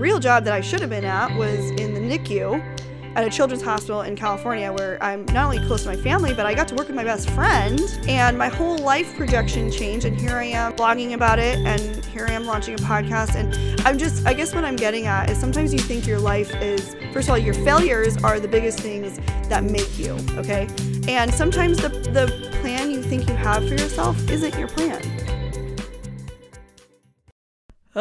Real 0.00 0.18
job 0.18 0.44
that 0.44 0.54
I 0.54 0.62
should 0.62 0.80
have 0.80 0.88
been 0.88 1.04
at 1.04 1.36
was 1.36 1.72
in 1.72 1.92
the 1.92 2.00
NICU 2.00 2.58
at 3.16 3.26
a 3.26 3.28
children's 3.28 3.62
hospital 3.62 4.00
in 4.00 4.16
California 4.16 4.72
where 4.72 4.96
I'm 5.02 5.26
not 5.26 5.44
only 5.44 5.58
close 5.66 5.82
to 5.82 5.90
my 5.90 5.96
family, 5.96 6.32
but 6.32 6.46
I 6.46 6.54
got 6.54 6.68
to 6.68 6.74
work 6.74 6.86
with 6.86 6.96
my 6.96 7.04
best 7.04 7.28
friend. 7.28 7.78
And 8.08 8.38
my 8.38 8.48
whole 8.48 8.78
life 8.78 9.14
projection 9.14 9.70
changed. 9.70 10.06
And 10.06 10.18
here 10.18 10.36
I 10.36 10.44
am 10.44 10.72
blogging 10.72 11.12
about 11.12 11.38
it. 11.38 11.58
And 11.66 12.02
here 12.06 12.24
I 12.26 12.32
am 12.32 12.46
launching 12.46 12.72
a 12.72 12.78
podcast. 12.78 13.34
And 13.34 13.78
I'm 13.82 13.98
just, 13.98 14.26
I 14.26 14.32
guess 14.32 14.54
what 14.54 14.64
I'm 14.64 14.76
getting 14.76 15.04
at 15.04 15.28
is 15.28 15.36
sometimes 15.36 15.70
you 15.70 15.78
think 15.78 16.06
your 16.06 16.18
life 16.18 16.50
is, 16.62 16.96
first 17.12 17.28
of 17.28 17.32
all, 17.32 17.38
your 17.38 17.52
failures 17.52 18.16
are 18.24 18.40
the 18.40 18.48
biggest 18.48 18.80
things 18.80 19.20
that 19.50 19.64
make 19.64 19.98
you, 19.98 20.16
okay? 20.38 20.66
And 21.08 21.30
sometimes 21.34 21.76
the, 21.76 21.90
the 21.90 22.48
plan 22.62 22.90
you 22.90 23.02
think 23.02 23.28
you 23.28 23.34
have 23.34 23.68
for 23.68 23.74
yourself 23.74 24.30
isn't 24.30 24.58
your 24.58 24.68
plan. 24.68 25.19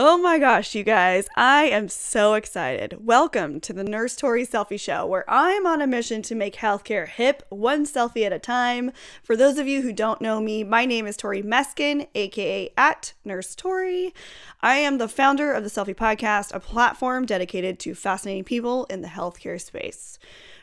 Oh 0.02 0.17
my 0.17 0.39
gosh, 0.39 0.76
you 0.76 0.85
guys, 0.85 1.27
I 1.35 1.66
am 1.66 1.89
so 1.89 2.35
excited. 2.35 3.05
Welcome 3.05 3.59
to 3.59 3.73
the 3.73 3.84
Nurse 3.84 4.16
Tori 4.16 4.45
Cellfie 4.45 4.80
Show, 4.80 5.05
where 5.05 5.25
I'm 5.27 5.67
on 5.67 5.81
a 5.81 5.88
mission 5.88 6.22
to 6.22 6.35
make 6.35 6.55
healthcare 6.55 7.05
hip, 7.05 7.44
one 7.49 7.85
selfie 7.85 8.25
at 8.25 8.31
a 8.31 8.39
time. 8.39 8.94
For 9.23 9.35
those 9.35 9.58
of 9.58 9.67
you 9.67 9.81
who 9.81 9.91
don't 9.91 10.22
know 10.22 10.39
me, 10.39 10.63
my 10.63 10.85
name 10.85 11.05
is 11.05 11.17
Tori 11.17 11.44
Meskin, 11.44 12.08
aka 12.16 12.72
at 12.78 13.11
Nurse 13.25 13.56
Tori. 13.56 14.14
I 14.61 14.78
am 14.78 15.00
the 15.00 15.09
founder 15.09 15.52
of 15.52 15.66
the 15.66 15.69
Cellfie 15.69 15.94
Podcast, 15.94 16.56
a 16.56 16.61
platform 16.61 17.25
dedicated 17.25 17.78
to 17.80 17.94
fascinating 17.94 18.45
people 18.45 18.86
in 18.86 19.02
the 19.02 19.09
healthcare 19.09 19.59
space 19.59 20.17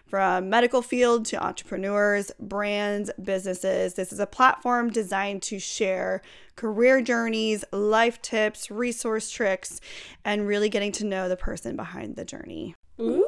from 0.06 0.48
medical 0.48 0.82
field 0.82 1.24
to 1.26 1.42
entrepreneurs, 1.42 2.30
brands, 2.38 3.10
businesses. 3.22 3.94
This 3.94 4.12
is 4.12 4.20
a 4.20 4.26
platform 4.26 4.90
designed 4.90 5.42
to 5.42 5.58
share 5.58 6.22
career 6.54 7.00
journeys, 7.02 7.64
life 7.72 8.22
tips, 8.22 8.70
resource 8.70 9.30
tricks, 9.30 9.80
and 10.24 10.46
really 10.46 10.68
getting 10.68 10.92
to 10.92 11.04
know 11.04 11.28
the 11.28 11.36
person 11.36 11.76
behind 11.76 12.16
the 12.16 12.24
journey. 12.24 12.74
Ooh. 13.00 13.22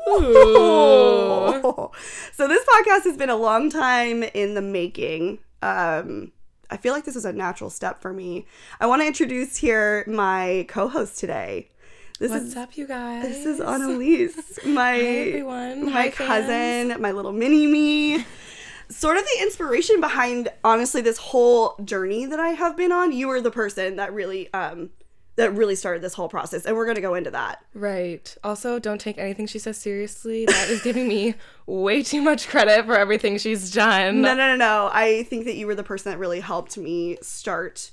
So 2.32 2.46
this 2.46 2.64
podcast 2.64 3.04
has 3.04 3.16
been 3.16 3.30
a 3.30 3.36
long 3.36 3.68
time 3.68 4.22
in 4.22 4.54
the 4.54 4.62
making. 4.62 5.40
Um, 5.60 6.30
I 6.70 6.76
feel 6.76 6.92
like 6.92 7.04
this 7.04 7.16
is 7.16 7.24
a 7.24 7.32
natural 7.32 7.70
step 7.70 8.00
for 8.00 8.12
me. 8.12 8.46
I 8.80 8.86
want 8.86 9.02
to 9.02 9.06
introduce 9.06 9.56
here 9.56 10.04
my 10.06 10.66
co-host 10.68 11.18
today. 11.18 11.70
This 12.18 12.30
What's 12.32 12.44
is, 12.46 12.56
up, 12.56 12.76
you 12.76 12.86
guys? 12.86 13.22
This 13.22 13.46
is 13.46 13.60
Annalise, 13.60 14.58
my 14.66 14.92
Hi, 14.92 14.98
everyone. 14.98 15.84
my 15.86 15.90
Hi, 15.92 16.10
cousin, 16.10 16.48
fans. 16.88 16.98
my 17.00 17.12
little 17.12 17.32
mini 17.32 17.66
me. 17.68 18.24
sort 18.88 19.16
of 19.16 19.22
the 19.22 19.42
inspiration 19.42 20.00
behind 20.00 20.48
honestly 20.64 21.00
this 21.00 21.18
whole 21.18 21.76
journey 21.84 22.26
that 22.26 22.40
I 22.40 22.48
have 22.50 22.76
been 22.76 22.90
on. 22.90 23.12
You 23.12 23.28
were 23.28 23.40
the 23.40 23.52
person 23.52 23.96
that 23.96 24.12
really 24.12 24.52
um 24.52 24.90
that 25.36 25.54
really 25.54 25.76
started 25.76 26.02
this 26.02 26.14
whole 26.14 26.28
process, 26.28 26.66
and 26.66 26.74
we're 26.76 26.86
gonna 26.86 27.00
go 27.00 27.14
into 27.14 27.30
that. 27.30 27.64
Right. 27.72 28.36
Also, 28.42 28.80
don't 28.80 29.00
take 29.00 29.16
anything 29.18 29.46
she 29.46 29.60
says 29.60 29.78
seriously. 29.78 30.46
That 30.46 30.68
is 30.70 30.82
giving 30.82 31.06
me 31.06 31.36
way 31.66 32.02
too 32.02 32.20
much 32.20 32.48
credit 32.48 32.84
for 32.86 32.96
everything 32.96 33.38
she's 33.38 33.70
done. 33.70 34.22
No, 34.22 34.34
no, 34.34 34.48
no, 34.48 34.56
no. 34.56 34.90
I 34.92 35.22
think 35.24 35.44
that 35.44 35.54
you 35.54 35.68
were 35.68 35.76
the 35.76 35.84
person 35.84 36.10
that 36.10 36.18
really 36.18 36.40
helped 36.40 36.76
me 36.76 37.18
start 37.22 37.92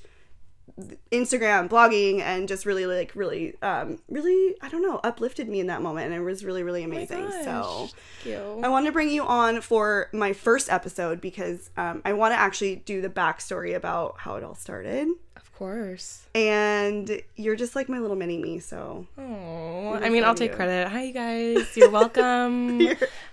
Instagram, 1.12 1.70
blogging, 1.70 2.20
and 2.20 2.48
just 2.48 2.66
really 2.66 2.86
like 2.86 3.16
really, 3.16 3.56
um, 3.62 4.00
really 4.09 4.56
I 4.62 4.69
don't 4.69 4.81
know, 4.81 5.00
uplifted 5.03 5.47
me 5.47 5.59
in 5.59 5.68
that 5.68 5.81
moment, 5.81 6.08
and 6.08 6.16
it 6.16 6.19
was 6.19 6.44
really 6.44 6.63
really 6.63 6.84
amazing. 6.84 7.28
Oh 7.30 7.90
so 8.25 8.59
I 8.63 8.68
wanted 8.68 8.88
to 8.88 8.91
bring 8.91 9.09
you 9.09 9.24
on 9.24 9.62
for 9.62 10.09
my 10.12 10.34
first 10.34 10.69
episode 10.69 11.22
because 11.22 11.69
um, 11.78 12.02
I 12.03 12.14
want 12.14 12.34
to 12.34 12.40
actually 12.40 12.78
do 12.78 13.02
the 13.02 13.09
backstory 13.09 13.75
about 13.75 14.16
how 14.19 14.35
it 14.35 14.44
all 14.44 14.56
started. 14.56 15.08
Of 15.38 15.53
course. 15.53 16.25
And 16.35 17.22
you're 17.35 17.56
just 17.56 17.75
like 17.75 17.88
my 17.88 18.00
little 18.00 18.18
mini 18.18 18.38
me, 18.38 18.59
so. 18.59 19.08
Oh, 19.18 19.94
I 19.94 20.09
mean, 20.09 20.25
I'll 20.25 20.35
take 20.35 20.52
you. 20.52 20.56
credit. 20.58 20.90
Hi, 20.90 21.03
you 21.03 21.14
guys. 21.14 21.78
You're 21.78 21.90
welcome. 22.02 22.81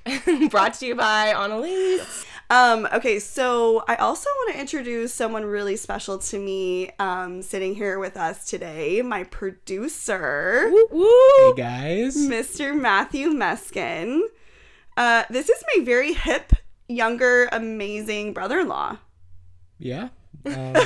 Brought 0.51 0.75
to 0.75 0.87
you 0.87 0.95
by 0.95 1.29
Annalise. 1.29 2.25
Um, 2.53 2.87
okay, 2.93 3.19
so 3.19 3.83
I 3.89 3.95
also 3.95 4.29
want 4.29 4.53
to 4.53 4.61
introduce 4.61 5.15
someone 5.15 5.47
really 5.47 5.75
special 5.75 6.19
to 6.19 6.39
me 6.39 6.91
um, 6.99 7.41
sitting 7.41 7.75
here 7.75 7.99
with 7.99 8.15
us 8.19 8.45
today, 8.45 9.01
my 9.01 9.25
producer. 9.25 10.69
Woo, 10.71 10.87
woo. 10.91 11.09
Hey, 11.39 11.55
guys. 11.57 12.15
Mr. 12.15 12.79
Matthew 12.79 13.29
Meskin. 13.29 14.21
Uh, 14.99 15.23
this 15.31 15.49
is 15.49 15.65
my 15.75 15.83
very 15.83 16.13
hip, 16.13 16.53
younger, 16.89 17.49
amazing 17.53 18.35
brother 18.35 18.61
in 18.61 18.69
law. 18.69 18.99
Yeah. 19.79 20.11
Um. 20.45 20.75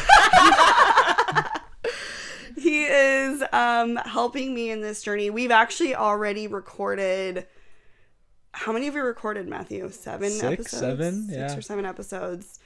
he 2.56 2.84
is 2.84 3.42
um, 3.52 3.96
helping 3.96 4.54
me 4.54 4.70
in 4.70 4.82
this 4.82 5.02
journey. 5.02 5.30
We've 5.30 5.50
actually 5.50 5.96
already 5.96 6.46
recorded 6.46 7.48
how 8.56 8.72
many 8.72 8.86
have 8.86 8.94
you 8.94 9.02
recorded, 9.02 9.46
Matthew? 9.48 9.88
Seven 9.90 10.30
Six, 10.30 10.44
episodes? 10.44 10.70
seven, 10.80 11.26
Six 11.28 11.36
yeah. 11.36 11.56
or 11.56 11.60
seven 11.60 11.84
episodes. 11.84 12.58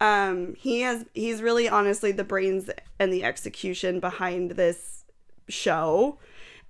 Um, 0.00 0.54
he 0.58 0.80
has 0.82 1.04
he's 1.14 1.40
really 1.42 1.68
honestly 1.68 2.12
the 2.12 2.24
brains 2.24 2.68
and 2.98 3.12
the 3.12 3.24
execution 3.24 4.00
behind 4.00 4.52
this 4.52 5.04
show. 5.48 6.18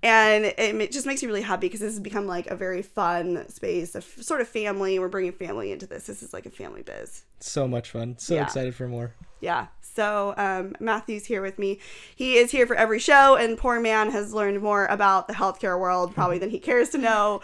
And 0.03 0.45
it, 0.45 0.59
it 0.59 0.93
just 0.93 1.07
makes 1.07 1.23
me 1.23 1.27
really 1.27 1.43
happy 1.43 1.67
because 1.69 1.81
this 1.81 1.93
has 1.95 2.01
become 2.01 2.27
like 2.27 2.47
a 2.49 2.55
very 2.57 2.83
fun 2.83 3.49
space, 3.49 3.95
a 3.95 3.99
f- 3.99 4.19
sort 4.21 4.41
of 4.41 4.49
family. 4.49 4.99
We're 4.99 5.09
bringing 5.09 5.33
family 5.33 5.73
into 5.73 5.87
this. 5.87 6.07
This 6.07 6.23
is 6.23 6.33
like 6.33 6.45
a 6.47 6.51
family 6.51 6.83
biz. 6.83 7.23
So 7.41 7.67
much 7.67 7.91
fun. 7.91 8.17
So 8.19 8.35
Yeah. 8.35 8.45
excited 8.45 8.75
for 8.75 8.87
more. 8.89 9.15
Yeah. 9.41 9.67
So 9.97 10.35
um, 10.37 10.77
Matthew's 10.79 11.25
here 11.25 11.43
with 11.43 11.59
me. 11.59 11.81
He 12.15 12.37
is 12.37 12.51
here 12.51 12.67
for 12.67 12.77
every 12.77 12.99
show, 12.99 13.35
and 13.37 13.59
poor 13.59 13.81
man 13.81 14.11
has 14.11 14.33
learned 14.33 14.61
more 14.61 14.87
about 14.87 15.27
the 15.27 15.35
healthcare 15.35 15.81
world 15.81 16.15
probably 16.15 16.39
than 16.39 16.51
he 16.51 16.59
cares 16.59 16.91
to 16.91 16.99
know. 16.99 17.41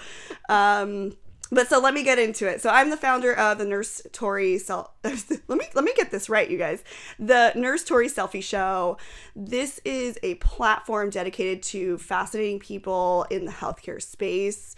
Um, 0.48 1.14
but 1.52 1.68
so 1.68 1.80
let 1.80 1.92
me 1.92 2.02
get 2.02 2.18
into 2.18 2.48
it. 2.48 2.62
So 2.62 2.70
I'm 2.70 2.88
the 2.88 2.96
founder 2.96 3.34
of 3.34 3.58
the 3.58 3.66
Nurse 3.66 4.00
Tori 4.12 4.58
Sel- 4.58 4.94
let 5.04 5.48
me 5.48 5.66
let 5.74 5.84
me 5.84 5.92
get 5.94 6.10
this 6.10 6.30
right, 6.30 6.50
you 6.50 6.56
guys. 6.56 6.82
The 7.18 7.52
Nurse 7.54 7.84
Tori 7.84 8.08
Cellfie 8.08 8.42
Show. 8.42 8.96
This 9.36 9.78
is 9.84 10.18
a 10.22 10.36
platform 10.36 11.10
dedicated 11.10 11.62
to 11.64 11.98
fascinating 11.98 12.58
people 12.58 13.26
in 13.30 13.44
the 13.44 13.52
healthcare 13.52 14.00
space. 14.00 14.76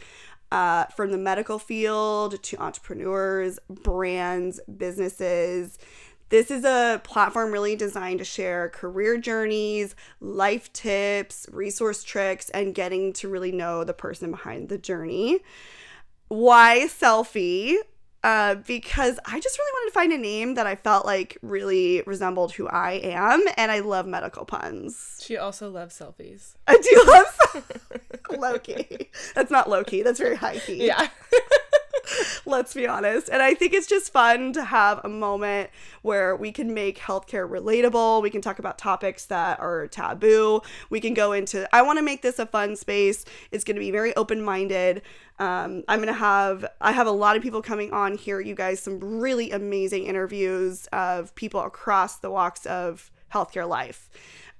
Uh, 0.53 0.85
from 0.95 1.11
the 1.11 1.19
medical 1.19 1.59
field 1.59 2.41
to 2.41 2.57
entrepreneurs, 2.59 3.59
brands, 3.69 4.61
businesses. 4.77 5.79
This 6.31 6.51
is 6.51 6.65
a 6.65 7.01
platform 7.05 7.53
really 7.53 7.77
designed 7.77 8.19
to 8.19 8.25
share 8.25 8.71
career 8.71 9.19
journeys, 9.19 9.95
life 10.21 10.73
tips, 10.73 11.47
resource 11.53 12.03
tricks, 12.03 12.51
and 12.51 12.75
getting 12.75 13.13
to 13.15 13.29
really 13.29 13.53
know 13.53 13.85
the 13.85 13.95
person 13.95 14.31
behind 14.31 14.69
the 14.69 14.79
journey. 14.79 15.41
Why 16.29 16.87
selfie? 16.89 17.77
Uh, 18.25 18.55
because 18.55 19.19
I 19.27 19.39
just 19.39 19.59
really 19.59 19.73
wanted 19.75 19.91
to 19.91 19.95
find 19.95 20.13
a 20.15 20.19
name 20.19 20.55
that 20.55 20.67
I 20.67 20.77
felt 20.77 21.05
like 21.05 21.37
really 21.43 22.03
resembled 22.07 22.53
who 22.53 22.67
I 22.67 22.93
am, 22.93 23.45
and 23.59 23.71
I 23.71 23.81
love 23.81 24.07
medical 24.07 24.47
puns. 24.47 25.21
She 25.23 25.37
also 25.37 25.71
loves 25.71 25.99
selfies. 25.99 26.55
I 26.67 26.79
do 26.79 27.05
love 27.07 27.69
low 28.41 28.59
key. 28.59 29.11
That's 29.35 29.51
not 29.51 29.69
low 29.69 29.85
key. 29.85 30.01
That's 30.01 30.19
very 30.19 30.37
high 30.37 30.57
key. 30.57 30.87
Yeah. 30.87 31.07
Let's 32.47 32.75
be 32.75 32.87
honest. 32.87 33.29
And 33.31 33.43
I 33.43 33.55
think 33.55 33.73
it's 33.73 33.87
just 33.87 34.13
fun 34.13 34.53
to 34.53 34.65
have 34.65 35.01
a 35.03 35.09
moment 35.09 35.71
where 36.03 36.37
we 36.37 36.53
can 36.53 36.75
make 36.75 36.99
healthcare 36.99 37.49
relatable. 37.49 38.23
We 38.23 38.29
can 38.29 38.43
talk 38.43 38.59
about 38.59 38.77
topics 38.77 39.27
that 39.27 39.59
are 39.61 39.87
taboo. 39.87 40.61
We 40.91 41.01
can 41.01 41.15
go 41.15 41.33
into, 41.33 41.67
I 41.75 41.83
want 41.83 41.99
to 41.99 42.03
make 42.03 42.21
this 42.23 42.39
a 42.39 42.47
fun 42.47 42.77
space. 42.77 43.25
It's 43.51 43.65
going 43.65 43.77
to 43.77 43.81
be 43.81 43.91
very 43.91 44.15
open 44.17 44.43
minded. 44.43 45.03
Um, 45.39 45.85
I'm 45.89 45.99
going 45.99 46.09
to 46.09 46.13
have, 46.13 46.67
I 46.81 46.93
have 46.93 47.07
a 47.07 47.13
lot 47.13 47.37
of 47.37 47.43
people 47.43 47.63
coming 47.63 47.93
on 47.93 48.17
here, 48.17 48.41
you 48.41 48.55
guys, 48.55 48.81
some 48.81 49.01
really 49.01 49.51
amazing 49.51 50.05
interviews 50.05 50.87
of 50.93 51.35
people 51.35 51.61
across 51.61 52.19
the 52.19 52.31
walks 52.31 52.67
of 52.67 53.11
healthcare 53.33 53.69
life. 53.69 54.11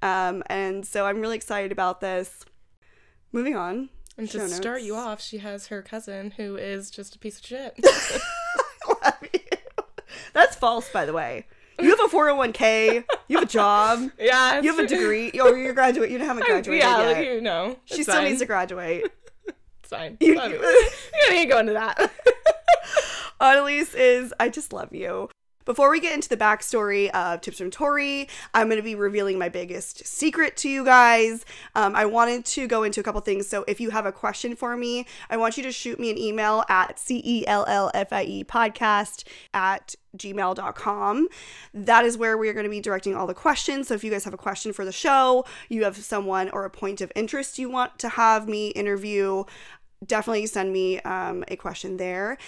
Um, 0.03 0.43
and 0.47 0.87
so 0.87 1.07
I'm 1.07 1.21
really 1.21 1.37
excited 1.37 1.71
about 1.71 2.01
this. 2.01 2.45
Moving 3.31 3.57
on. 3.57 3.91
And 4.17 4.31
to 4.31 4.39
Show 4.39 4.47
start 4.47 4.83
you 4.83 4.95
off, 4.95 5.21
she 5.21 5.39
has 5.39 5.67
her 5.69 5.83
cousin 5.83 6.33
who 6.33 6.57
is 6.57 6.91
just 6.91 7.17
a 7.17 7.19
piece 7.19 7.39
of 7.41 7.47
shit. 7.47 7.75
love 9.03 9.15
you. 9.33 9.41
That's 10.33 10.55
false, 10.57 10.89
by 10.91 11.05
the 11.05 11.13
way. 11.13 11.47
You 11.81 11.91
have 11.91 11.99
a 12.01 12.15
401k. 12.17 13.05
You 13.27 13.37
have 13.39 13.49
a 13.49 13.51
job. 13.51 14.11
yeah. 14.19 14.61
You 14.61 14.71
have 14.75 14.79
a 14.85 14.87
degree. 14.87 15.31
Or 15.41 15.57
you're 15.59 15.73
graduate. 15.75 16.11
You 16.11 16.21
haven't 16.21 16.45
graduated 16.47 16.85
Yeah, 16.85 16.99
yet. 17.09 17.17
like, 17.17 17.27
you 17.27 17.41
know. 17.41 17.77
she 17.87 18.03
still 18.05 18.15
fine. 18.15 18.25
needs 18.25 18.39
to 18.41 18.47
graduate. 18.47 19.07
It's 19.47 19.89
fine. 19.91 20.17
You- 20.21 20.37
fine. 20.37 20.51
you 20.53 20.59
don't 20.61 21.33
need 21.35 21.43
to 21.43 21.49
go 21.49 21.59
into 21.59 21.73
that. 21.73 22.13
Annalise 23.41 23.95
is. 23.95 24.33
I 24.39 24.49
just 24.49 24.73
love 24.73 24.95
you. 24.95 25.29
Before 25.65 25.91
we 25.91 25.99
get 25.99 26.13
into 26.13 26.29
the 26.29 26.37
backstory 26.37 27.09
of 27.11 27.41
Tips 27.41 27.57
from 27.57 27.71
Tori, 27.71 28.29
I'm 28.53 28.67
going 28.67 28.77
to 28.77 28.83
be 28.83 28.95
revealing 28.95 29.39
my 29.39 29.49
biggest 29.49 30.07
secret 30.07 30.59
to 30.59 30.69
you 30.69 30.85
guys. 30.85 31.47
Um, 31.75 31.97
I 31.97 32.05
wanted 32.05 32.45
to 32.47 32.67
go 32.67 32.83
into 32.83 33.01
a 33.01 33.03
couple 33.03 33.21
things. 33.23 33.49
So 33.49 33.65
if 33.67 33.81
you 33.81 33.89
have 33.89 34.05
a 34.05 34.13
question 34.13 34.57
for 34.57 34.77
me, 34.77 35.07
I 35.31 35.39
want 35.39 35.57
you 35.57 35.63
to 35.63 35.73
shoot 35.73 35.99
me 35.99 36.11
an 36.11 36.19
email 36.19 36.65
at 36.69 36.99
C 36.99 37.23
E 37.25 37.47
L 37.47 37.65
L 37.67 37.91
F 37.95 38.13
I 38.13 38.25
E 38.25 38.45
podcast 38.45 39.25
at 39.55 39.95
gmail.com. 40.19 41.29
That 41.73 42.05
is 42.05 42.19
where 42.19 42.37
we 42.37 42.51
are 42.51 42.53
going 42.53 42.65
to 42.65 42.71
be 42.71 42.81
directing 42.81 43.17
all 43.17 43.27
the 43.27 43.33
questions. 43.33 43.89
So 43.89 43.95
if 43.95 44.05
you 44.05 44.11
guys 44.11 44.25
have 44.25 44.35
a 44.35 44.39
question 44.39 44.75
for 44.75 44.85
the 44.85 44.93
show, 44.93 45.47
you 45.71 45.85
have 45.85 45.97
someone 45.97 46.51
or 46.51 46.67
a 46.67 46.71
point 46.71 47.01
of 47.01 47.11
interest 47.17 47.59
you 47.59 47.71
want 47.71 47.99
to 48.01 48.11
have 48.11 48.47
me 48.47 48.69
interview, 48.69 49.45
definitely 50.07 50.47
send 50.47 50.73
me 50.73 51.01
um, 51.01 51.45
a 51.49 51.57
question 51.57 51.97
there. 51.97 52.39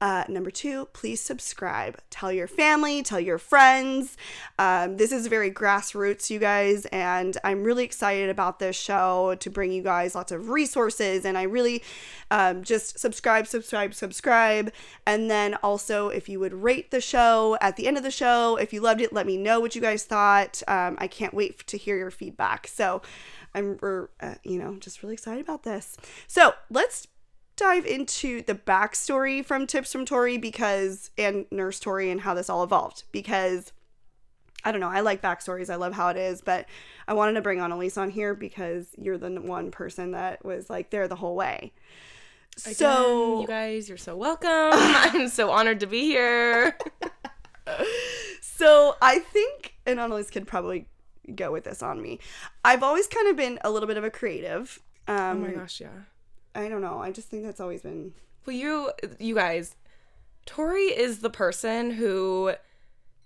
Uh, 0.00 0.22
number 0.28 0.50
two, 0.50 0.86
please 0.92 1.20
subscribe. 1.20 1.98
Tell 2.08 2.30
your 2.30 2.46
family, 2.46 3.02
tell 3.02 3.18
your 3.18 3.38
friends. 3.38 4.16
Um, 4.58 4.96
this 4.96 5.10
is 5.10 5.26
very 5.26 5.50
grassroots, 5.50 6.30
you 6.30 6.38
guys, 6.38 6.86
and 6.86 7.36
I'm 7.42 7.64
really 7.64 7.84
excited 7.84 8.30
about 8.30 8.60
this 8.60 8.76
show 8.76 9.34
to 9.40 9.50
bring 9.50 9.72
you 9.72 9.82
guys 9.82 10.14
lots 10.14 10.30
of 10.30 10.50
resources. 10.50 11.24
And 11.24 11.36
I 11.36 11.42
really 11.42 11.82
um, 12.30 12.62
just 12.62 12.98
subscribe, 12.98 13.48
subscribe, 13.48 13.92
subscribe. 13.92 14.72
And 15.04 15.28
then 15.28 15.54
also, 15.56 16.10
if 16.10 16.28
you 16.28 16.38
would 16.38 16.54
rate 16.54 16.92
the 16.92 17.00
show 17.00 17.58
at 17.60 17.74
the 17.74 17.88
end 17.88 17.96
of 17.96 18.04
the 18.04 18.10
show, 18.12 18.56
if 18.56 18.72
you 18.72 18.80
loved 18.80 19.00
it, 19.00 19.12
let 19.12 19.26
me 19.26 19.36
know 19.36 19.58
what 19.58 19.74
you 19.74 19.80
guys 19.80 20.04
thought. 20.04 20.62
Um, 20.68 20.96
I 21.00 21.08
can't 21.08 21.34
wait 21.34 21.66
to 21.66 21.76
hear 21.76 21.96
your 21.96 22.12
feedback. 22.12 22.68
So, 22.68 23.02
I'm, 23.52 23.78
uh, 23.82 24.34
you 24.44 24.58
know, 24.58 24.76
just 24.78 25.02
really 25.02 25.14
excited 25.14 25.40
about 25.40 25.64
this. 25.64 25.96
So, 26.28 26.54
let's 26.70 27.08
dive 27.58 27.84
into 27.84 28.40
the 28.42 28.54
backstory 28.54 29.44
from 29.44 29.66
Tips 29.66 29.92
from 29.92 30.06
Tori 30.06 30.38
because 30.38 31.10
and 31.18 31.44
Nurse 31.50 31.78
Tori 31.78 32.10
and 32.10 32.22
how 32.22 32.32
this 32.32 32.48
all 32.48 32.62
evolved 32.62 33.04
because 33.12 33.72
I 34.64 34.72
don't 34.72 34.80
know, 34.80 34.88
I 34.88 35.00
like 35.00 35.22
backstories. 35.22 35.70
I 35.70 35.76
love 35.76 35.92
how 35.92 36.08
it 36.08 36.16
is, 36.16 36.40
but 36.40 36.66
I 37.06 37.14
wanted 37.14 37.34
to 37.34 37.40
bring 37.42 37.60
on 37.60 37.70
Elise 37.70 37.96
on 37.96 38.10
here 38.10 38.34
because 38.34 38.88
you're 38.96 39.18
the 39.18 39.30
one 39.40 39.70
person 39.70 40.12
that 40.12 40.44
was 40.44 40.70
like 40.70 40.90
there 40.90 41.06
the 41.06 41.16
whole 41.16 41.36
way. 41.36 41.72
Again, 42.64 42.74
so 42.74 43.40
you 43.42 43.46
guys, 43.46 43.88
you're 43.88 43.98
so 43.98 44.16
welcome. 44.16 44.48
I'm 44.50 45.28
so 45.28 45.50
honored 45.50 45.80
to 45.80 45.86
be 45.86 46.02
here. 46.02 46.76
so 48.40 48.96
I 49.00 49.20
think 49.20 49.74
and 49.86 50.00
Annalise 50.00 50.30
could 50.30 50.46
probably 50.46 50.86
go 51.34 51.52
with 51.52 51.64
this 51.64 51.82
on 51.82 52.00
me. 52.00 52.18
I've 52.64 52.82
always 52.82 53.06
kind 53.06 53.28
of 53.28 53.36
been 53.36 53.58
a 53.62 53.70
little 53.70 53.86
bit 53.86 53.96
of 53.96 54.04
a 54.04 54.10
creative. 54.10 54.80
Um, 55.06 55.44
oh 55.44 55.48
my 55.48 55.50
gosh, 55.52 55.80
yeah. 55.80 55.88
I 56.58 56.68
don't 56.68 56.80
know. 56.82 56.98
I 57.00 57.10
just 57.12 57.28
think 57.28 57.44
that's 57.44 57.60
always 57.60 57.82
been. 57.82 58.12
Well, 58.46 58.56
you, 58.56 58.90
you 59.18 59.34
guys, 59.34 59.76
Tori 60.46 60.82
is 60.86 61.20
the 61.20 61.30
person 61.30 61.92
who 61.92 62.52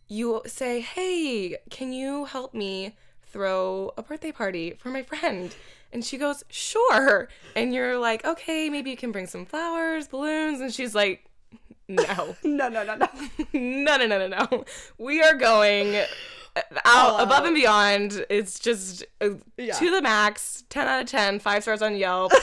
you 0.09 0.43
say, 0.47 0.81
"Hey, 0.81 1.57
can 1.71 1.93
you 1.93 2.27
help 2.27 2.53
me 2.55 2.95
throw 3.23 3.93
a 3.97 4.03
birthday 4.03 4.33
party 4.33 4.75
for 4.79 4.91
my 4.91 5.03
friend?" 5.03 5.55
And 5.93 6.05
she 6.05 6.19
goes, 6.19 6.45
"Sure." 6.51 7.29
And 7.57 7.73
you're 7.73 7.99
like, 7.99 8.25
"Okay, 8.25 8.69
maybe 8.69 8.91
you 8.91 8.97
can 8.97 9.13
bring 9.13 9.27
some 9.27 9.47
flowers, 9.47 10.09
balloons." 10.09 10.61
And 10.61 10.73
she's 10.73 10.95
like, 10.95 11.25
"No, 11.89 12.37
no, 12.45 12.69
no, 12.69 12.83
no, 12.85 12.97
no, 12.97 13.09
no, 13.55 13.97
no, 13.97 14.07
no, 14.07 14.27
no, 14.27 14.27
no. 14.29 14.65
We 14.99 15.23
are 15.23 15.35
going." 15.35 15.97
out 16.55 16.65
Oh. 16.85 17.23
above 17.23 17.47
and 17.47 17.55
beyond. 17.55 18.27
It's 18.29 18.59
just 18.59 19.07
uh, 19.23 19.31
Yeah. 19.57 19.73
to 19.79 19.91
the 19.91 20.03
max. 20.03 20.65
10 20.69 20.87
out 20.87 21.01
of 21.01 21.07
10, 21.09 21.39
five 21.39 21.63
stars 21.63 21.81
on 21.81 21.97
Yelp. 21.97 22.31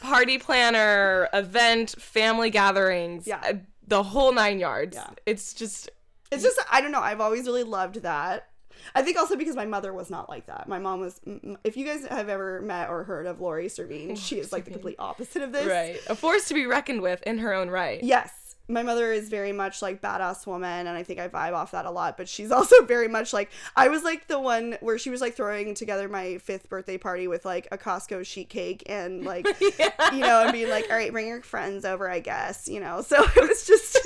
Party 0.00 0.38
planner, 0.38 1.28
event, 1.32 1.94
family 1.98 2.50
gatherings. 2.50 3.26
Yeah. 3.26 3.40
uh, 3.44 3.52
The 3.86 4.02
whole 4.02 4.32
nine 4.32 4.58
yards. 4.58 4.96
Yeah. 4.96 5.10
It's 5.26 5.54
just 5.54 5.90
It's 6.32 6.42
just 6.42 6.58
I 6.70 6.80
don't 6.80 6.92
know. 6.92 7.00
I've 7.00 7.20
always 7.20 7.46
really 7.46 7.64
loved 7.64 8.02
that. 8.02 8.46
I 8.94 9.02
think 9.02 9.18
also 9.18 9.36
because 9.36 9.56
my 9.56 9.66
mother 9.66 9.92
was 9.92 10.08
not 10.10 10.30
like 10.30 10.46
that. 10.46 10.66
My 10.66 10.78
mom 10.78 11.00
was. 11.00 11.20
mm, 11.26 11.56
If 11.64 11.76
you 11.76 11.84
guys 11.84 12.06
have 12.06 12.28
ever 12.30 12.62
met 12.62 12.88
or 12.88 13.04
heard 13.04 13.26
of 13.26 13.40
Lori 13.40 13.66
Servine, 13.66 14.16
she 14.16 14.38
is 14.38 14.52
like 14.52 14.64
the 14.64 14.70
complete 14.70 14.96
opposite 14.98 15.42
of 15.42 15.52
this. 15.52 15.66
right. 15.66 16.00
A 16.08 16.14
force 16.14 16.48
to 16.48 16.54
be 16.54 16.64
reckoned 16.66 17.02
with 17.02 17.22
in 17.24 17.38
her 17.38 17.52
own 17.52 17.68
right. 17.68 18.02
Yes. 18.02 18.32
My 18.68 18.82
mother 18.82 19.12
is 19.12 19.28
very 19.28 19.52
much 19.52 19.82
like 19.82 20.00
badass 20.00 20.46
woman, 20.46 20.86
and 20.86 20.96
I 20.96 21.02
think 21.02 21.18
I 21.18 21.28
vibe 21.28 21.54
off 21.54 21.72
that 21.72 21.86
a 21.86 21.90
lot. 21.90 22.16
But 22.16 22.28
she's 22.28 22.50
also 22.52 22.84
very 22.84 23.08
much 23.08 23.32
like 23.32 23.50
I 23.76 23.88
was 23.88 24.04
like 24.04 24.28
the 24.28 24.38
one 24.38 24.76
where 24.80 24.98
she 24.98 25.10
was 25.10 25.20
like 25.20 25.34
throwing 25.34 25.74
together 25.74 26.08
my 26.08 26.38
fifth 26.38 26.68
birthday 26.68 26.98
party 26.98 27.28
with 27.28 27.44
like 27.44 27.68
a 27.72 27.78
Costco 27.78 28.24
sheet 28.24 28.48
cake 28.48 28.82
and 28.86 29.24
like 29.24 29.46
you 29.60 30.20
know 30.20 30.42
and 30.44 30.52
being 30.52 30.70
like, 30.70 30.86
all 30.90 30.96
right, 30.96 31.12
bring 31.12 31.28
your 31.28 31.42
friends 31.42 31.84
over, 31.84 32.08
I 32.08 32.20
guess, 32.20 32.68
you 32.68 32.80
know. 32.80 33.02
So 33.02 33.22
it 33.36 33.48
was 33.48 33.66
just. 33.66 33.98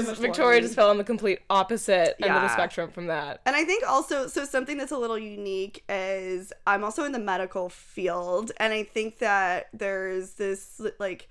Victoria 0.00 0.60
just 0.60 0.74
fell 0.74 0.90
on 0.90 0.98
the 0.98 1.04
complete 1.04 1.40
opposite 1.50 2.16
end 2.22 2.32
of 2.32 2.42
the 2.42 2.48
spectrum 2.48 2.90
from 2.90 3.06
that. 3.06 3.40
And 3.44 3.54
I 3.54 3.64
think 3.64 3.84
also, 3.88 4.26
so 4.26 4.44
something 4.44 4.78
that's 4.78 4.92
a 4.92 4.98
little 4.98 5.18
unique 5.18 5.84
is 5.88 6.52
I'm 6.66 6.84
also 6.84 7.04
in 7.04 7.12
the 7.12 7.18
medical 7.18 7.68
field. 7.68 8.52
And 8.56 8.72
I 8.72 8.84
think 8.84 9.18
that 9.18 9.68
there's 9.72 10.34
this, 10.34 10.80
like, 10.98 11.28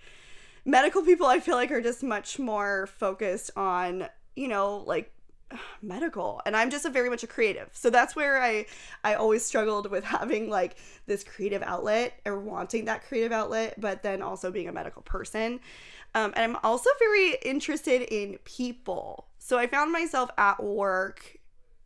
medical 0.65 1.01
people 1.03 1.27
I 1.27 1.39
feel 1.39 1.55
like 1.55 1.71
are 1.71 1.81
just 1.81 2.03
much 2.03 2.39
more 2.39 2.87
focused 2.87 3.51
on, 3.55 4.07
you 4.35 4.47
know, 4.47 4.83
like, 4.85 5.11
medical. 5.81 6.41
And 6.45 6.55
i'm 6.55 6.69
just 6.69 6.85
a 6.85 6.89
very 6.89 7.09
much 7.09 7.23
a 7.23 7.27
creative. 7.27 7.69
So 7.73 7.89
that's 7.89 8.15
where 8.15 8.41
i 8.41 8.65
i 9.03 9.15
always 9.15 9.45
struggled 9.45 9.89
with 9.89 10.03
having 10.03 10.49
like 10.49 10.75
this 11.05 11.23
creative 11.23 11.61
outlet 11.61 12.19
or 12.25 12.39
wanting 12.39 12.85
that 12.85 13.03
creative 13.03 13.31
outlet 13.31 13.79
but 13.79 14.03
then 14.03 14.21
also 14.21 14.51
being 14.51 14.67
a 14.67 14.73
medical 14.73 15.01
person. 15.01 15.59
Um, 16.13 16.33
and 16.35 16.43
i'm 16.43 16.57
also 16.63 16.89
very 16.99 17.37
interested 17.43 18.01
in 18.01 18.37
people. 18.45 19.27
So 19.39 19.57
i 19.57 19.67
found 19.67 19.91
myself 19.91 20.29
at 20.37 20.61
work 20.63 21.37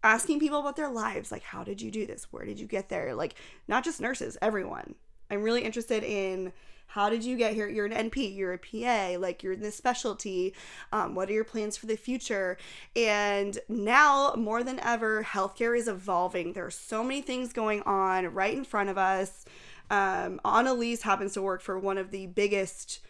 asking 0.04 0.39
people 0.39 0.60
about 0.60 0.75
their 0.75 0.89
lives. 0.89 1.31
Like 1.31 1.44
how 1.44 1.63
did 1.63 1.81
you 1.81 1.92
do 1.92 2.06
this? 2.06 2.27
Where 2.31 2.45
did 2.45 2.60
you 2.60 2.68
get 2.68 2.89
there? 2.89 3.16
Like 3.16 3.36
not 3.68 3.83
just 3.83 4.01
nurses 4.01 4.38
everyone. 4.42 4.95
I'm 5.31 5.42
really 5.42 5.63
interested 5.63 6.04
in 6.04 6.54
how 6.87 7.09
did 7.09 7.23
you 7.23 7.37
get 7.37 7.53
here? 7.53 7.67
You're 7.67 7.85
an 7.85 8.09
np 8.09 8.35
you're 8.35 8.53
a 8.53 8.57
pa 8.57 9.19
like 9.19 9.43
you're 9.43 9.53
in 9.53 9.61
this 9.61 9.75
specialty. 9.75 10.53
Um, 10.91 11.15
what 11.15 11.29
are 11.29 11.33
your 11.33 11.43
plans 11.43 11.77
for 11.77 11.85
the 11.85 11.97
future? 11.97 12.57
And 12.95 13.59
now 13.67 14.33
more 14.37 14.63
than 14.63 14.79
ever 14.79 15.23
healthcare 15.23 15.77
is 15.77 15.87
evolving. 15.87 16.53
There 16.53 16.65
are 16.65 16.71
so 16.71 17.03
many 17.03 17.21
things 17.21 17.53
going 17.53 17.81
on 17.83 18.27
right 18.27 18.55
in 18.55 18.63
front 18.63 18.89
of 18.89 18.97
us. 18.97 19.45
Um, 19.91 20.41
annalise 20.43 21.03
happens 21.03 21.33
to 21.33 21.41
work 21.41 21.61
for 21.61 21.77
one 21.77 21.97
of 21.97 22.09
the 22.09 22.25
biggest 22.25 23.01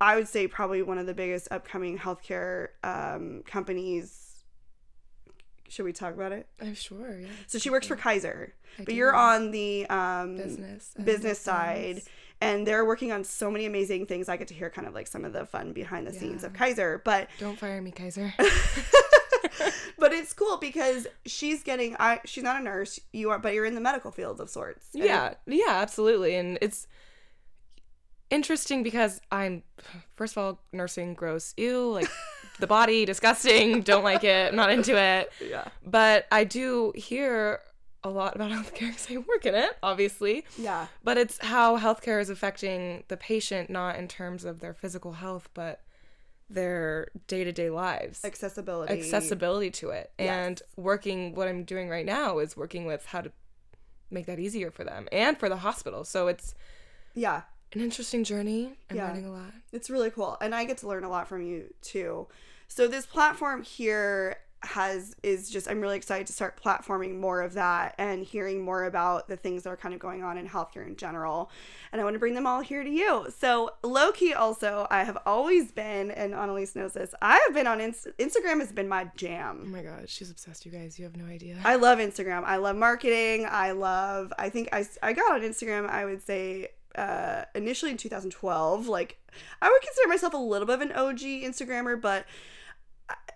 i 0.00 0.16
would 0.16 0.28
say 0.28 0.46
probably 0.46 0.82
one 0.82 0.98
of 0.98 1.06
the 1.06 1.14
biggest 1.14 1.48
upcoming 1.50 1.98
healthcare 1.98 2.68
um, 2.84 3.42
companies. 3.46 4.22
Should 5.68 5.84
we 5.84 5.92
talk 5.92 6.14
about 6.14 6.30
it? 6.30 6.46
I'm 6.60 6.74
sure, 6.74 7.18
yeah. 7.18 7.28
so 7.48 7.58
she 7.58 7.70
works 7.70 7.88
for 7.88 7.96
Kaiser, 7.96 8.54
I 8.78 8.84
but 8.84 8.94
you're 8.94 9.14
on 9.14 9.50
the 9.50 9.86
um, 9.88 10.36
Business 10.36 10.94
business 11.02 11.40
side, 11.40 11.96
business. 11.96 12.08
And 12.40 12.66
they're 12.66 12.84
working 12.84 13.12
on 13.12 13.24
so 13.24 13.50
many 13.50 13.66
amazing 13.66 14.06
things. 14.06 14.28
I 14.28 14.36
get 14.36 14.48
to 14.48 14.54
hear 14.54 14.70
kind 14.70 14.86
of 14.86 14.94
like 14.94 15.06
some 15.06 15.24
of 15.24 15.32
the 15.32 15.46
fun 15.46 15.72
behind 15.72 16.06
the 16.06 16.12
scenes 16.12 16.44
of 16.44 16.52
Kaiser, 16.52 17.00
but 17.04 17.28
Don't 17.38 17.58
fire 17.58 17.80
me, 17.80 17.90
Kaiser. 17.90 18.34
but 19.98 20.12
it's 20.12 20.32
cool 20.32 20.58
because 20.58 21.06
she's 21.24 21.62
getting. 21.62 21.96
I 21.98 22.20
she's 22.24 22.44
not 22.44 22.60
a 22.60 22.64
nurse, 22.64 23.00
you 23.12 23.30
are, 23.30 23.38
but 23.38 23.54
you're 23.54 23.64
in 23.64 23.74
the 23.74 23.80
medical 23.80 24.10
field 24.10 24.40
of 24.40 24.50
sorts. 24.50 24.86
Yeah, 24.92 25.34
yeah, 25.46 25.64
absolutely. 25.70 26.34
And 26.34 26.58
it's 26.60 26.86
interesting 28.30 28.82
because 28.82 29.20
I'm, 29.30 29.62
first 30.14 30.36
of 30.36 30.42
all, 30.42 30.60
nursing 30.72 31.14
gross, 31.14 31.54
ew, 31.56 31.92
like 31.92 32.08
the 32.60 32.66
body, 32.66 33.04
disgusting, 33.04 33.82
don't 33.82 34.04
like 34.04 34.24
it, 34.24 34.48
I'm 34.48 34.56
not 34.56 34.70
into 34.70 34.96
it. 34.98 35.30
yeah, 35.40 35.68
But 35.84 36.26
I 36.32 36.44
do 36.44 36.92
hear 36.96 37.60
a 38.06 38.10
lot 38.10 38.34
about 38.34 38.50
healthcare 38.56 38.88
because 38.90 39.08
I 39.10 39.16
work 39.18 39.44
in 39.46 39.54
it, 39.54 39.76
obviously. 39.82 40.44
yeah, 40.58 40.86
But 41.04 41.18
it's 41.18 41.38
how 41.44 41.78
healthcare 41.78 42.20
is 42.20 42.30
affecting 42.30 43.04
the 43.08 43.16
patient, 43.16 43.70
not 43.70 43.96
in 43.96 44.08
terms 44.08 44.44
of 44.44 44.60
their 44.60 44.74
physical 44.74 45.12
health, 45.14 45.48
but 45.54 45.80
their 46.48 47.08
day 47.26 47.42
to 47.42 47.50
day 47.50 47.70
lives 47.70 48.24
accessibility, 48.24 48.92
accessibility 48.92 49.68
to 49.68 49.90
it 49.90 50.12
Yes. 50.16 50.46
and 50.46 50.62
working 50.76 51.34
what 51.34 51.48
i'm 51.48 51.64
doing 51.64 51.88
right 51.88 52.06
now 52.06 52.38
is 52.38 52.56
working 52.56 52.86
with 52.86 53.04
how 53.06 53.20
to 53.20 53.32
make 54.12 54.26
that 54.26 54.38
easier 54.38 54.70
for 54.70 54.84
them 54.84 55.08
and 55.10 55.36
for 55.40 55.48
the 55.48 55.56
hospital 55.56 56.04
so 56.04 56.28
it's 56.28 56.54
Yeah, 57.14 57.42
an 57.72 57.80
interesting 57.80 58.22
journey 58.22 58.74
i'm 58.88 58.96
Yeah. 58.96 59.08
learning 59.08 59.26
a 59.26 59.32
lot 59.32 59.52
It's 59.72 59.90
really 59.90 60.10
cool. 60.12 60.36
And 60.40 60.54
I 60.54 60.64
get 60.66 60.78
to 60.78 60.86
learn 60.86 61.02
a 61.02 61.08
lot 61.08 61.26
from 61.26 61.42
you 61.42 61.74
too. 61.82 62.28
So 62.68 62.86
this 62.86 63.06
platform 63.06 63.64
here 63.64 64.36
has 64.66 65.16
is 65.22 65.48
just 65.50 65.68
I'm 65.70 65.80
really 65.80 65.96
excited 65.96 66.26
to 66.26 66.32
start 66.32 66.60
platforming 66.62 67.18
more 67.18 67.40
of 67.42 67.54
that 67.54 67.94
and 67.98 68.24
hearing 68.24 68.62
more 68.64 68.84
about 68.84 69.28
the 69.28 69.36
things 69.36 69.62
that 69.62 69.70
are 69.70 69.76
kind 69.76 69.94
of 69.94 70.00
going 70.00 70.22
on 70.22 70.36
in 70.36 70.46
healthcare 70.48 70.86
in 70.86 70.96
general. 70.96 71.50
And 71.92 72.00
I 72.00 72.04
want 72.04 72.14
to 72.14 72.18
bring 72.20 72.34
them 72.34 72.46
all 72.46 72.60
here 72.60 72.84
to 72.84 72.90
you. 72.90 73.26
So 73.38 73.70
low 73.82 74.12
key 74.12 74.34
also, 74.34 74.86
I 74.90 75.04
have 75.04 75.16
always 75.24 75.72
been, 75.72 76.10
and 76.10 76.34
Annalise 76.34 76.76
knows 76.76 76.92
this, 76.92 77.14
I 77.22 77.40
have 77.46 77.54
been 77.54 77.66
on 77.66 77.80
Inst- 77.80 78.08
Instagram 78.18 78.60
has 78.60 78.72
been 78.72 78.88
my 78.88 79.10
jam. 79.16 79.62
oh 79.64 79.68
my 79.68 79.82
god 79.82 80.08
she's 80.08 80.30
obsessed 80.30 80.66
you 80.66 80.72
guys 80.72 80.98
you 80.98 81.04
have 81.04 81.16
no 81.16 81.24
idea 81.24 81.56
I 81.64 81.76
love 81.76 81.98
Instagram. 81.98 82.44
I 82.44 82.56
love 82.56 82.76
marketing. 82.76 83.46
I 83.50 83.72
love 83.72 84.32
I 84.38 84.50
think 84.50 84.68
I 84.72 84.86
I 85.02 85.12
got 85.12 85.32
on 85.32 85.40
Instagram 85.42 85.88
I 85.88 86.04
would 86.04 86.22
say 86.22 86.68
uh 86.96 87.44
initially 87.54 87.90
in 87.90 87.96
2012 87.98 88.88
like 88.88 89.18
I 89.60 89.68
would 89.68 89.82
consider 89.82 90.08
myself 90.08 90.32
a 90.32 90.38
little 90.38 90.66
bit 90.66 90.74
of 90.76 90.80
an 90.80 90.92
OG 90.92 91.18
Instagrammer 91.20 92.00
but 92.00 92.24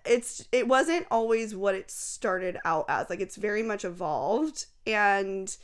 it's 0.05 0.47
it 0.51 0.67
wasn't 0.67 1.05
always 1.11 1.55
what 1.55 1.75
it 1.75 1.91
started 1.91 2.57
out 2.65 2.85
as. 2.89 3.09
Like 3.09 3.19
it's 3.19 3.35
very 3.35 3.63
much 3.63 3.85
evolved 3.85 4.65
and 4.85 5.55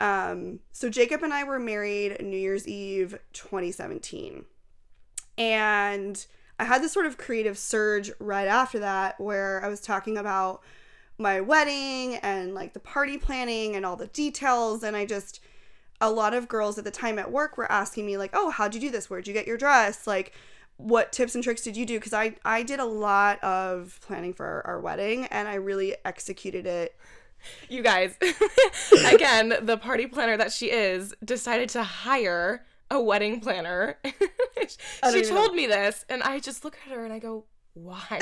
um 0.00 0.60
so 0.72 0.88
Jacob 0.88 1.22
and 1.22 1.32
I 1.32 1.44
were 1.44 1.58
married 1.58 2.20
New 2.22 2.38
Year's 2.38 2.66
Eve 2.66 3.18
2017. 3.32 4.44
And 5.38 6.26
I 6.58 6.64
had 6.64 6.82
this 6.82 6.92
sort 6.92 7.06
of 7.06 7.18
creative 7.18 7.58
surge 7.58 8.10
right 8.18 8.48
after 8.48 8.78
that 8.78 9.20
where 9.20 9.62
I 9.62 9.68
was 9.68 9.80
talking 9.80 10.16
about 10.16 10.62
my 11.18 11.40
wedding 11.40 12.16
and 12.16 12.54
like 12.54 12.72
the 12.72 12.80
party 12.80 13.18
planning 13.18 13.76
and 13.76 13.84
all 13.84 13.96
the 13.96 14.06
details 14.08 14.82
and 14.82 14.96
I 14.96 15.06
just 15.06 15.40
a 16.00 16.10
lot 16.10 16.34
of 16.34 16.48
girls 16.48 16.78
at 16.78 16.84
the 16.84 16.90
time 16.90 17.18
at 17.18 17.30
work 17.30 17.56
were 17.56 17.70
asking 17.70 18.04
me 18.04 18.18
like, 18.18 18.30
"Oh, 18.34 18.50
how'd 18.50 18.74
you 18.74 18.80
do 18.80 18.90
this? 18.90 19.08
Where'd 19.08 19.26
you 19.26 19.32
get 19.32 19.46
your 19.46 19.56
dress?" 19.56 20.06
Like 20.06 20.34
what 20.78 21.12
tips 21.12 21.34
and 21.34 21.42
tricks 21.42 21.62
did 21.62 21.76
you 21.76 21.86
do 21.86 21.98
because 21.98 22.12
I, 22.12 22.34
I 22.44 22.62
did 22.62 22.80
a 22.80 22.84
lot 22.84 23.42
of 23.42 23.98
planning 24.02 24.34
for 24.34 24.44
our, 24.44 24.66
our 24.66 24.80
wedding 24.80 25.24
and 25.26 25.48
i 25.48 25.54
really 25.54 25.96
executed 26.04 26.66
it 26.66 26.94
You 27.68 27.82
guys, 27.82 28.16
again, 29.12 29.54
the 29.62 29.76
party 29.76 30.06
planner 30.06 30.36
that 30.36 30.52
she 30.52 30.70
is 30.70 31.14
decided 31.24 31.68
to 31.70 31.82
hire 31.82 32.64
a 32.90 33.00
wedding 33.00 33.40
planner. 33.40 33.98
she 35.12 35.22
told 35.22 35.54
me 35.54 35.66
this, 35.66 36.04
and 36.08 36.22
I 36.22 36.40
just 36.40 36.64
look 36.64 36.76
at 36.86 36.92
her 36.92 37.04
and 37.04 37.12
I 37.12 37.18
go, 37.18 37.44
why? 37.74 38.00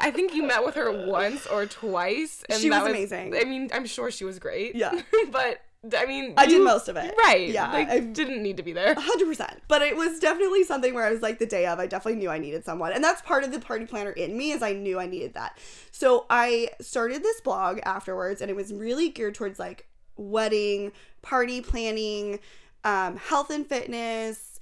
I 0.00 0.10
think 0.12 0.34
you 0.34 0.44
met 0.44 0.64
with 0.64 0.76
her 0.76 1.06
once 1.06 1.46
or 1.46 1.66
twice, 1.66 2.44
and 2.48 2.60
She 2.60 2.68
that 2.68 2.82
was 2.82 2.90
amazing. 2.90 3.34
I 3.34 3.44
mean, 3.44 3.70
I'm 3.72 3.86
sure 3.86 4.10
she 4.10 4.24
was 4.24 4.38
great. 4.38 4.76
Yeah. 4.76 5.00
but 5.32 5.60
I 5.98 6.06
mean, 6.06 6.34
I 6.36 6.46
did 6.46 6.62
most 6.62 6.88
of 6.88 6.96
it. 6.96 7.12
Right. 7.18 7.48
Yeah, 7.48 7.72
Like, 7.72 7.88
I- 7.88 7.98
didn't 7.98 8.40
need 8.40 8.56
to 8.58 8.62
be 8.62 8.72
there. 8.72 8.94
100% 8.94 9.58
but 9.68 9.82
it 9.82 9.96
was 9.96 10.20
definitely 10.20 10.62
something 10.64 10.94
where 10.94 11.04
i 11.04 11.10
was 11.10 11.22
like 11.22 11.38
the 11.38 11.46
day 11.46 11.66
of 11.66 11.78
i 11.80 11.86
definitely 11.86 12.20
knew 12.20 12.30
i 12.30 12.38
needed 12.38 12.64
someone 12.64 12.92
and 12.92 13.02
that's 13.02 13.20
part 13.22 13.42
of 13.42 13.50
the 13.52 13.58
party 13.58 13.84
planner 13.86 14.10
in 14.10 14.36
me 14.36 14.52
is 14.52 14.62
i 14.62 14.72
knew 14.72 14.98
i 15.00 15.06
needed 15.06 15.34
that 15.34 15.58
so 15.90 16.26
i 16.30 16.68
started 16.80 17.22
this 17.22 17.40
blog 17.40 17.80
afterwards 17.84 18.40
and 18.40 18.50
it 18.50 18.54
was 18.56 18.72
really 18.72 19.08
geared 19.08 19.34
towards 19.34 19.58
like 19.58 19.86
wedding 20.16 20.92
party 21.22 21.60
planning 21.60 22.38
um, 22.84 23.16
health 23.16 23.50
and 23.50 23.66
fitness 23.66 24.60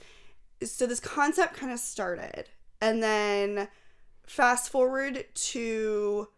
so 0.63 0.87
this 0.87 1.01
concept 1.01 1.55
kind 1.55 1.73
of 1.73 1.79
started 1.81 2.45
and 2.81 3.03
then 3.03 3.69
fast 4.27 4.71
forward 4.71 5.25
to 5.35 6.29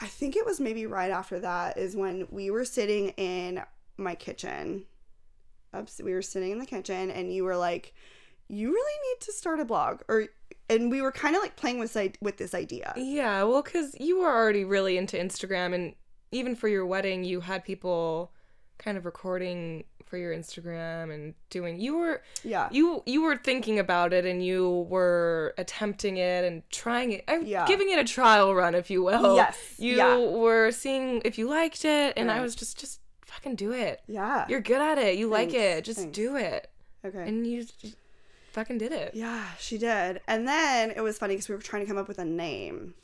i 0.00 0.06
think 0.06 0.34
it 0.36 0.46
was 0.46 0.58
maybe 0.60 0.86
right 0.86 1.10
after 1.10 1.38
that 1.40 1.76
is 1.76 1.94
when 1.94 2.26
we 2.30 2.50
were 2.50 2.64
sitting 2.64 3.10
in 3.10 3.62
my 3.96 4.14
kitchen 4.14 4.84
we 6.02 6.14
were 6.14 6.22
sitting 6.22 6.52
in 6.52 6.58
the 6.58 6.64
kitchen 6.64 7.10
and 7.10 7.32
you 7.34 7.44
were 7.44 7.56
like 7.56 7.92
you 8.48 8.68
really 8.68 8.98
need 9.10 9.20
to 9.20 9.32
start 9.32 9.60
a 9.60 9.64
blog 9.64 10.00
or 10.08 10.28
and 10.68 10.90
we 10.90 11.02
were 11.02 11.12
kind 11.12 11.36
of 11.36 11.42
like 11.42 11.56
playing 11.56 11.78
with 11.78 11.96
with 12.20 12.36
this 12.38 12.54
idea 12.54 12.92
Yeah, 12.96 13.42
well, 13.44 13.62
because 13.62 13.94
you 13.98 14.18
were 14.20 14.32
already 14.32 14.64
really 14.64 14.96
into 14.96 15.16
Instagram, 15.16 15.74
and 15.74 15.94
even 16.32 16.56
for 16.56 16.68
your 16.68 16.84
wedding, 16.86 17.24
you 17.24 17.40
had 17.40 17.64
people 17.64 18.32
kind 18.78 18.98
of 18.98 19.04
recording 19.04 19.84
for 20.04 20.18
your 20.18 20.34
Instagram 20.34 21.12
and 21.14 21.34
doing. 21.50 21.80
You 21.80 21.96
were 21.98 22.22
yeah 22.42 22.68
you 22.72 23.02
you 23.06 23.22
were 23.22 23.36
thinking 23.36 23.78
about 23.78 24.12
it, 24.12 24.24
and 24.24 24.44
you 24.44 24.86
were 24.88 25.54
attempting 25.58 26.16
it 26.16 26.44
and 26.44 26.62
trying 26.70 27.12
it, 27.12 27.24
Yeah. 27.44 27.66
giving 27.66 27.90
it 27.90 27.98
a 27.98 28.04
trial 28.04 28.54
run, 28.54 28.74
if 28.74 28.90
you 28.90 29.02
will. 29.02 29.36
Yes, 29.36 29.56
you 29.78 29.96
yeah. 29.96 30.16
were 30.16 30.70
seeing 30.72 31.22
if 31.24 31.38
you 31.38 31.48
liked 31.48 31.84
it, 31.84 32.14
and 32.16 32.30
I 32.30 32.40
was 32.40 32.54
just 32.54 32.78
just 32.78 33.00
fucking 33.36 33.54
do 33.56 33.72
it. 33.72 34.00
yeah 34.08 34.46
You're 34.48 34.60
good 34.60 34.80
at 34.80 34.98
it. 34.98 35.16
You 35.16 35.28
like 35.28 35.54
it. 35.54 35.84
Just 35.84 36.00
thanks. 36.00 36.16
do 36.16 36.36
it, 36.36 36.68
okay 37.04 37.26
and 37.28 37.46
you 37.46 37.64
just 37.64 37.96
fucking 38.52 38.78
did 38.78 38.90
it. 38.92 39.12
yeah 39.14 39.44
she 39.58 39.76
did 39.78 40.20
and 40.26 40.48
then 40.48 40.90
it 40.90 41.00
was 41.02 41.18
funny 41.18 41.34
because 41.34 41.48
we 41.48 41.54
were 41.54 41.60
trying 41.60 41.82
to 41.82 41.86
come 41.88 41.98
up 41.98 42.08
with 42.08 42.18
a 42.18 42.24
name 42.24 42.94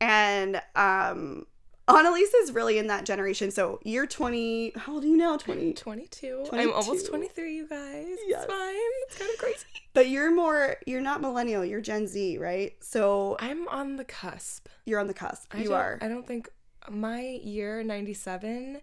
and 0.00 0.60
um 0.74 1.46
Annalise 1.86 2.32
is 2.32 2.52
really 2.52 2.78
in 2.78 2.86
that 2.86 3.04
generation. 3.04 3.50
So 3.50 3.78
you're 3.84 4.06
20. 4.06 4.72
How 4.74 4.94
old 4.94 5.04
are 5.04 5.06
you 5.06 5.18
now? 5.18 5.36
20. 5.36 5.72
22. 5.74 6.46
I'm 6.50 6.72
almost 6.72 7.08
23, 7.08 7.54
you 7.54 7.68
guys. 7.68 8.06
Yes. 8.26 8.44
It's 8.44 8.50
fine. 8.50 8.74
It's 9.06 9.18
kind 9.18 9.30
of 9.30 9.38
crazy. 9.38 9.64
But 9.92 10.08
you're 10.08 10.34
more, 10.34 10.76
you're 10.86 11.02
not 11.02 11.20
millennial. 11.20 11.62
You're 11.64 11.82
Gen 11.82 12.06
Z, 12.08 12.38
right? 12.38 12.72
So 12.80 13.36
I'm 13.38 13.68
on 13.68 13.96
the 13.96 14.04
cusp. 14.04 14.66
you're 14.86 14.98
on 14.98 15.08
the 15.08 15.14
cusp. 15.14 15.54
I 15.54 15.58
you 15.58 15.74
are. 15.74 15.98
I 16.00 16.08
don't 16.08 16.26
think 16.26 16.48
my 16.90 17.20
year 17.44 17.82
97 17.84 18.80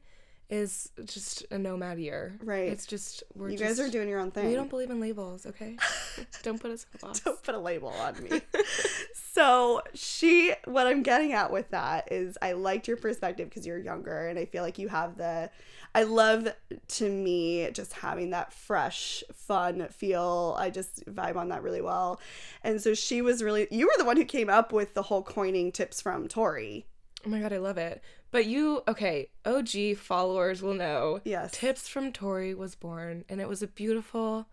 is 0.52 0.92
just 1.06 1.46
a 1.50 1.58
nomad 1.58 1.98
year. 1.98 2.38
Right. 2.44 2.68
It's 2.68 2.86
just 2.86 3.24
we're 3.34 3.50
You 3.50 3.58
just, 3.58 3.78
guys 3.78 3.88
are 3.88 3.90
doing 3.90 4.10
your 4.10 4.20
own 4.20 4.32
thing. 4.32 4.50
We 4.50 4.54
don't 4.54 4.70
believe 4.70 4.92
in 4.92 5.00
labels, 5.00 5.46
okay? 5.46 5.78
don't 6.44 6.62
put 6.62 6.72
us 6.72 6.86
in 6.92 7.00
a 7.00 7.06
box. 7.08 7.22
don't 7.22 7.42
put 7.42 7.56
a 7.56 7.60
label 7.60 7.88
on 7.88 8.22
me. 8.22 8.42
so 9.34 9.82
she, 9.94 10.54
what 10.66 10.88
I'm 10.88 11.04
getting 11.04 11.32
at 11.32 11.52
with 11.52 11.70
that 11.72 12.12
is, 12.12 12.38
I 12.42 12.52
liked 12.52 12.90
your 12.90 12.98
perspective 12.98 13.50
because 13.50 13.66
you're 13.66 13.80
younger, 13.80 14.28
and 14.28 14.38
I 14.38 14.46
feel 14.46 14.62
like 14.62 14.78
you 14.78 14.90
have 14.90 15.18
the. 15.18 15.50
I 15.96 16.04
love 16.04 16.48
to 16.88 17.10
me 17.10 17.70
just 17.72 17.94
having 17.94 18.30
that 18.30 18.54
fresh, 18.54 19.24
fun 19.34 19.88
feel. 19.90 20.56
I 20.58 20.70
just 20.70 21.06
vibe 21.06 21.38
on 21.38 21.50
that 21.50 21.64
really 21.64 21.82
well, 21.82 22.20
and 22.62 22.82
so 22.82 22.94
she 22.94 23.22
was 23.22 23.42
really. 23.42 23.70
You 23.72 23.88
were 23.88 23.98
the 23.98 24.06
one 24.06 24.18
who 24.18 24.26
came 24.26 24.50
up 24.50 24.74
with 24.74 24.96
the 24.96 25.04
whole 25.04 25.24
coining 25.24 25.72
tips 25.72 26.02
from 26.02 26.28
Tori. 26.28 26.88
Oh 27.26 27.30
my 27.30 27.40
god, 27.40 27.54
I 27.54 27.58
love 27.58 27.78
it. 27.78 28.02
But 28.32 28.46
you, 28.46 28.82
okay, 28.88 29.30
OG 29.46 29.98
followers 29.98 30.62
will 30.62 30.74
know. 30.74 31.20
Yes. 31.26 31.52
Tips 31.52 31.88
from 31.88 32.12
Tori 32.14 32.54
was 32.54 32.76
born, 32.76 33.26
and 33.28 33.42
it 33.42 33.50
was 33.50 33.62
a 33.62 33.68
beautiful, 33.68 34.48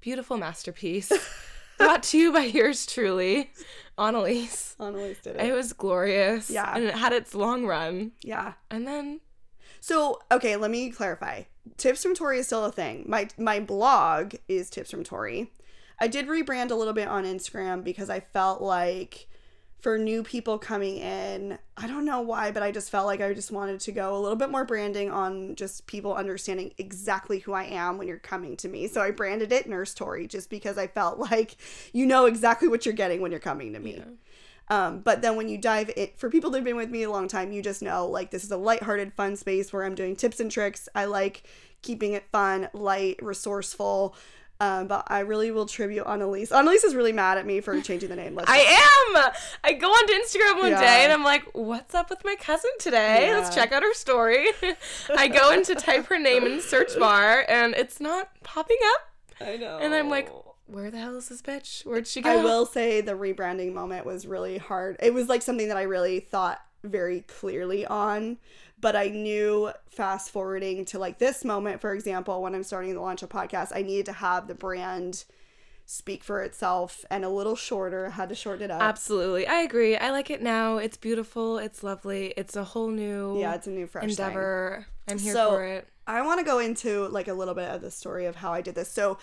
beautiful 0.00 0.36
masterpiece. 0.36 1.12
Brought 1.78 2.04
to 2.04 2.18
you 2.18 2.32
by 2.32 2.44
yours 2.44 2.86
truly, 2.86 3.50
Annalise. 3.98 4.76
Annalise 4.78 5.18
did 5.20 5.34
It 5.36 5.46
it. 5.48 5.52
was 5.52 5.72
glorious. 5.72 6.48
Yeah. 6.48 6.72
And 6.74 6.84
it 6.84 6.94
had 6.94 7.12
its 7.12 7.34
long 7.34 7.66
run. 7.66 8.12
Yeah. 8.22 8.52
And 8.70 8.86
then 8.86 9.20
So 9.80 10.20
okay, 10.30 10.54
let 10.54 10.70
me 10.70 10.90
clarify. 10.90 11.42
Tips 11.76 12.02
from 12.04 12.14
Tori 12.14 12.38
is 12.38 12.46
still 12.46 12.64
a 12.64 12.70
thing. 12.70 13.04
My 13.08 13.26
my 13.36 13.58
blog 13.58 14.34
is 14.46 14.70
Tips 14.70 14.92
from 14.92 15.02
Tori. 15.02 15.50
I 15.98 16.06
did 16.06 16.28
rebrand 16.28 16.70
a 16.70 16.74
little 16.76 16.92
bit 16.92 17.08
on 17.08 17.24
Instagram 17.24 17.82
because 17.82 18.08
I 18.08 18.20
felt 18.20 18.62
like 18.62 19.26
for 19.84 19.98
new 19.98 20.22
people 20.22 20.58
coming 20.58 20.96
in, 20.96 21.58
I 21.76 21.86
don't 21.86 22.06
know 22.06 22.22
why, 22.22 22.50
but 22.50 22.62
I 22.62 22.72
just 22.72 22.88
felt 22.88 23.04
like 23.04 23.20
I 23.20 23.34
just 23.34 23.52
wanted 23.52 23.80
to 23.80 23.92
go 23.92 24.16
a 24.16 24.18
little 24.18 24.34
bit 24.34 24.48
more 24.48 24.64
branding 24.64 25.10
on 25.10 25.56
just 25.56 25.86
people 25.86 26.14
understanding 26.14 26.72
exactly 26.78 27.40
who 27.40 27.52
I 27.52 27.64
am 27.64 27.98
when 27.98 28.08
you're 28.08 28.16
coming 28.16 28.56
to 28.56 28.68
me. 28.68 28.88
So 28.88 29.02
I 29.02 29.10
branded 29.10 29.52
it 29.52 29.68
Nurse 29.68 29.92
Tori 29.92 30.26
just 30.26 30.48
because 30.48 30.78
I 30.78 30.86
felt 30.86 31.18
like 31.18 31.58
you 31.92 32.06
know 32.06 32.24
exactly 32.24 32.66
what 32.66 32.86
you're 32.86 32.94
getting 32.94 33.20
when 33.20 33.30
you're 33.30 33.40
coming 33.40 33.74
to 33.74 33.78
me. 33.78 34.02
Um, 34.70 35.00
but 35.00 35.20
then 35.20 35.36
when 35.36 35.50
you 35.50 35.58
dive 35.58 35.90
in, 35.94 36.08
for 36.16 36.30
people 36.30 36.48
that 36.52 36.60
have 36.60 36.64
been 36.64 36.76
with 36.76 36.88
me 36.88 37.02
a 37.02 37.10
long 37.10 37.28
time, 37.28 37.52
you 37.52 37.60
just 37.60 37.82
know 37.82 38.06
like 38.06 38.30
this 38.30 38.42
is 38.42 38.50
a 38.50 38.56
lighthearted, 38.56 39.12
fun 39.12 39.36
space 39.36 39.70
where 39.70 39.84
I'm 39.84 39.94
doing 39.94 40.16
tips 40.16 40.40
and 40.40 40.50
tricks. 40.50 40.88
I 40.94 41.04
like 41.04 41.42
keeping 41.82 42.14
it 42.14 42.24
fun, 42.32 42.70
light, 42.72 43.22
resourceful. 43.22 44.16
Um, 44.60 44.86
but 44.86 45.04
I 45.08 45.20
really 45.20 45.50
will 45.50 45.66
tribute 45.66 46.04
Annalise. 46.06 46.52
Annalise 46.52 46.84
is 46.84 46.94
really 46.94 47.12
mad 47.12 47.38
at 47.38 47.44
me 47.46 47.60
for 47.60 47.80
changing 47.80 48.08
the 48.08 48.16
name. 48.16 48.34
Let's 48.36 48.48
I 48.48 48.58
am. 48.58 49.32
I 49.64 49.72
go 49.72 49.88
onto 49.88 50.12
Instagram 50.12 50.60
one 50.60 50.70
Yeah. 50.70 50.80
day 50.80 51.04
and 51.04 51.12
I'm 51.12 51.24
like, 51.24 51.42
"What's 51.54 51.94
up 51.94 52.08
with 52.08 52.24
my 52.24 52.36
cousin 52.36 52.70
today? 52.78 53.34
Let's 53.34 53.52
check 53.54 53.72
out 53.72 53.82
her 53.82 53.92
story." 53.94 54.46
I 55.16 55.26
go 55.28 55.50
in 55.52 55.64
to 55.64 55.74
type 55.74 56.06
her 56.06 56.18
name 56.18 56.44
in 56.46 56.56
the 56.56 56.62
search 56.62 56.96
bar 56.98 57.44
and 57.48 57.74
it's 57.74 58.00
not 58.00 58.30
popping 58.44 58.78
up. 58.94 59.00
I 59.48 59.56
know. 59.56 59.78
And 59.78 59.92
I'm 59.92 60.08
like, 60.08 60.30
"Where 60.66 60.90
the 60.90 60.98
hell 60.98 61.16
is 61.16 61.28
this 61.28 61.42
bitch? 61.42 61.84
Where'd 61.84 62.06
she 62.06 62.22
go?" 62.22 62.30
I 62.30 62.36
will 62.42 62.64
say 62.64 63.00
the 63.00 63.12
rebranding 63.14 63.72
moment 63.74 64.06
was 64.06 64.24
really 64.24 64.58
hard. 64.58 64.96
It 65.00 65.12
was 65.12 65.28
like 65.28 65.42
something 65.42 65.66
that 65.68 65.76
I 65.76 65.82
really 65.82 66.20
thought 66.20 66.60
very 66.84 67.22
clearly 67.22 67.84
on, 67.86 68.38
but 68.84 68.94
I 68.94 69.08
knew 69.08 69.70
fast 69.88 70.28
forwarding 70.30 70.84
to 70.86 70.98
like 70.98 71.18
this 71.18 71.42
moment, 71.42 71.80
for 71.80 71.94
example, 71.94 72.42
when 72.42 72.54
I'm 72.54 72.62
starting 72.62 72.92
to 72.92 73.00
launch 73.00 73.22
a 73.22 73.26
podcast, 73.26 73.72
I 73.74 73.80
needed 73.80 74.04
to 74.06 74.12
have 74.12 74.46
the 74.46 74.54
brand 74.54 75.24
speak 75.86 76.22
for 76.22 76.42
itself 76.42 77.02
and 77.10 77.24
a 77.24 77.30
little 77.30 77.56
shorter. 77.56 78.08
I 78.08 78.10
had 78.10 78.28
to 78.28 78.34
shorten 78.34 78.62
it 78.64 78.70
up. 78.70 78.82
Absolutely. 78.82 79.46
I 79.46 79.60
agree. 79.60 79.96
I 79.96 80.10
like 80.10 80.28
it 80.28 80.42
now. 80.42 80.76
It's 80.76 80.98
beautiful. 80.98 81.56
It's 81.56 81.82
lovely. 81.82 82.34
It's 82.36 82.56
a 82.56 82.64
whole 82.64 82.88
new 82.88 83.38
Yeah, 83.40 83.54
it's 83.54 83.66
a 83.66 83.70
new 83.70 83.86
fresh 83.86 84.02
thing. 84.02 84.10
endeavor. 84.10 84.86
I'm 85.08 85.18
here 85.18 85.32
So- 85.32 85.50
for 85.52 85.64
it. 85.64 85.88
I 86.06 86.20
want 86.20 86.38
to 86.40 86.44
go 86.44 86.58
into 86.58 87.08
like 87.08 87.28
a 87.28 87.32
little 87.34 87.54
bit 87.54 87.70
of 87.70 87.80
the 87.80 87.90
story 87.90 88.26
of 88.26 88.36
how 88.36 88.52
I 88.52 88.60
did 88.60 88.74
this. 88.74 88.90
So, 88.90 89.16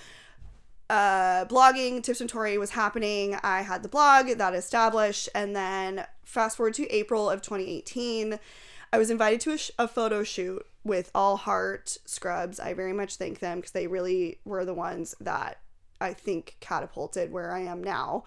uh, 0.89 1.45
blogging 1.45 2.01
tips 2.01 2.19
and 2.21 2.29
Tori 2.29 2.57
was 2.57 2.71
happening. 2.71 3.35
I 3.43 3.61
had 3.61 3.83
the 3.83 3.89
blog 3.89 4.27
that 4.29 4.55
established, 4.55 5.29
and 5.35 5.55
then 5.55 6.05
fast 6.25 6.57
forward 6.57 6.73
to 6.75 6.89
April 6.89 7.29
of 7.29 7.41
2018, 7.43 8.39
I 8.93 8.97
was 8.97 9.09
invited 9.09 9.39
to 9.41 9.51
a, 9.51 9.57
sh- 9.57 9.71
a 9.79 9.87
photo 9.87 10.23
shoot 10.23 10.65
with 10.83 11.13
Allheart 11.13 11.97
Scrubs. 12.05 12.59
I 12.59 12.73
very 12.73 12.93
much 12.93 13.15
thank 13.15 13.39
them 13.39 13.59
because 13.59 13.71
they 13.71 13.87
really 13.87 14.39
were 14.43 14.65
the 14.65 14.73
ones 14.73 15.15
that 15.21 15.59
I 16.01 16.13
think 16.13 16.57
catapulted 16.59 17.31
where 17.31 17.53
I 17.53 17.61
am 17.61 17.83
now. 17.83 18.25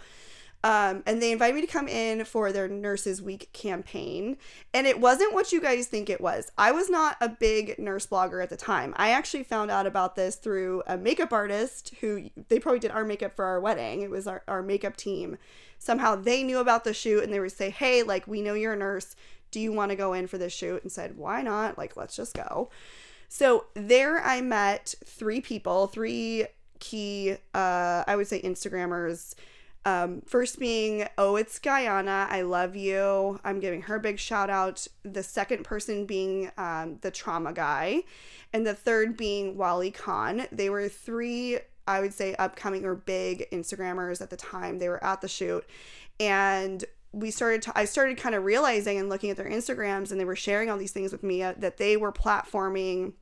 Um, 0.65 1.03
and 1.05 1.21
they 1.21 1.31
invited 1.31 1.55
me 1.55 1.61
to 1.61 1.67
come 1.67 1.89
in 1.89 2.25
for 2.25 2.51
their 2.51 2.69
Nurses 2.69 3.21
Week 3.21 3.51
campaign. 3.53 4.39
And 4.73 4.87
it 4.87 4.99
wasn't 4.99 5.35
what 5.35 5.53
you 5.53 5.61
guys 5.61 5.89
think 5.89 6.09
it 6.09 6.23
was. 6.23 6.51
I 6.57 6.73
was 6.73 6.89
not 6.89 7.19
a 7.21 7.29
big 7.29 7.79
nurse 7.79 8.07
blogger 8.07 8.43
at 8.43 8.49
the 8.49 8.57
time. 8.57 8.95
I 8.97 9.11
actually 9.11 9.45
found 9.45 9.71
out 9.71 9.87
about 9.87 10.17
this 10.17 10.37
through 10.37 10.83
a 10.87 10.97
makeup 10.97 11.35
artist 11.35 11.93
who 12.01 12.31
they 12.49 12.59
probably 12.59 12.79
did 12.79 12.93
our 12.93 13.05
makeup 13.05 13.37
for 13.37 13.45
our 13.45 13.61
wedding. 13.61 14.01
It 14.01 14.11
was 14.11 14.27
our, 14.27 14.43
our 14.49 14.63
makeup 14.63 14.97
team. 14.97 15.37
Somehow 15.79 16.17
they 16.17 16.43
knew 16.43 16.59
about 16.59 16.85
the 16.85 16.95
shoot 16.95 17.23
and 17.23 17.31
they 17.31 17.41
would 17.41 17.53
say, 17.53 17.69
Hey, 17.69 18.03
like, 18.03 18.27
we 18.27 18.41
know 18.41 18.55
you're 18.55 18.73
a 18.73 18.77
nurse. 18.77 19.15
Do 19.51 19.61
you 19.61 19.71
want 19.71 19.91
to 19.91 19.97
go 19.97 20.15
in 20.15 20.27
for 20.27 20.39
this 20.39 20.55
shoot? 20.55 20.83
And 20.83 20.91
said, 20.91 21.19
Why 21.19 21.43
not? 21.43 21.77
Like, 21.77 21.95
let's 21.95 22.17
just 22.17 22.33
go. 22.33 22.71
So 23.29 23.67
there 23.75 24.23
I 24.23 24.41
met 24.41 24.95
three 25.05 25.43
people, 25.43 25.89
three 25.89 26.47
key, 26.81 27.37
uh, 27.55 28.05
I 28.07 28.17
would 28.17 28.29
say, 28.29 28.41
Instagrammers. 28.41 29.35
Um, 29.87 30.23
first 30.23 30.59
being, 30.59 31.07
oh, 31.19 31.37
it's 31.37 31.59
Guyana. 31.59 32.27
I 32.31 32.43
love 32.43 32.75
you. 32.75 33.39
I'm 33.45 33.61
giving 33.61 33.83
her 33.83 33.97
a 33.97 34.01
big 34.01 34.19
shout 34.19 34.49
out. 34.49 34.87
The 35.03 35.23
second 35.23 35.65
person 35.65 36.07
being 36.07 36.51
um, 36.57 36.99
the 37.03 37.11
trauma 37.11 37.53
guy. 37.53 38.05
And 38.53 38.67
the 38.67 38.75
third 38.75 39.17
being 39.17 39.57
Wally 39.57 39.91
Khan. 39.91 40.47
They 40.51 40.71
were 40.71 40.89
three, 40.89 41.59
I 41.87 42.01
would 42.01 42.15
say, 42.15 42.35
upcoming 42.37 42.85
or 42.85 42.95
big 42.95 43.47
Instagrammers 43.51 44.23
at 44.23 44.31
the 44.31 44.37
time. 44.37 44.79
They 44.79 44.89
were 44.89 45.03
at 45.05 45.21
the 45.21 45.29
shoot. 45.29 45.65
And 46.19 46.85
we 47.13 47.31
started 47.31 47.63
to, 47.63 47.79
I 47.79 47.85
started 47.85 48.17
kind 48.17 48.35
of 48.35 48.45
realizing 48.45 48.99
and 48.99 49.09
looking 49.09 49.31
at 49.31 49.37
their 49.37 49.49
Instagrams 49.49 50.11
and 50.11 50.19
they 50.19 50.25
were 50.25 50.37
sharing 50.37 50.71
all 50.71 50.79
these 50.79 50.93
things 50.93 51.13
with 51.13 51.23
me 51.23 51.43
uh, 51.43 51.55
that 51.59 51.77
they 51.77 51.97
were 51.97 52.13
platforming 52.13 53.13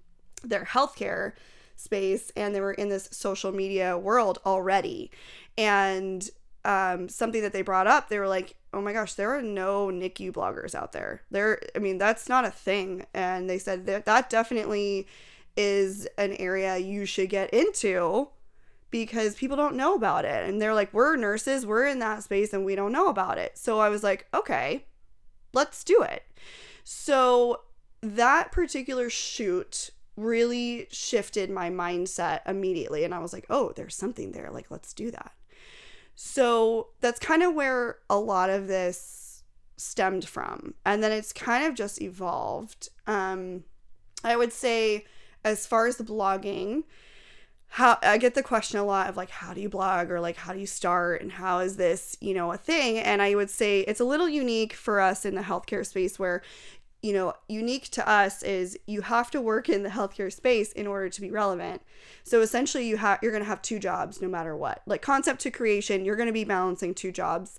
their 0.43 0.65
healthcare 0.65 1.33
space 1.77 2.31
and 2.37 2.55
they 2.55 2.61
were 2.61 2.73
in 2.73 2.89
this 2.89 3.09
social 3.13 3.53
media 3.53 3.99
world 3.99 4.39
already. 4.47 5.11
And 5.59 6.29
um, 6.65 7.09
something 7.09 7.43
that 7.43 7.53
they 7.53 7.63
brought 7.63 7.87
up, 7.87 8.09
they 8.09 8.19
were 8.19 8.29
like, 8.29 8.55
oh 8.73 8.81
my 8.81 8.93
gosh, 8.93 9.15
there 9.15 9.37
are 9.37 9.43
no 9.43 9.89
NICU 9.89 10.33
bloggers 10.33 10.75
out 10.75 10.93
there. 10.93 11.23
There, 11.31 11.61
I 11.75 11.79
mean, 11.79 11.99
that's 11.99 12.29
not 12.29 12.45
a 12.45 12.51
thing. 12.51 13.07
And 13.13 13.49
they 13.51 13.59
said 13.59 13.87
that 13.87 14.07
that 14.07 14.31
definitely 14.31 15.07
is 15.57 16.09
an 16.17 16.33
area 16.35 16.79
you 16.79 17.05
should 17.05 17.29
get 17.29 17.51
into 17.51 18.29
because 18.91 19.35
people 19.35 19.57
don't 19.57 19.77
know 19.77 19.95
about 19.95 20.25
it. 20.25 20.49
And 20.49 20.61
they're 20.61 20.75
like, 20.75 20.93
we're 20.93 21.17
nurses, 21.17 21.67
we're 21.67 21.87
in 21.87 21.99
that 21.99 22.23
space 22.23 22.53
and 22.53 22.65
we 22.65 22.75
don't 22.75 22.93
know 22.93 23.09
about 23.09 23.39
it. 23.39 23.59
So 23.59 23.81
I 23.81 23.89
was 23.89 24.03
like, 24.03 24.27
okay, 24.33 24.87
let's 25.53 25.83
do 25.83 26.03
it. 26.03 26.23
So 26.85 27.63
that 28.01 28.53
particular 28.53 29.11
shoot 29.11 29.91
really 30.17 30.87
shifted 30.91 31.51
my 31.51 31.71
mindset 31.71 32.41
immediately. 32.47 33.05
And 33.05 33.15
I 33.15 33.19
was 33.19 33.33
like, 33.33 33.47
oh, 33.49 33.73
there's 33.75 33.95
something 33.95 34.33
there. 34.33 34.51
Like, 34.51 34.71
let's 34.71 34.93
do 34.93 35.11
that. 35.11 35.33
So 36.25 36.91
that's 37.01 37.19
kind 37.19 37.43
of 37.43 37.53
where 37.53 37.99
a 38.09 38.17
lot 38.17 38.49
of 38.49 38.69
this 38.69 39.43
stemmed 39.77 40.25
from. 40.25 40.75
And 40.87 41.03
then 41.03 41.11
it's 41.11 41.33
kind 41.33 41.67
of 41.67 41.75
just 41.75 42.01
evolved. 42.01 42.91
Um, 43.09 43.65
I 44.23 44.37
would 44.37 44.53
say, 44.53 45.05
as 45.45 45.67
far 45.67 45.89
as 45.89 45.97
the 45.97 46.05
blogging, 46.05 46.85
how 47.67 47.99
I 48.03 48.19
get 48.19 48.35
the 48.37 48.43
question 48.45 48.79
a 48.79 48.85
lot 48.85 49.11
of 49.11 49.17
like, 49.17 49.31
how 49.31 49.53
do 49.53 49.61
you 49.61 49.69
blog 49.69 50.13
or 50.13 50.21
like, 50.21 50.37
how 50.37 50.53
do 50.53 50.61
you 50.61 50.67
start 50.67 51.23
and 51.23 51.33
how 51.33 51.59
is 51.59 51.77
this, 51.77 52.17
you 52.21 52.35
know, 52.35 52.53
a 52.53 52.57
thing? 52.57 52.99
And 52.99 53.21
I 53.21 53.35
would 53.35 53.51
say 53.51 53.81
it's 53.81 54.01
a 54.01 54.05
little 54.05 54.29
unique 54.29 54.75
for 54.75 55.01
us 55.01 55.25
in 55.25 55.35
the 55.35 55.43
healthcare 55.43 55.85
space 55.85 56.21
where 56.21 56.41
you 57.03 57.13
know, 57.13 57.35
unique 57.49 57.91
to 57.91 58.09
us 58.09 58.43
is 58.45 58.79
you 58.87 59.01
have 59.03 59.31
to 59.33 59.41
work 59.41 59.69
in 59.69 59.83
the 59.83 59.89
healthcare 59.89 60.33
space 60.33 60.71
in 60.73 60.87
order 60.87 61.09
to 61.09 61.21
be 61.21 61.31
relevant. 61.31 61.83
So 62.23 62.41
essentially 62.41 62.87
you 62.87 62.97
have 62.97 63.19
you're 63.23 63.33
going 63.33 63.43
to 63.43 63.49
have 63.49 63.61
two 63.61 63.81
jobs 63.81 64.23
no 64.23 64.29
matter 64.29 64.57
what. 64.57 64.83
Like 64.87 65.03
concept 65.03 65.41
to 65.41 65.51
creation, 65.51 66.05
you're 66.05 66.17
going 66.17 66.29
to 66.29 66.33
be 66.33 66.45
balancing 66.45 66.95
two 66.95 67.11
jobs. 67.11 67.59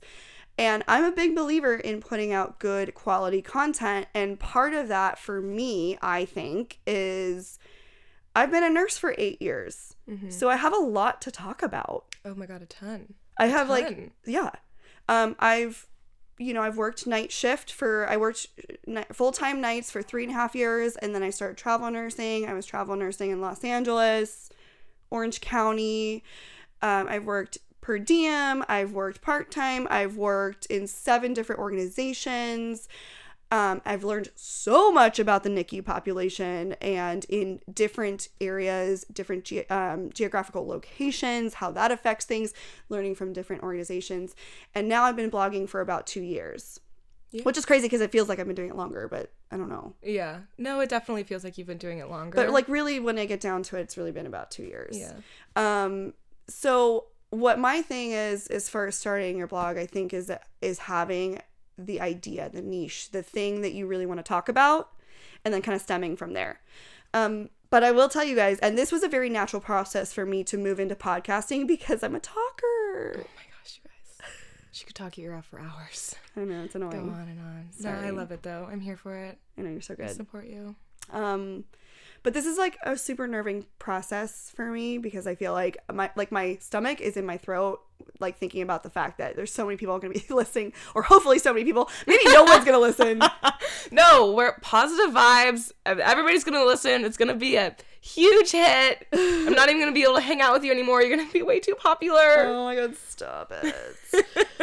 And 0.58 0.84
I'm 0.88 1.04
a 1.04 1.12
big 1.12 1.36
believer 1.36 1.76
in 1.76 2.00
putting 2.00 2.32
out 2.32 2.60
good 2.60 2.94
quality 2.94 3.42
content 3.42 4.08
and 4.14 4.40
part 4.40 4.74
of 4.74 4.88
that 4.88 5.20
for 5.20 5.42
me, 5.42 5.98
I 6.02 6.26
think, 6.26 6.80
is 6.88 7.60
I've 8.36 8.52
been 8.52 8.64
a 8.64 8.70
nurse 8.70 8.98
for 8.98 9.14
8 9.18 9.42
years. 9.42 9.96
Mm-hmm. 10.10 10.30
So 10.30 10.50
I 10.50 10.56
have 10.56 10.74
a 10.74 10.80
lot 10.80 11.22
to 11.24 11.32
talk 11.32 11.62
about. 11.64 12.06
Oh 12.24 12.34
my 12.36 12.46
god, 12.46 12.62
a 12.62 12.66
ton. 12.66 13.16
I 13.38 13.48
have 13.48 13.68
ton. 13.68 13.70
like 13.70 14.12
yeah. 14.26 14.52
Um 15.10 15.36
I've 15.40 15.88
you 16.38 16.54
know, 16.54 16.62
I've 16.62 16.78
worked 16.78 17.06
night 17.08 17.32
shift 17.32 17.72
for, 17.72 18.10
I 18.10 18.18
worked 18.18 18.48
full 19.12 19.32
time 19.32 19.62
nights 19.62 19.92
for 19.92 20.02
three 20.02 20.24
and 20.24 20.32
a 20.32 20.36
half 20.36 20.56
years. 20.56 20.96
And 20.98 21.13
then 21.13 21.24
I 21.24 21.30
started 21.30 21.58
travel 21.58 21.89
nursing. 21.91 22.48
I 22.48 22.54
was 22.54 22.65
travel 22.65 22.96
nursing 22.96 23.32
in 23.32 23.41
Los 23.41 23.63
Angeles, 23.63 24.50
Orange 25.10 25.41
County. 25.41 26.24
Um, 26.82 27.08
I've 27.08 27.26
worked 27.26 27.58
per 27.82 28.00
diem. 28.00 28.63
I've 28.67 28.93
worked 28.93 29.22
part 29.22 29.52
time. 29.52 29.88
I've 29.89 30.15
worked 30.15 30.65
in 30.67 30.88
seven 30.88 31.34
different 31.34 31.60
organizations. 31.60 32.88
Um, 33.54 33.84
I've 33.86 34.04
learned 34.04 34.30
so 34.34 34.92
much 34.92 35.20
about 35.20 35.44
the 35.44 35.50
NICU 35.50 35.86
population 35.86 36.74
and 36.82 37.24
in 37.30 37.60
different 37.72 38.30
areas, 38.42 39.06
different 39.13 39.44
ge- 39.44 39.70
um, 39.70 40.10
geographical 40.12 40.66
locations, 40.66 41.54
how 41.54 41.70
that 41.74 41.92
affects 41.92 42.26
things, 42.26 42.52
learning 42.89 43.13
from 43.13 43.32
different 43.32 43.62
organizations. 43.62 44.36
And 44.74 44.89
now 44.89 45.04
I've 45.04 45.16
been 45.16 45.30
blogging 45.30 45.70
for 45.70 45.82
about 45.82 46.08
two 46.08 46.24
years. 46.24 46.80
Yeah. 47.30 47.44
Which 47.44 47.56
is 47.60 47.63
crazy 47.63 47.86
because 47.86 48.02
it 48.02 48.12
feels 48.12 48.28
like 48.28 48.39
I've 48.39 48.48
been 48.48 48.56
doing 48.56 48.72
it 48.72 48.76
longer, 48.76 49.08
but 49.08 49.32
I 49.52 49.58
don't 49.58 49.70
know. 49.70 49.94
Yeah. 50.02 50.39
No, 50.58 50.80
it 50.80 50.89
definitely 50.89 51.24
feels 51.24 51.44
like 51.44 51.56
you've 51.56 51.68
been 51.68 51.78
doing 51.78 52.00
it 52.00 52.10
longer. 52.10 52.36
But 52.36 52.50
like 52.50 52.68
really 52.68 53.00
when 53.00 53.20
I 53.20 53.26
get 53.26 53.39
down 53.39 53.62
to 53.63 53.78
it, 53.78 53.82
it's 53.82 53.98
really 53.98 54.12
been 54.12 54.26
about 54.26 54.50
two 54.50 54.63
years. 54.63 54.98
Yeah. 54.98 55.13
Um 55.56 56.13
so 56.48 57.06
what 57.30 57.60
my 57.60 57.84
thing 57.84 58.13
is 58.13 58.48
as 58.48 58.68
far 58.68 58.88
as 58.88 58.96
starting 58.96 59.38
your 59.38 59.48
blog, 59.48 59.78
I 59.78 59.86
think 59.86 60.12
is 60.12 60.32
is 60.62 60.80
having 60.80 61.39
the 61.78 62.00
idea, 62.02 62.50
the 62.50 62.62
niche, 62.62 63.12
the 63.12 63.24
thing 63.24 63.62
that 63.62 63.74
you 63.74 63.88
really 63.88 64.06
want 64.06 64.20
to 64.20 64.24
talk 64.24 64.50
about, 64.50 64.92
and 65.44 65.54
then 65.54 65.62
kind 65.62 65.76
of 65.76 65.82
stemming 65.82 66.16
from 66.16 66.34
there. 66.34 66.62
Um, 67.14 67.50
but 67.70 67.84
I 67.84 67.92
will 67.92 68.10
tell 68.10 68.24
you 68.24 68.36
guys, 68.36 68.60
and 68.60 68.78
this 68.78 68.92
was 68.92 69.04
a 69.04 69.08
very 69.08 69.30
natural 69.30 69.62
process 69.62 70.14
for 70.14 70.26
me 70.26 70.44
to 70.46 70.58
move 70.58 70.80
into 70.80 70.96
podcasting 70.96 71.68
because 71.68 72.04
I'm 72.04 72.16
a 72.16 72.20
talker. 72.20 73.16
Oh 73.16 73.28
my 73.36 73.44
gosh, 73.60 73.80
you 73.84 73.90
guys. 73.90 74.30
She 74.72 74.86
could 74.86 74.96
talk 74.96 75.18
your 75.18 75.32
ear 75.32 75.38
off 75.38 75.46
for 75.46 75.60
hours. 75.60 76.16
I 76.36 76.42
know, 76.42 76.64
it's 76.64 76.76
annoying. 76.76 77.08
Go 77.08 77.14
on 77.14 77.28
and 77.28 77.40
on. 77.40 77.68
Sorry. 77.72 78.02
No, 78.02 78.08
I 78.08 78.10
love 78.12 78.32
it 78.32 78.42
though. 78.44 78.68
I'm 78.72 78.80
here 78.80 78.98
for 78.98 79.16
it. 79.16 79.38
I 79.58 79.62
know, 79.62 79.70
you're 79.70 79.82
so 79.82 79.96
good. 79.96 80.10
I 80.10 80.14
support 80.14 80.48
you. 80.48 80.76
Um, 81.12 81.66
but 82.24 82.34
this 82.34 82.46
is 82.46 82.58
like 82.58 82.78
a 82.84 82.98
super 82.98 83.28
nerving 83.28 83.66
process 83.80 84.52
for 84.56 84.72
me 84.72 84.98
because 84.98 85.28
I 85.28 85.36
feel 85.36 85.54
like 85.54 85.78
my 85.92 86.10
like 86.16 86.32
my 86.32 86.58
stomach 86.62 87.02
is 87.02 87.18
in 87.18 87.26
my 87.26 87.38
throat 87.38 87.82
like 88.20 88.38
thinking 88.38 88.62
about 88.62 88.84
the 88.84 88.90
fact 88.90 89.18
that 89.18 89.36
there's 89.36 89.52
so 89.52 89.66
many 89.66 89.78
people 89.78 89.98
going 90.00 90.14
to 90.14 90.20
be 90.20 90.26
listening 90.34 90.74
or 90.96 91.04
hopefully 91.04 91.40
so 91.40 91.54
many 91.54 91.66
people. 91.66 91.90
Maybe 92.08 92.24
no 92.26 92.44
one's 92.44 92.66
going 92.66 92.78
to 92.78 92.80
listen. 92.80 93.22
No 93.92 94.32
we're 94.32 94.58
positive 94.60 95.14
vibes. 95.14 95.72
Everybody's 95.86 96.44
going 96.44 96.58
to 96.58 96.66
listen. 96.66 97.04
It's 97.06 97.18
going 97.18 97.28
to 97.28 97.36
be 97.36 97.58
a 97.58 97.76
huge 98.02 98.52
hit. 98.52 99.08
I'm 99.14 99.54
not 99.54 99.70
even 99.70 99.82
going 99.82 99.92
to 99.92 99.94
be 99.94 100.04
able 100.04 100.16
to 100.16 100.22
hang 100.22 100.42
out 100.42 100.54
with 100.54 100.64
you 100.64 100.72
anymore. 100.72 101.02
You're 101.02 101.16
going 101.16 101.28
to 101.28 101.34
be 101.34 101.42
way 101.42 101.60
too 101.60 101.76
popular. 101.76 102.46
Oh 102.46 102.64
my 102.64 102.76
god 102.76 102.96
stop 102.96 103.52
it 103.52 103.76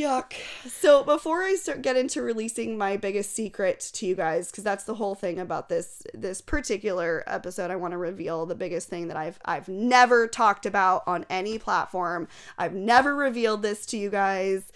yuck 0.00 0.34
so 0.66 1.02
before 1.02 1.42
i 1.42 1.54
start 1.54 1.82
get 1.82 1.96
into 1.96 2.22
releasing 2.22 2.76
my 2.76 2.96
biggest 2.96 3.34
secret 3.34 3.80
to 3.92 4.06
you 4.06 4.14
guys 4.14 4.50
because 4.50 4.64
that's 4.64 4.84
the 4.84 4.94
whole 4.94 5.14
thing 5.14 5.38
about 5.38 5.68
this 5.68 6.02
this 6.14 6.40
particular 6.40 7.22
episode 7.26 7.70
i 7.70 7.76
want 7.76 7.92
to 7.92 7.98
reveal 7.98 8.46
the 8.46 8.54
biggest 8.54 8.88
thing 8.88 9.08
that 9.08 9.16
i've 9.16 9.38
i've 9.44 9.68
never 9.68 10.26
talked 10.26 10.66
about 10.66 11.02
on 11.06 11.24
any 11.30 11.58
platform 11.58 12.28
I've 12.58 12.74
never 12.74 13.14
revealed 13.14 13.62
this 13.62 13.86
to 13.86 13.96
you 13.96 14.10
guys. 14.10 14.72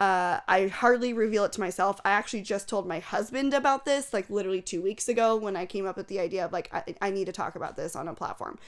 Uh, 0.00 0.40
I 0.46 0.68
hardly 0.68 1.12
reveal 1.12 1.44
it 1.44 1.52
to 1.52 1.60
myself. 1.60 2.00
I 2.04 2.10
actually 2.10 2.42
just 2.42 2.68
told 2.68 2.86
my 2.86 3.00
husband 3.00 3.52
about 3.52 3.84
this 3.84 4.12
like 4.12 4.30
literally 4.30 4.62
two 4.62 4.80
weeks 4.80 5.08
ago 5.08 5.36
when 5.36 5.56
I 5.56 5.66
came 5.66 5.86
up 5.86 5.96
with 5.96 6.06
the 6.06 6.20
idea 6.20 6.44
of 6.44 6.52
like, 6.52 6.72
I, 6.72 6.94
I 7.00 7.10
need 7.10 7.26
to 7.26 7.32
talk 7.32 7.56
about 7.56 7.76
this 7.76 7.96
on 7.96 8.06
a 8.06 8.14
platform. 8.14 8.58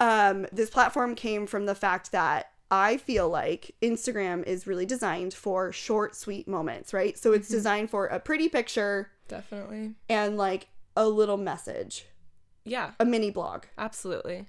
Um, 0.00 0.46
this 0.52 0.70
platform 0.70 1.14
came 1.14 1.46
from 1.46 1.66
the 1.66 1.74
fact 1.74 2.12
that 2.12 2.50
I 2.70 2.96
feel 2.96 3.28
like 3.28 3.74
Instagram 3.80 4.44
is 4.44 4.66
really 4.66 4.86
designed 4.86 5.34
for 5.34 5.72
short, 5.72 6.16
sweet 6.16 6.48
moments, 6.48 6.92
right? 6.92 7.16
So 7.16 7.32
it's 7.32 7.48
mm-hmm. 7.48 7.56
designed 7.56 7.90
for 7.90 8.06
a 8.06 8.18
pretty 8.18 8.48
picture. 8.48 9.10
Definitely. 9.28 9.94
And 10.08 10.36
like 10.36 10.68
a 10.96 11.08
little 11.08 11.36
message. 11.36 12.06
Yeah. 12.64 12.92
A 12.98 13.04
mini 13.04 13.30
blog. 13.30 13.64
Absolutely. 13.78 14.46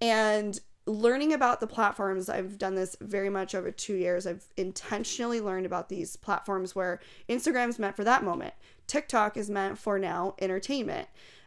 And 0.00 0.58
learning 0.86 1.32
about 1.32 1.60
the 1.60 1.66
platforms 1.66 2.28
i've 2.28 2.58
done 2.58 2.74
this 2.74 2.96
very 3.00 3.30
much 3.30 3.54
over 3.54 3.70
two 3.70 3.94
years 3.94 4.26
i've 4.26 4.46
intentionally 4.56 5.40
learned 5.40 5.64
about 5.64 5.88
these 5.88 6.16
platforms 6.16 6.74
where 6.74 6.98
instagram's 7.28 7.78
meant 7.78 7.94
for 7.94 8.02
that 8.02 8.24
moment 8.24 8.52
tiktok 8.88 9.36
is 9.36 9.48
meant 9.48 9.78
for 9.78 9.96
now 9.96 10.34
entertainment 10.40 11.06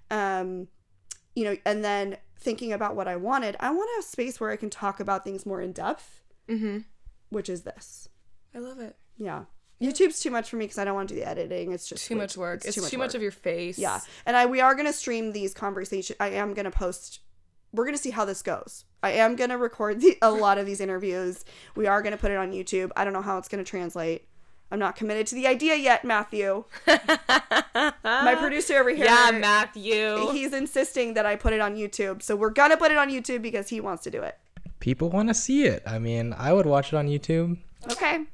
um 0.09 0.69
you 1.35 1.43
know 1.43 1.57
and 1.65 1.83
then 1.83 2.15
thinking 2.37 2.71
about 2.71 2.95
what 2.95 3.07
i 3.07 3.15
wanted 3.15 3.55
i 3.59 3.69
want 3.69 3.89
to 3.89 3.95
have 3.95 4.05
space 4.05 4.39
where 4.39 4.51
i 4.51 4.55
can 4.55 4.69
talk 4.69 4.99
about 4.99 5.23
things 5.23 5.45
more 5.45 5.61
in 5.61 5.71
depth 5.71 6.21
mm-hmm. 6.47 6.79
which 7.29 7.49
is 7.49 7.63
this 7.63 8.09
i 8.53 8.59
love 8.59 8.79
it 8.79 8.95
yeah 9.17 9.43
YouTube's 9.81 10.21
too 10.21 10.31
much 10.31 10.49
for 10.49 10.55
me 10.55 10.63
because 10.65 10.77
I 10.77 10.85
don't 10.85 10.95
want 10.95 11.09
to 11.09 11.15
do 11.15 11.19
the 11.19 11.27
editing. 11.27 11.73
It's 11.73 11.87
just 11.87 12.05
too 12.05 12.15
much 12.15 12.37
work. 12.37 12.59
It's, 12.59 12.67
it's 12.67 12.75
too, 12.75 12.81
much, 12.81 12.91
too 12.91 12.97
much, 12.97 13.15
of 13.15 13.21
your 13.21 13.31
face. 13.31 13.77
Yeah, 13.77 13.99
and 14.25 14.37
I 14.37 14.45
we 14.45 14.61
are 14.61 14.73
gonna 14.73 14.93
stream 14.93 15.33
these 15.33 15.53
conversations. 15.53 16.15
I 16.17 16.29
am 16.29 16.53
gonna 16.53 16.71
post 16.71 17.19
we're 17.73 17.85
gonna 17.85 17.97
see 17.97 18.11
how 18.11 18.25
this 18.25 18.41
goes. 18.41 18.85
I 19.03 19.11
am 19.11 19.35
gonna 19.35 19.57
record 19.57 20.01
the, 20.01 20.17
a 20.21 20.31
lot 20.31 20.57
of 20.57 20.65
these 20.65 20.79
interviews. 20.79 21.43
We 21.75 21.87
are 21.87 22.01
gonna 22.01 22.17
put 22.17 22.31
it 22.31 22.37
on 22.37 22.51
YouTube. 22.51 22.91
I 22.95 23.03
don't 23.03 23.13
know 23.13 23.21
how 23.21 23.37
it's 23.37 23.47
gonna 23.47 23.63
translate. 23.63 24.27
I'm 24.71 24.79
not 24.79 24.95
committed 24.95 25.27
to 25.27 25.35
the 25.35 25.47
idea 25.47 25.75
yet, 25.75 26.03
Matthew. 26.03 26.65
My 26.87 28.35
producer 28.39 28.77
over 28.79 28.89
here. 28.89 29.05
yeah, 29.05 29.31
Matthew. 29.31 30.31
He's 30.31 30.53
insisting 30.53 31.13
that 31.13 31.25
I 31.25 31.35
put 31.35 31.53
it 31.53 31.61
on 31.61 31.75
YouTube. 31.75 32.21
So 32.23 32.35
we're 32.35 32.49
gonna 32.49 32.77
put 32.77 32.91
it 32.91 32.97
on 32.97 33.09
YouTube 33.09 33.41
because 33.41 33.69
he 33.69 33.79
wants 33.79 34.03
to 34.03 34.11
do 34.11 34.21
it. 34.21 34.37
People 34.79 35.09
want 35.09 35.29
to 35.29 35.33
see 35.33 35.65
it. 35.65 35.83
I 35.85 35.99
mean, 35.99 36.33
I 36.37 36.51
would 36.53 36.65
watch 36.65 36.93
it 36.93 36.97
on 36.97 37.07
YouTube. 37.07 37.57
Okay. 37.91 38.25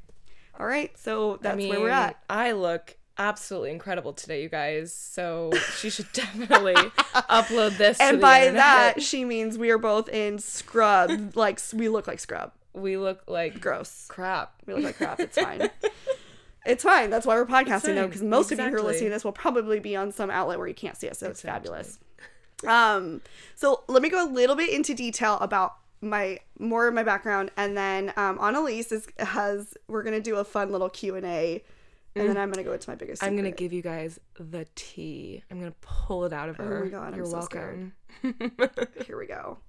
All 0.60 0.66
right. 0.66 0.98
So 0.98 1.38
that's 1.42 1.54
I 1.54 1.58
mean, 1.58 1.70
where 1.70 1.82
we're 1.82 1.90
at. 1.90 2.18
I 2.30 2.52
look 2.54 2.98
absolutely 3.18 3.72
incredible 3.72 4.14
today, 4.14 4.42
you 4.42 4.50
guys. 4.50 4.94
So 4.94 5.52
she 5.78 5.90
should 5.90 6.08
definitely 6.14 6.76
upload 7.14 7.78
this. 7.78 8.00
And 8.00 8.18
the 8.18 8.22
by 8.22 8.40
internet. 8.48 8.56
that, 8.96 9.02
she 9.02 9.26
means 9.26 9.58
we 9.58 9.70
are 9.70 9.78
both 9.78 10.10
in 10.10 10.40
scrub. 10.40 11.12
like 11.36 11.60
we 11.74 11.90
look 11.90 12.08
like 12.08 12.20
scrub. 12.20 12.52
we 12.74 12.98
look 12.98 13.22
like 13.28 13.60
Gross. 13.62 14.06
crap. 14.08 14.54
We 14.66 14.74
look 14.74 14.84
like 14.84 14.98
crap. 14.98 15.20
It's 15.20 15.38
fine. 15.38 15.70
It's 16.66 16.84
fine. 16.84 17.10
That's 17.10 17.26
why 17.26 17.36
we're 17.36 17.46
podcasting 17.46 17.96
though, 17.96 18.08
because 18.08 18.22
most 18.22 18.52
of 18.52 18.60
you 18.60 18.66
who 18.66 18.76
are 18.76 18.82
listening 18.82 19.10
to 19.10 19.16
this 19.16 19.24
will 19.24 19.32
probably 19.32 19.80
be 19.80 19.96
on 19.96 20.12
some 20.12 20.30
outlet 20.30 20.60
where 20.60 20.68
you 20.68 20.74
can't 20.74 20.96
see 20.96 21.10
us. 21.10 21.20
So 21.20 21.30
it's 21.30 21.42
fabulous. 21.42 22.00
Um, 22.68 23.22
so 23.56 23.84
let 23.88 24.04
me 24.04 24.10
go 24.10 24.24
a 24.24 24.30
little 24.30 24.56
bit 24.56 24.70
into 24.70 24.94
detail 24.94 25.38
about 25.40 25.76
my 26.02 26.40
more 26.60 26.88
of 26.88 26.94
my 26.94 27.04
background, 27.04 27.52
and 27.58 27.78
then 27.78 28.14
um, 28.18 28.40
Annalise 28.40 28.92
is 28.92 29.08
has 29.18 29.76
we're 29.88 30.04
gonna 30.04 30.22
do 30.22 30.36
a 30.36 30.44
fun 30.44 30.72
little 30.72 30.90
Q 30.90 31.16
and 31.16 31.26
A, 31.26 31.64
and 32.16 32.28
then 32.28 32.38
I'm 32.38 32.52
gonna 32.52 32.64
go 32.64 32.74
into 32.74 32.90
my 32.90 32.96
biggest. 32.96 33.22
Mm. 33.22 33.28
I'm 33.28 33.36
gonna 33.36 33.52
give 33.52 33.72
you 33.72 33.82
guys 33.82 34.20
the 34.40 34.66
tea. 34.76 35.44
I'm 35.50 35.60
gonna 35.60 35.76
pull 35.82 36.26
it 36.26 36.34
out 36.34 36.50
of 36.50 36.58
her. 36.58 36.82
Oh 36.82 36.86
my 36.86 36.92
God, 36.92 37.14
I'm 37.14 37.18
You're 37.18 37.26
so 37.26 37.38
welcome. 37.38 37.94
Here 39.06 39.18
we 39.18 39.28
go. 39.28 39.60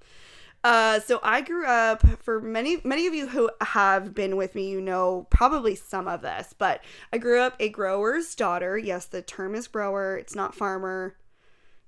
Uh, 0.65 1.01
so 1.01 1.19
I 1.25 1.41
grew 1.41 1.67
up 1.67 2.07
for 2.23 2.41
many 2.41 2.81
many 2.85 3.09
of 3.09 3.15
you 3.15 3.27
who 3.27 3.51
have 3.61 4.15
been 4.15 4.37
with 4.37 4.55
me, 4.55 4.71
you 4.71 4.81
know 4.81 5.27
probably 5.29 5.75
some 5.75 6.07
of 6.07 6.23
this, 6.23 6.55
but 6.57 6.85
I 7.13 7.19
grew 7.19 7.41
up 7.41 7.57
a 7.59 7.69
grower's 7.69 8.35
daughter. 8.35 8.79
Yes, 8.79 9.07
the 9.07 9.23
term 9.23 9.55
is 9.57 9.67
grower. 9.67 10.17
It's 10.17 10.37
not 10.37 10.55
farmer. 10.55 11.17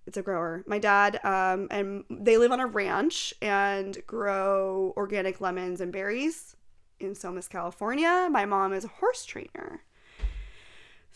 It's 0.06 0.16
a 0.16 0.22
grower. 0.22 0.64
My 0.66 0.78
dad 0.78 1.24
um, 1.24 1.68
and 1.70 2.04
they 2.10 2.37
live 2.37 2.50
on 2.52 2.60
a 2.60 2.66
ranch 2.66 3.32
and 3.40 3.96
grow 4.06 4.92
organic 4.96 5.40
lemons 5.40 5.80
and 5.80 5.92
berries 5.92 6.56
in 6.98 7.14
Somis, 7.14 7.48
California. 7.48 8.28
My 8.30 8.44
mom 8.44 8.72
is 8.72 8.84
a 8.84 8.88
horse 8.88 9.24
trainer. 9.24 9.82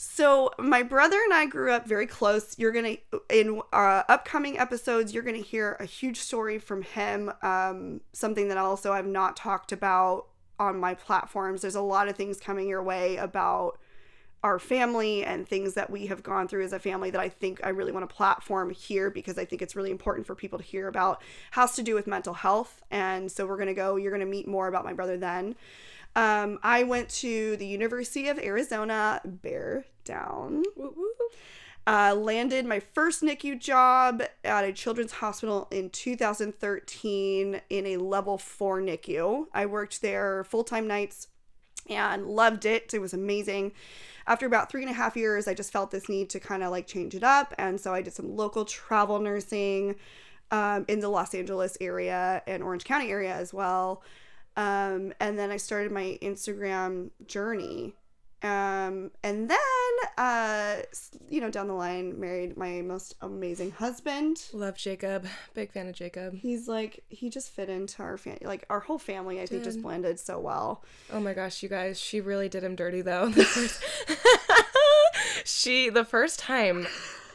So 0.00 0.52
my 0.60 0.84
brother 0.84 1.20
and 1.24 1.34
I 1.34 1.46
grew 1.46 1.72
up 1.72 1.88
very 1.88 2.06
close. 2.06 2.56
You're 2.56 2.70
gonna 2.70 2.98
in 3.28 3.60
uh, 3.72 4.04
upcoming 4.08 4.56
episodes, 4.56 5.12
you're 5.12 5.24
gonna 5.24 5.38
hear 5.38 5.76
a 5.80 5.84
huge 5.84 6.20
story 6.20 6.60
from 6.60 6.82
him. 6.82 7.32
Um, 7.42 8.00
something 8.12 8.46
that 8.46 8.58
also 8.58 8.92
I've 8.92 9.08
not 9.08 9.36
talked 9.36 9.72
about 9.72 10.26
on 10.56 10.78
my 10.78 10.94
platforms. 10.94 11.62
There's 11.62 11.74
a 11.74 11.80
lot 11.80 12.06
of 12.06 12.14
things 12.14 12.38
coming 12.38 12.68
your 12.68 12.82
way 12.82 13.16
about 13.16 13.80
our 14.44 14.60
family 14.60 15.24
and 15.24 15.48
things 15.48 15.74
that 15.74 15.90
we 15.90 16.06
have 16.06 16.22
gone 16.22 16.46
through 16.46 16.64
as 16.64 16.72
a 16.72 16.78
family 16.78 17.10
that 17.10 17.20
I 17.20 17.28
think 17.28 17.58
I 17.64 17.70
really 17.70 17.90
want 17.90 18.08
to 18.08 18.14
platform 18.14 18.70
here 18.70 19.10
because 19.10 19.36
I 19.36 19.44
think 19.44 19.62
it's 19.62 19.74
really 19.74 19.90
important 19.90 20.28
for 20.28 20.36
people 20.36 20.60
to 20.60 20.64
hear 20.64 20.86
about. 20.86 21.20
Has 21.50 21.74
to 21.74 21.82
do 21.82 21.94
with 21.94 22.06
mental 22.06 22.34
health, 22.34 22.82
and 22.92 23.32
so 23.32 23.46
we're 23.46 23.58
gonna 23.58 23.74
go. 23.74 23.96
You're 23.96 24.12
gonna 24.12 24.26
meet 24.26 24.46
more 24.46 24.68
about 24.68 24.84
my 24.84 24.92
brother 24.92 25.16
then. 25.16 25.56
Um, 26.18 26.58
I 26.64 26.82
went 26.82 27.08
to 27.10 27.56
the 27.58 27.66
University 27.66 28.26
of 28.26 28.40
Arizona, 28.40 29.20
Bear 29.24 29.84
Down. 30.04 30.64
Uh, 31.86 32.12
landed 32.16 32.66
my 32.66 32.80
first 32.80 33.22
NICU 33.22 33.60
job 33.60 34.24
at 34.42 34.64
a 34.64 34.72
children's 34.72 35.12
hospital 35.12 35.68
in 35.70 35.90
2013 35.90 37.60
in 37.70 37.86
a 37.86 37.98
level 37.98 38.36
four 38.36 38.80
NICU. 38.80 39.46
I 39.54 39.66
worked 39.66 40.02
there 40.02 40.42
full 40.42 40.64
time 40.64 40.88
nights 40.88 41.28
and 41.88 42.26
loved 42.26 42.66
it. 42.66 42.92
It 42.92 43.00
was 43.00 43.14
amazing. 43.14 43.70
After 44.26 44.44
about 44.44 44.72
three 44.72 44.82
and 44.82 44.90
a 44.90 44.94
half 44.94 45.16
years, 45.16 45.46
I 45.46 45.54
just 45.54 45.72
felt 45.72 45.92
this 45.92 46.08
need 46.08 46.30
to 46.30 46.40
kind 46.40 46.64
of 46.64 46.72
like 46.72 46.88
change 46.88 47.14
it 47.14 47.22
up. 47.22 47.54
And 47.58 47.80
so 47.80 47.94
I 47.94 48.02
did 48.02 48.12
some 48.12 48.34
local 48.36 48.64
travel 48.64 49.20
nursing 49.20 49.94
um, 50.50 50.84
in 50.88 50.98
the 50.98 51.08
Los 51.08 51.32
Angeles 51.32 51.78
area 51.80 52.42
and 52.48 52.60
Orange 52.60 52.82
County 52.82 53.08
area 53.08 53.32
as 53.32 53.54
well. 53.54 54.02
Um, 54.58 55.12
and 55.20 55.38
then 55.38 55.52
I 55.52 55.56
started 55.56 55.92
my 55.92 56.18
Instagram 56.20 57.10
journey. 57.28 57.94
Um, 58.42 59.12
and 59.22 59.48
then, 59.48 59.58
uh, 60.16 60.76
you 61.28 61.40
know, 61.40 61.48
down 61.48 61.68
the 61.68 61.74
line, 61.74 62.18
married 62.18 62.56
my 62.56 62.82
most 62.82 63.14
amazing 63.20 63.70
husband. 63.70 64.44
Love 64.52 64.76
Jacob. 64.76 65.26
Big 65.54 65.70
fan 65.70 65.86
of 65.86 65.94
Jacob. 65.94 66.34
He's 66.34 66.66
like, 66.66 67.04
he 67.08 67.30
just 67.30 67.52
fit 67.52 67.68
into 67.68 68.02
our 68.02 68.18
family. 68.18 68.40
Like, 68.44 68.64
our 68.68 68.80
whole 68.80 68.98
family, 68.98 69.40
I 69.40 69.46
think, 69.46 69.62
just 69.62 69.80
blended 69.80 70.18
so 70.18 70.40
well. 70.40 70.84
Oh 71.12 71.20
my 71.20 71.34
gosh, 71.34 71.62
you 71.62 71.68
guys, 71.68 72.00
she 72.00 72.20
really 72.20 72.48
did 72.48 72.64
him 72.64 72.74
dirty 72.74 73.00
though. 73.00 73.32
she 75.44 75.88
the 75.88 76.04
first 76.04 76.40
time 76.40 76.88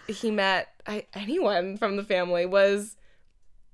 he 0.07 0.29
met 0.29 0.73
I, 0.85 1.05
anyone 1.13 1.77
from 1.77 1.95
the 1.95 2.03
family 2.03 2.45
was 2.45 2.97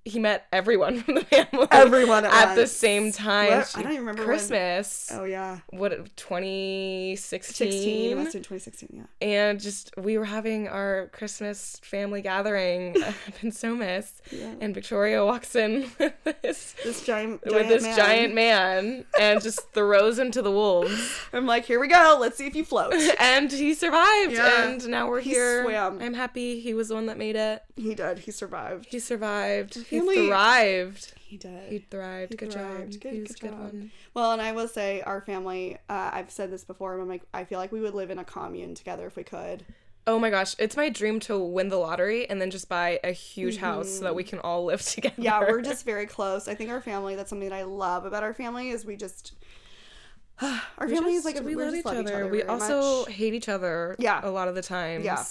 he 0.06 0.20
met 0.20 0.48
everyone 0.52 1.00
from 1.04 1.16
the 1.16 1.26
family 1.26 1.68
Everyone 1.72 2.26
at 2.26 2.34
at 2.50 2.56
the 2.56 2.68
same 2.68 3.12
time. 3.12 3.50
What? 3.52 3.74
I 3.76 3.82
don't 3.84 3.92
even 3.92 4.02
remember 4.06 4.22
when- 4.22 4.28
Christmas. 4.28 5.12
Oh, 5.14 5.24
yeah. 5.26 5.60
What 5.70 6.16
2016 6.16 7.72
16. 7.72 8.18
Must 8.18 8.34
have 8.34 8.42
2016, 8.44 8.90
yeah. 8.94 9.04
and 9.28 9.60
just 9.60 9.92
we 9.98 10.18
were 10.18 10.26
having 10.26 10.68
our 10.68 11.10
Christmas 11.14 11.80
family 11.84 12.22
gathering 12.22 13.02
up 13.04 13.14
in 13.42 13.52
Somis 13.52 14.14
Yeah. 14.32 14.54
and 14.60 14.74
Victoria 14.74 15.26
walks 15.26 15.56
in 15.56 15.90
with 16.00 16.14
this 16.42 16.76
This 16.84 17.06
giant, 17.06 17.44
with 17.46 17.68
this 17.68 17.84
man. 17.84 17.96
giant 17.98 18.34
man 18.34 19.06
and 19.20 19.42
just 19.42 19.72
throws 19.74 20.18
him 20.20 20.32
to 20.32 20.42
the 20.42 20.52
wolves. 20.52 21.20
I'm 21.34 21.46
like, 21.46 21.66
here 21.66 21.80
we 21.80 21.88
go. 21.88 22.18
Let's 22.20 22.38
see 22.38 22.48
if 22.48 22.56
you 22.56 22.64
float. 22.66 22.94
and 23.20 23.52
he 23.52 23.74
survived 23.74 24.34
Yeah. 24.34 24.64
and 24.70 24.88
now 24.88 25.10
we're 25.10 25.22
He 25.22 25.32
here 25.32 25.64
swam. 25.64 26.02
i'm 26.02 26.14
happy 26.14 26.60
he 26.60 26.74
was 26.74 26.88
the 26.90 26.96
one 26.96 27.06
that 27.08 27.18
made 27.18 27.36
it 27.36 27.64
he 27.76 27.96
did. 27.96 28.20
He 28.20 28.32
survived. 28.32 28.88
he 28.90 29.00
survived 29.00 29.76
family- 29.90 30.16
he 30.24 30.28
thrived 30.28 31.14
He 31.18 31.38
did. 31.38 31.70
he 31.72 31.80
thrived 31.80 32.32
He 32.32 32.38
good 32.38 32.52
thrived. 32.52 32.92
job 32.94 33.02
Good- 33.02 33.14
he 33.14 33.22
was 33.22 33.32
good 33.34 33.48
a 33.48 33.50
good 33.52 33.60
one 33.60 33.92
Well, 34.14 34.32
and 34.32 34.42
I 34.42 34.52
will 34.52 34.68
say, 34.68 35.02
our 35.02 35.22
family, 35.22 35.78
uh, 35.90 36.10
I've 36.14 36.32
said 36.32 36.52
this 36.52 36.64
before, 36.64 36.96
but 36.98 37.04
I'm 37.04 37.10
like, 37.10 37.24
I 37.34 37.44
feel 37.46 37.60
like 37.60 37.72
we 37.72 37.82
would 37.82 37.94
live 37.94 38.10
in 38.12 38.20
a 38.20 38.24
commune 38.26 38.76
together 38.76 39.06
if 39.08 39.16
we 39.16 39.24
could. 39.24 39.66
oh 40.08 40.18
my 40.18 40.30
gosh 40.32 40.56
it's 40.58 40.76
my 40.76 40.90
dream 40.90 41.20
to 41.20 41.38
win 41.38 41.68
the 41.70 41.78
lottery 41.78 42.28
and 42.30 42.42
then 42.42 42.50
just 42.50 42.68
buy 42.68 43.00
a 43.04 43.12
huge 43.12 43.58
house 43.58 43.90
so 43.98 44.04
that 44.06 44.16
we 44.16 44.24
can 44.24 44.40
all 44.40 44.66
live 44.66 44.82
together 44.94 45.14
Mm-hmm. 45.16 45.22
Yeah, 45.24 45.40
we're 45.42 45.62
just 45.62 45.86
very 45.86 46.06
close. 46.08 46.48
I 46.48 46.56
think 46.56 46.72
our 46.72 46.82
family, 46.82 47.16
that's 47.16 47.30
something 47.30 47.50
that 47.50 47.56
I 47.56 47.64
love 47.64 48.06
about 48.06 48.24
our 48.24 48.34
family, 48.34 48.70
is 48.72 48.86
we 48.86 48.96
just. 48.96 49.34
Our 50.42 50.88
We 50.88 50.96
family 50.96 51.16
is 51.16 51.26
like 51.26 51.36
we 51.42 51.54
we 51.54 51.56
love 51.56 51.66
just 51.74 51.80
each 51.80 51.86
love 51.86 51.98
other. 51.98 52.28
we 52.28 52.44
also 52.44 53.02
much. 53.02 53.12
hate 53.12 53.34
each 53.34 53.50
other 53.50 53.96
Yeah. 54.00 54.22
a 54.24 54.32
lot 54.32 54.48
of 54.48 54.56
the 54.56 54.62
times 54.62 55.04
Yeah. 55.04 55.22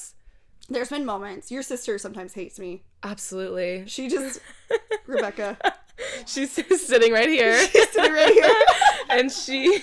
There's 0.68 0.90
been 0.90 1.04
moments. 1.04 1.50
Your 1.50 1.62
sister 1.62 1.98
sometimes 1.98 2.34
hates 2.34 2.58
me. 2.58 2.82
absolutely 3.02 3.84
She 3.86 4.08
just 4.08 4.40
Rebecca. 5.06 5.56
she's 6.26 6.52
sitting 6.52 7.12
right 7.12 7.28
here 7.28 7.58
She's 7.66 7.88
sitting 7.90 8.12
right 8.12 8.32
here. 8.32 8.54
and 9.08 9.32
she 9.32 9.82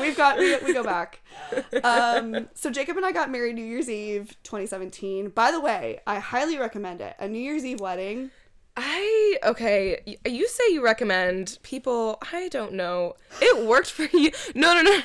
We've 0.00 0.16
got 0.16 0.38
we, 0.38 0.56
we 0.58 0.72
go 0.72 0.82
back. 0.82 1.20
Um, 1.84 2.48
so 2.54 2.70
Jacob 2.70 2.96
and 2.96 3.06
I 3.06 3.12
got 3.12 3.30
married 3.30 3.54
New 3.54 3.64
Year's 3.64 3.88
Eve 3.88 4.36
2017. 4.42 5.30
By 5.30 5.50
the 5.52 5.60
way, 5.60 6.00
I 6.06 6.18
highly 6.18 6.58
recommend 6.58 7.00
it. 7.00 7.14
A 7.18 7.28
New 7.28 7.38
Year's 7.38 7.64
Eve 7.64 7.80
wedding. 7.80 8.30
I 8.80 9.38
okay. 9.44 10.16
You 10.24 10.46
say 10.48 10.62
you 10.70 10.84
recommend 10.84 11.58
people. 11.62 12.18
I 12.32 12.48
don't 12.48 12.74
know. 12.74 13.16
It 13.42 13.66
worked 13.66 13.90
for 13.90 14.04
you. 14.16 14.30
No, 14.54 14.72
no, 14.74 14.82
no. 14.82 15.00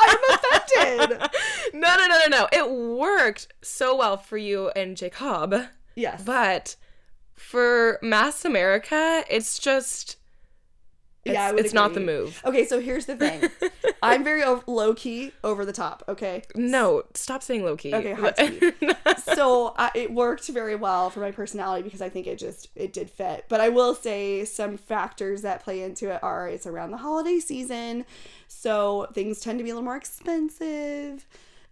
I'm 0.00 0.18
offended. 0.32 1.18
no, 1.74 1.96
no, 1.96 2.06
no, 2.06 2.18
no, 2.26 2.26
no. 2.28 2.48
It 2.52 2.70
worked 2.70 3.48
so 3.62 3.94
well 3.96 4.16
for 4.16 4.38
you 4.38 4.70
and 4.70 4.96
Jacob, 4.96 5.54
Yes. 5.94 6.22
but 6.24 6.76
for 7.34 7.98
Mass 8.02 8.44
America, 8.44 9.24
it's 9.28 9.58
just. 9.58 10.16
It's, 11.28 11.34
Yeah, 11.34 11.46
I 11.46 11.52
would 11.52 11.64
it's 11.64 11.74
not 11.74 11.94
the 11.94 12.00
move. 12.00 12.40
Okay, 12.44 12.66
so 12.66 12.80
here's 12.80 13.06
the 13.06 13.16
thing. 13.16 13.48
I'm 14.02 14.24
very 14.24 14.42
low 14.66 14.94
key, 14.94 15.32
over 15.44 15.64
the 15.64 15.72
top. 15.72 16.04
Okay. 16.08 16.42
No, 16.54 17.02
stop 17.14 17.42
saying 17.42 17.64
low 17.64 17.76
key. 17.76 17.94
Okay, 17.94 18.14
so 19.34 19.68
uh, 19.76 19.90
it 19.94 20.12
worked 20.12 20.46
very 20.48 20.74
well 20.74 21.10
for 21.10 21.20
my 21.20 21.30
personality 21.30 21.82
because 21.82 22.00
I 22.00 22.08
think 22.08 22.26
it 22.26 22.38
just 22.38 22.68
it 22.74 22.92
did 22.92 23.10
fit. 23.10 23.44
But 23.48 23.60
I 23.60 23.68
will 23.68 23.94
say 23.94 24.44
some 24.44 24.76
factors 24.76 25.42
that 25.42 25.62
play 25.62 25.82
into 25.82 26.10
it 26.10 26.22
are 26.22 26.48
it's 26.48 26.66
around 26.66 26.90
the 26.90 26.98
holiday 26.98 27.38
season, 27.38 28.04
so 28.46 29.08
things 29.12 29.40
tend 29.40 29.58
to 29.58 29.64
be 29.64 29.70
a 29.70 29.74
little 29.74 29.84
more 29.84 29.96
expensive. 29.96 31.26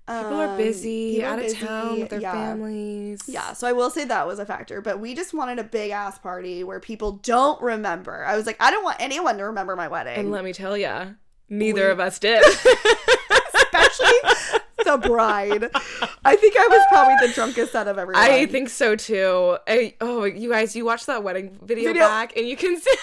People 0.07 0.41
are 0.41 0.47
Um, 0.49 0.57
busy, 0.57 1.25
out 1.25 1.39
of 1.41 1.47
busy, 1.47 1.67
town 1.67 1.99
with 2.01 2.11
their 2.11 2.21
yeah. 2.21 2.33
families. 2.33 3.23
Yeah, 3.27 3.53
so 3.55 3.67
I 3.67 3.73
will 3.73 3.91
say 3.91 4.05
that 4.05 4.27
was 4.27 4.39
a 4.39 4.47
factor, 4.47 4.81
but 4.81 5.01
we 5.01 5.15
just 5.17 5.35
wanted 5.35 5.59
a 5.59 5.65
big 5.65 5.91
ass 5.91 6.17
party 6.19 6.63
where 6.63 6.79
people 6.79 7.13
don't 7.25 7.61
remember. 7.61 8.25
I 8.25 8.37
was 8.37 8.47
like, 8.47 8.57
I 8.61 8.71
don't 8.71 8.85
want 8.85 8.99
anyone 9.01 9.37
to 9.39 9.45
remember 9.47 9.75
my 9.75 9.89
wedding. 9.89 10.17
And 10.17 10.31
let 10.31 10.45
me 10.45 10.53
tell 10.53 10.77
ya, 10.77 11.07
neither 11.49 11.87
We- 11.87 11.91
of 11.91 11.99
us 12.01 12.19
did. 12.21 12.41
especially 13.55 14.13
the 14.85 14.99
bride. 14.99 15.71
I 16.25 16.37
think 16.37 16.55
I 16.57 16.69
was 16.69 16.83
probably 16.89 17.27
the 17.27 17.33
drunkest 17.35 17.75
out 17.75 17.89
of 17.89 17.99
everyone. 17.99 18.23
I 18.23 18.47
think 18.47 18.69
so 18.69 18.95
too. 18.95 19.57
I, 19.67 19.95
oh, 20.01 20.23
you 20.25 20.51
guys, 20.51 20.77
you 20.77 20.85
watch 20.85 21.07
that 21.07 21.25
wedding 21.25 21.59
video, 21.63 21.89
Video. 21.89 22.05
back 22.07 22.37
and 22.37 22.47
you 22.47 22.57
can 22.57 22.79
see. 22.81 22.95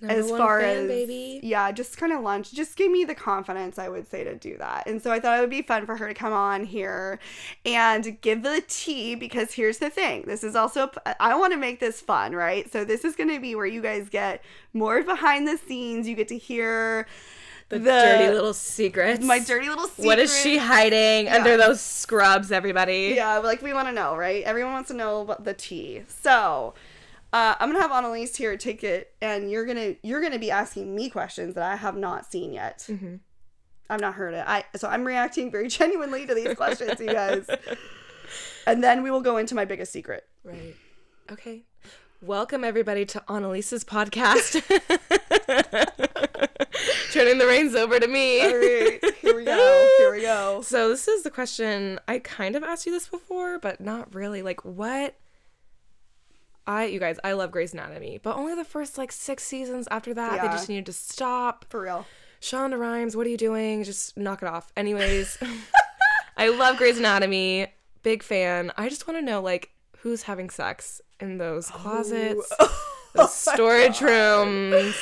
Number 0.00 0.14
as 0.14 0.28
far 0.30 0.60
fan, 0.60 0.76
as 0.84 0.88
baby. 0.88 1.40
yeah 1.42 1.72
just 1.72 1.96
kind 1.96 2.12
of 2.12 2.20
lunch 2.22 2.52
just 2.52 2.76
give 2.76 2.90
me 2.90 3.04
the 3.04 3.14
confidence 3.14 3.78
i 3.78 3.88
would 3.88 4.06
say 4.10 4.24
to 4.24 4.34
do 4.34 4.58
that 4.58 4.86
and 4.86 5.00
so 5.02 5.10
i 5.10 5.18
thought 5.18 5.38
it 5.38 5.40
would 5.40 5.48
be 5.50 5.62
fun 5.62 5.86
for 5.86 5.96
her 5.96 6.06
to 6.08 6.12
come 6.14 6.32
on 6.34 6.64
here 6.64 7.18
and 7.64 8.20
give 8.20 8.42
the 8.42 8.62
tea 8.68 9.14
because 9.14 9.52
here's 9.54 9.78
the 9.78 9.88
thing 9.88 10.22
this 10.26 10.44
is 10.44 10.54
also 10.54 10.90
i 11.18 11.34
want 11.34 11.52
to 11.52 11.58
make 11.58 11.80
this 11.80 12.00
fun 12.00 12.34
right 12.34 12.70
so 12.70 12.84
this 12.84 13.04
is 13.06 13.16
going 13.16 13.30
to 13.30 13.40
be 13.40 13.54
where 13.54 13.64
you 13.66 13.80
guys 13.80 14.08
get 14.10 14.44
more 14.74 15.02
behind 15.02 15.48
the 15.48 15.56
scenes 15.56 16.06
you 16.06 16.14
get 16.14 16.28
to 16.28 16.36
hear 16.38 17.06
The, 17.70 17.78
dirty 17.78 18.32
little 18.32 18.54
secrets. 18.54 19.24
my 19.24 19.38
dirty 19.40 19.68
little 19.68 19.86
secrets. 19.88 20.06
What 20.06 20.18
is 20.20 20.36
she 20.40 20.56
hiding 20.58 21.28
under 21.28 21.56
those 21.56 21.80
scrubs, 21.80 22.52
everybody? 22.52 23.14
yeah 23.16 23.38
like 23.38 23.62
we 23.62 23.72
want 23.72 23.88
to 23.88 23.92
know 23.92 24.14
right 24.16 24.44
everyone 24.44 24.72
wants 24.74 24.88
to 24.88 24.94
know 24.94 25.22
about 25.22 25.44
the 25.44 25.54
tea 25.54 26.02
so 26.06 26.74
uh, 27.36 27.54
I'm 27.60 27.68
gonna 27.68 27.82
have 27.82 27.92
Annalise 27.92 28.34
here 28.34 28.56
take 28.56 28.82
it, 28.82 29.12
and 29.20 29.50
you're 29.50 29.66
gonna 29.66 29.96
you're 30.02 30.22
gonna 30.22 30.38
be 30.38 30.50
asking 30.50 30.94
me 30.94 31.10
questions 31.10 31.54
that 31.54 31.70
I 31.70 31.76
have 31.76 31.94
not 31.94 32.32
seen 32.32 32.50
yet. 32.50 32.86
Mm-hmm. 32.88 33.16
I've 33.90 34.00
not 34.00 34.14
heard 34.14 34.32
it. 34.32 34.42
I 34.46 34.64
so 34.76 34.88
I'm 34.88 35.04
reacting 35.04 35.50
very 35.50 35.68
genuinely 35.78 36.26
to 36.26 36.34
these 36.34 36.54
questions, 36.54 36.98
you 36.98 37.12
guys. 37.12 37.46
And 38.66 38.82
then 38.82 39.02
we 39.02 39.10
will 39.10 39.20
go 39.20 39.36
into 39.36 39.54
my 39.54 39.66
biggest 39.66 39.92
secret. 39.92 40.24
Right. 40.44 40.74
Okay. 41.30 41.64
Welcome 42.22 42.64
everybody 42.64 43.04
to 43.04 43.22
Annalise's 43.28 43.84
podcast. 43.84 44.62
Turning 47.12 47.36
the 47.36 47.46
reins 47.46 47.74
over 47.74 48.00
to 48.00 48.08
me. 48.08 48.40
All 48.40 48.48
right, 48.48 49.14
here 49.20 49.36
we 49.36 49.44
go. 49.44 49.94
Here 49.98 50.10
we 50.10 50.22
go. 50.22 50.62
So 50.62 50.88
this 50.88 51.06
is 51.06 51.22
the 51.22 51.30
question 51.30 52.00
I 52.08 52.18
kind 52.18 52.56
of 52.56 52.62
asked 52.62 52.86
you 52.86 52.92
this 52.92 53.08
before, 53.08 53.58
but 53.58 53.78
not 53.78 54.14
really. 54.14 54.40
Like 54.40 54.64
what 54.64 55.16
I 56.66 56.86
you 56.86 56.98
guys, 56.98 57.18
I 57.22 57.32
love 57.32 57.50
Grey's 57.50 57.72
Anatomy, 57.72 58.18
but 58.22 58.36
only 58.36 58.54
the 58.54 58.64
first 58.64 58.98
like 58.98 59.12
six 59.12 59.44
seasons 59.44 59.86
after 59.90 60.12
that 60.14 60.42
they 60.42 60.48
just 60.48 60.68
needed 60.68 60.86
to 60.86 60.92
stop. 60.92 61.64
For 61.68 61.82
real. 61.82 62.06
Shonda 62.40 62.78
Rhimes, 62.78 63.16
what 63.16 63.26
are 63.26 63.30
you 63.30 63.36
doing? 63.36 63.84
Just 63.84 64.16
knock 64.16 64.42
it 64.42 64.48
off. 64.48 64.72
Anyways, 64.76 65.38
I 66.36 66.48
love 66.48 66.76
Grey's 66.76 66.98
Anatomy. 66.98 67.68
Big 68.02 68.22
fan. 68.22 68.72
I 68.76 68.88
just 68.88 69.08
want 69.08 69.18
to 69.18 69.22
know 69.22 69.40
like 69.40 69.70
who's 69.98 70.22
having 70.22 70.50
sex 70.50 71.00
in 71.20 71.38
those 71.38 71.70
oh. 71.72 71.78
closets, 71.78 72.52
those 72.58 72.68
oh 73.16 73.26
storage 73.26 74.00
rooms, 74.00 74.94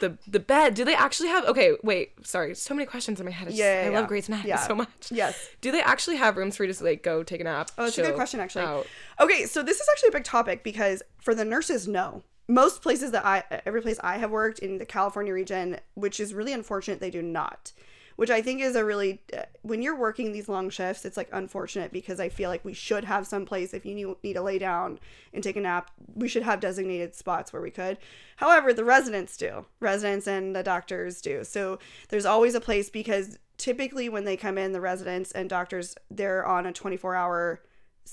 the 0.00 0.18
the 0.26 0.40
bed. 0.40 0.74
Do 0.74 0.84
they 0.84 0.94
actually 0.94 1.28
have? 1.30 1.44
Okay, 1.46 1.76
wait. 1.82 2.26
Sorry, 2.26 2.54
so 2.54 2.74
many 2.74 2.86
questions 2.86 3.20
in 3.20 3.26
my 3.26 3.32
head. 3.32 3.48
I, 3.48 3.50
just, 3.50 3.58
Yeah, 3.58 3.82
yeah, 3.82 3.88
I 3.88 3.90
yeah. 3.92 3.98
love 3.98 4.08
Grey's 4.08 4.28
Anatomy 4.28 4.48
Yeah. 4.50 4.66
so 4.66 4.74
much. 4.74 4.88
Yes. 5.10 5.48
Do 5.60 5.70
they 5.72 5.80
actually 5.80 6.16
have 6.16 6.36
rooms 6.36 6.56
for 6.56 6.64
you 6.64 6.72
to 6.72 6.84
like 6.84 7.02
go 7.02 7.22
take 7.22 7.40
a 7.40 7.44
nap? 7.44 7.70
Oh, 7.78 7.84
that's 7.84 7.98
a 7.98 8.02
good 8.02 8.14
question, 8.14 8.40
actually. 8.40 8.64
out? 8.64 8.86
Okay, 9.20 9.46
so 9.46 9.62
this 9.62 9.80
is 9.80 9.88
actually 9.92 10.08
a 10.08 10.12
big 10.12 10.24
topic 10.24 10.62
because 10.64 11.02
for 11.20 11.34
the 11.34 11.44
nurses, 11.44 11.86
no. 11.88 12.22
Most 12.48 12.80
places 12.80 13.10
that 13.10 13.24
I, 13.26 13.42
every 13.66 13.82
place 13.82 13.98
I 14.04 14.18
have 14.18 14.30
worked 14.30 14.60
in 14.60 14.78
the 14.78 14.86
California 14.86 15.32
region, 15.32 15.78
which 15.94 16.20
is 16.20 16.32
really 16.32 16.52
unfortunate, 16.52 17.00
they 17.00 17.10
do 17.10 17.20
not. 17.20 17.72
Which 18.16 18.30
I 18.30 18.40
think 18.40 18.62
is 18.62 18.76
a 18.76 18.84
really, 18.84 19.20
uh, 19.36 19.42
when 19.62 19.82
you're 19.82 19.98
working 19.98 20.32
these 20.32 20.48
long 20.48 20.70
shifts, 20.70 21.04
it's 21.04 21.16
like 21.16 21.28
unfortunate 21.32 21.92
because 21.92 22.18
I 22.18 22.28
feel 22.28 22.48
like 22.48 22.64
we 22.64 22.72
should 22.72 23.04
have 23.04 23.26
some 23.26 23.44
place 23.44 23.74
if 23.74 23.84
you 23.84 23.94
need, 23.94 24.34
to 24.34 24.42
lay 24.42 24.58
down 24.58 24.98
and 25.32 25.42
take 25.42 25.56
a 25.56 25.60
nap, 25.60 25.90
we 26.14 26.26
should 26.26 26.42
have 26.42 26.60
designated 26.60 27.14
spots 27.14 27.52
where 27.52 27.62
we 27.62 27.70
could. 27.70 27.98
However, 28.36 28.72
the 28.72 28.84
residents 28.84 29.36
do, 29.36 29.66
residents 29.80 30.26
and 30.26 30.56
the 30.56 30.62
doctors 30.62 31.20
do. 31.20 31.44
So 31.44 31.78
there's 32.08 32.26
always 32.26 32.54
a 32.54 32.60
place 32.60 32.88
because 32.88 33.38
typically 33.58 34.08
when 34.08 34.24
they 34.24 34.36
come 34.36 34.58
in, 34.58 34.72
the 34.72 34.80
residents 34.80 35.32
and 35.32 35.48
doctors, 35.48 35.94
they're 36.10 36.44
on 36.46 36.66
a 36.66 36.72
24 36.72 37.14
hour 37.14 37.60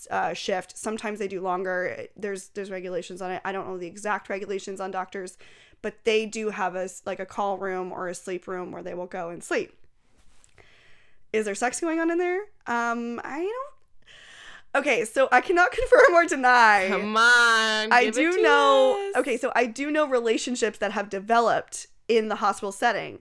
uh, 0.10 0.34
shift. 0.34 0.78
Sometimes 0.78 1.20
they 1.20 1.28
do 1.28 1.42
longer. 1.42 2.08
There's 2.18 2.50
there's 2.50 2.72
regulations 2.72 3.22
on 3.22 3.32
it. 3.32 3.42
I 3.46 3.52
don't 3.52 3.68
know 3.68 3.78
the 3.78 3.88
exact 3.88 4.30
regulations 4.30 4.80
on 4.80 4.92
doctors, 4.92 5.38
but 5.82 6.04
they 6.04 6.26
do 6.26 6.50
have 6.50 6.76
a 6.76 6.90
like 7.06 7.20
a 7.20 7.26
call 7.26 7.58
room 7.58 7.92
or 7.92 8.08
a 8.08 8.16
sleep 8.16 8.48
room 8.48 8.72
where 8.72 8.84
they 8.84 8.94
will 8.94 9.08
go 9.08 9.30
and 9.30 9.44
sleep. 9.44 9.74
Is 11.34 11.46
there 11.46 11.56
sex 11.56 11.80
going 11.80 12.00
on 12.00 12.12
in 12.12 12.20
there? 12.20 12.42
Um, 12.68 13.20
I 13.24 13.40
don't. 13.40 13.74
Okay, 14.76 15.06
so 15.06 15.28
I 15.32 15.42
cannot 15.42 15.72
confirm 15.80 16.14
or 16.14 16.26
deny. 16.26 16.88
Come 16.90 17.18
on. 17.18 17.92
I 17.92 18.06
it 18.08 18.14
do 18.14 18.42
know. 18.42 19.10
us. 19.10 19.20
Okay, 19.20 19.38
so 19.38 19.52
I 19.56 19.66
do 19.66 19.92
know 19.92 20.08
relationships 20.08 20.78
that 20.80 20.92
have 20.94 21.10
developed 21.10 21.88
in 22.08 22.30
the 22.30 22.36
hospital 22.36 22.72
setting. 22.72 23.20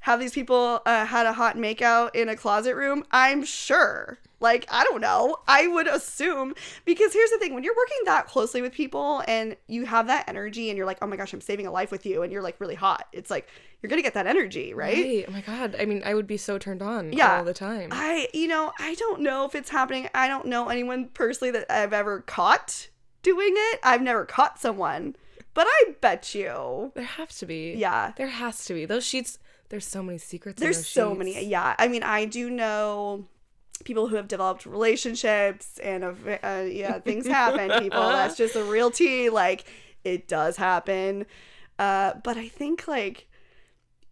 Have 0.00 0.20
these 0.20 0.32
people 0.32 0.80
uh, 0.86 1.04
had 1.06 1.26
a 1.26 1.34
hot 1.34 1.56
makeout 1.56 2.14
in 2.14 2.28
a 2.28 2.36
closet 2.36 2.74
room? 2.74 3.04
I'm 3.10 3.44
sure. 3.44 4.18
Like, 4.40 4.66
I 4.70 4.84
don't 4.84 5.00
know. 5.02 5.36
I 5.46 5.66
would 5.66 5.86
assume 5.86 6.54
because 6.84 7.12
here's 7.12 7.30
the 7.30 7.38
thing: 7.38 7.54
when 7.54 7.62
you're 7.62 7.76
working 7.76 7.98
that 8.06 8.26
closely 8.26 8.62
with 8.62 8.72
people 8.72 9.22
and 9.28 9.54
you 9.68 9.84
have 9.86 10.06
that 10.06 10.28
energy, 10.28 10.70
and 10.70 10.76
you're 10.78 10.86
like, 10.86 10.98
"Oh 11.02 11.06
my 11.06 11.16
gosh, 11.16 11.32
I'm 11.34 11.40
saving 11.42 11.66
a 11.66 11.70
life 11.70 11.90
with 11.90 12.06
you," 12.06 12.22
and 12.22 12.32
you're 12.32 12.42
like 12.42 12.58
really 12.60 12.74
hot, 12.74 13.06
it's 13.12 13.30
like 13.30 13.48
you're 13.82 13.88
gonna 13.90 14.02
get 14.02 14.14
that 14.14 14.26
energy, 14.26 14.72
right? 14.74 14.96
Right. 14.96 15.24
Oh 15.28 15.30
my 15.32 15.40
god. 15.42 15.76
I 15.78 15.84
mean, 15.84 16.02
I 16.04 16.14
would 16.14 16.26
be 16.26 16.36
so 16.36 16.58
turned 16.58 16.82
on 16.82 17.12
Yeah. 17.12 17.38
all 17.38 17.44
the 17.44 17.54
time. 17.54 17.88
I, 17.92 18.28
you 18.34 18.48
know, 18.48 18.72
I 18.78 18.94
don't 18.94 19.20
know 19.22 19.44
if 19.46 19.54
it's 19.54 19.70
happening. 19.70 20.08
I 20.14 20.26
don't 20.28 20.46
know 20.46 20.68
anyone 20.68 21.08
personally 21.12 21.50
that 21.52 21.66
I've 21.70 21.92
ever 21.92 22.20
caught 22.20 22.88
doing 23.22 23.52
it. 23.54 23.80
I've 23.82 24.02
never 24.02 24.24
caught 24.24 24.58
someone, 24.58 25.16
but 25.54 25.66
I 25.68 25.96
bet 26.00 26.34
you. 26.34 26.92
there 26.94 27.04
have 27.04 27.30
to 27.38 27.46
be. 27.46 27.74
Yeah. 27.76 28.12
There 28.16 28.26
has 28.28 28.64
to 28.66 28.74
be. 28.74 28.84
Those 28.86 29.04
sheets. 29.06 29.38
There's 29.70 29.86
so 29.86 30.02
many 30.02 30.18
secrets. 30.18 30.60
in 30.60 30.66
There's 30.66 30.86
so 30.86 31.10
sheets. 31.10 31.18
many. 31.18 31.46
Yeah. 31.46 31.74
I 31.78 31.88
mean, 31.88 32.02
I 32.02 32.24
do 32.24 32.50
know 32.50 33.26
people 33.84 34.08
who 34.08 34.16
have 34.16 34.28
developed 34.28 34.66
relationships 34.66 35.78
and 35.78 36.04
uh, 36.04 36.12
uh, 36.42 36.66
yeah, 36.70 36.98
things 36.98 37.26
happen, 37.26 37.70
people. 37.82 38.00
That's 38.00 38.36
just 38.36 38.56
a 38.56 38.64
real 38.64 38.90
tea. 38.90 39.30
Like, 39.30 39.64
it 40.04 40.28
does 40.28 40.56
happen. 40.56 41.26
Uh, 41.78 42.14
but 42.22 42.36
I 42.36 42.48
think, 42.48 42.86
like, 42.86 43.28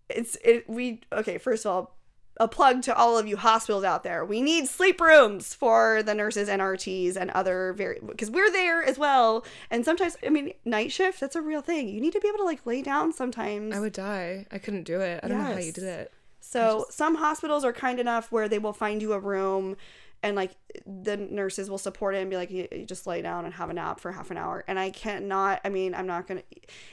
it's, 0.08 0.36
it, 0.44 0.68
we, 0.68 1.00
okay, 1.12 1.38
first 1.38 1.66
of 1.66 1.72
all, 1.72 1.98
a 2.40 2.48
plug 2.48 2.82
to 2.82 2.94
all 2.94 3.18
of 3.18 3.26
you 3.26 3.36
hospitals 3.36 3.84
out 3.84 4.04
there. 4.04 4.24
We 4.24 4.40
need 4.40 4.68
sleep 4.68 5.00
rooms 5.00 5.54
for 5.54 6.02
the 6.02 6.14
nurses 6.14 6.48
and 6.48 6.62
RTs 6.62 7.16
and 7.16 7.30
other 7.32 7.72
very 7.72 7.98
because 8.04 8.30
we're 8.30 8.50
there 8.52 8.82
as 8.82 8.98
well. 8.98 9.44
And 9.70 9.84
sometimes, 9.84 10.16
I 10.24 10.28
mean, 10.28 10.52
night 10.64 10.92
shift 10.92 11.20
that's 11.20 11.36
a 11.36 11.42
real 11.42 11.62
thing. 11.62 11.88
You 11.88 12.00
need 12.00 12.12
to 12.12 12.20
be 12.20 12.28
able 12.28 12.38
to 12.38 12.44
like 12.44 12.64
lay 12.64 12.82
down 12.82 13.12
sometimes. 13.12 13.74
I 13.74 13.80
would 13.80 13.92
die. 13.92 14.46
I 14.52 14.58
couldn't 14.58 14.84
do 14.84 15.00
it. 15.00 15.20
I 15.22 15.28
don't 15.28 15.38
know 15.38 15.44
how 15.44 15.58
you 15.58 15.72
did 15.72 15.84
it. 15.84 16.12
So 16.50 16.86
some 16.90 17.16
hospitals 17.16 17.62
are 17.64 17.72
kind 17.74 18.00
enough 18.00 18.32
where 18.32 18.48
they 18.48 18.58
will 18.58 18.72
find 18.72 19.02
you 19.02 19.12
a 19.12 19.18
room 19.18 19.76
and 20.22 20.34
like 20.34 20.52
the 20.86 21.16
nurses 21.16 21.68
will 21.68 21.78
support 21.78 22.14
it 22.14 22.18
and 22.18 22.30
be 22.30 22.36
like 22.36 22.50
you, 22.50 22.66
you 22.72 22.84
just 22.86 23.06
lay 23.06 23.20
down 23.22 23.44
and 23.44 23.54
have 23.54 23.68
a 23.70 23.72
nap 23.74 24.00
for 24.00 24.10
half 24.10 24.32
an 24.32 24.36
hour 24.36 24.64
and 24.66 24.76
i 24.76 24.90
cannot 24.90 25.60
i 25.64 25.68
mean 25.68 25.94
i'm 25.94 26.08
not 26.08 26.26
gonna 26.26 26.42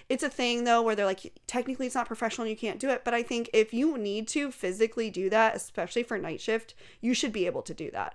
it's 0.10 0.22
a 0.22 0.30
thing 0.30 0.64
though 0.64 0.84
where 0.84 0.94
they're 0.96 1.08
like 1.08 1.34
technically 1.48 1.88
it's 1.88 1.96
not 1.96 2.06
professional 2.06 2.44
and 2.46 2.52
you 2.52 2.56
can't 2.56 2.80
do 2.80 2.88
it 2.90 3.04
but 3.04 3.16
i 3.16 3.24
think 3.24 3.50
if 3.52 3.74
you 3.74 3.98
need 3.98 4.28
to 4.28 4.52
physically 4.52 5.10
do 5.10 5.28
that 5.28 5.56
especially 5.56 6.04
for 6.04 6.20
night 6.20 6.40
shift 6.40 6.76
you 7.02 7.16
should 7.16 7.32
be 7.34 7.48
able 7.48 7.64
to 7.64 7.74
do 7.74 7.90
that 7.90 8.14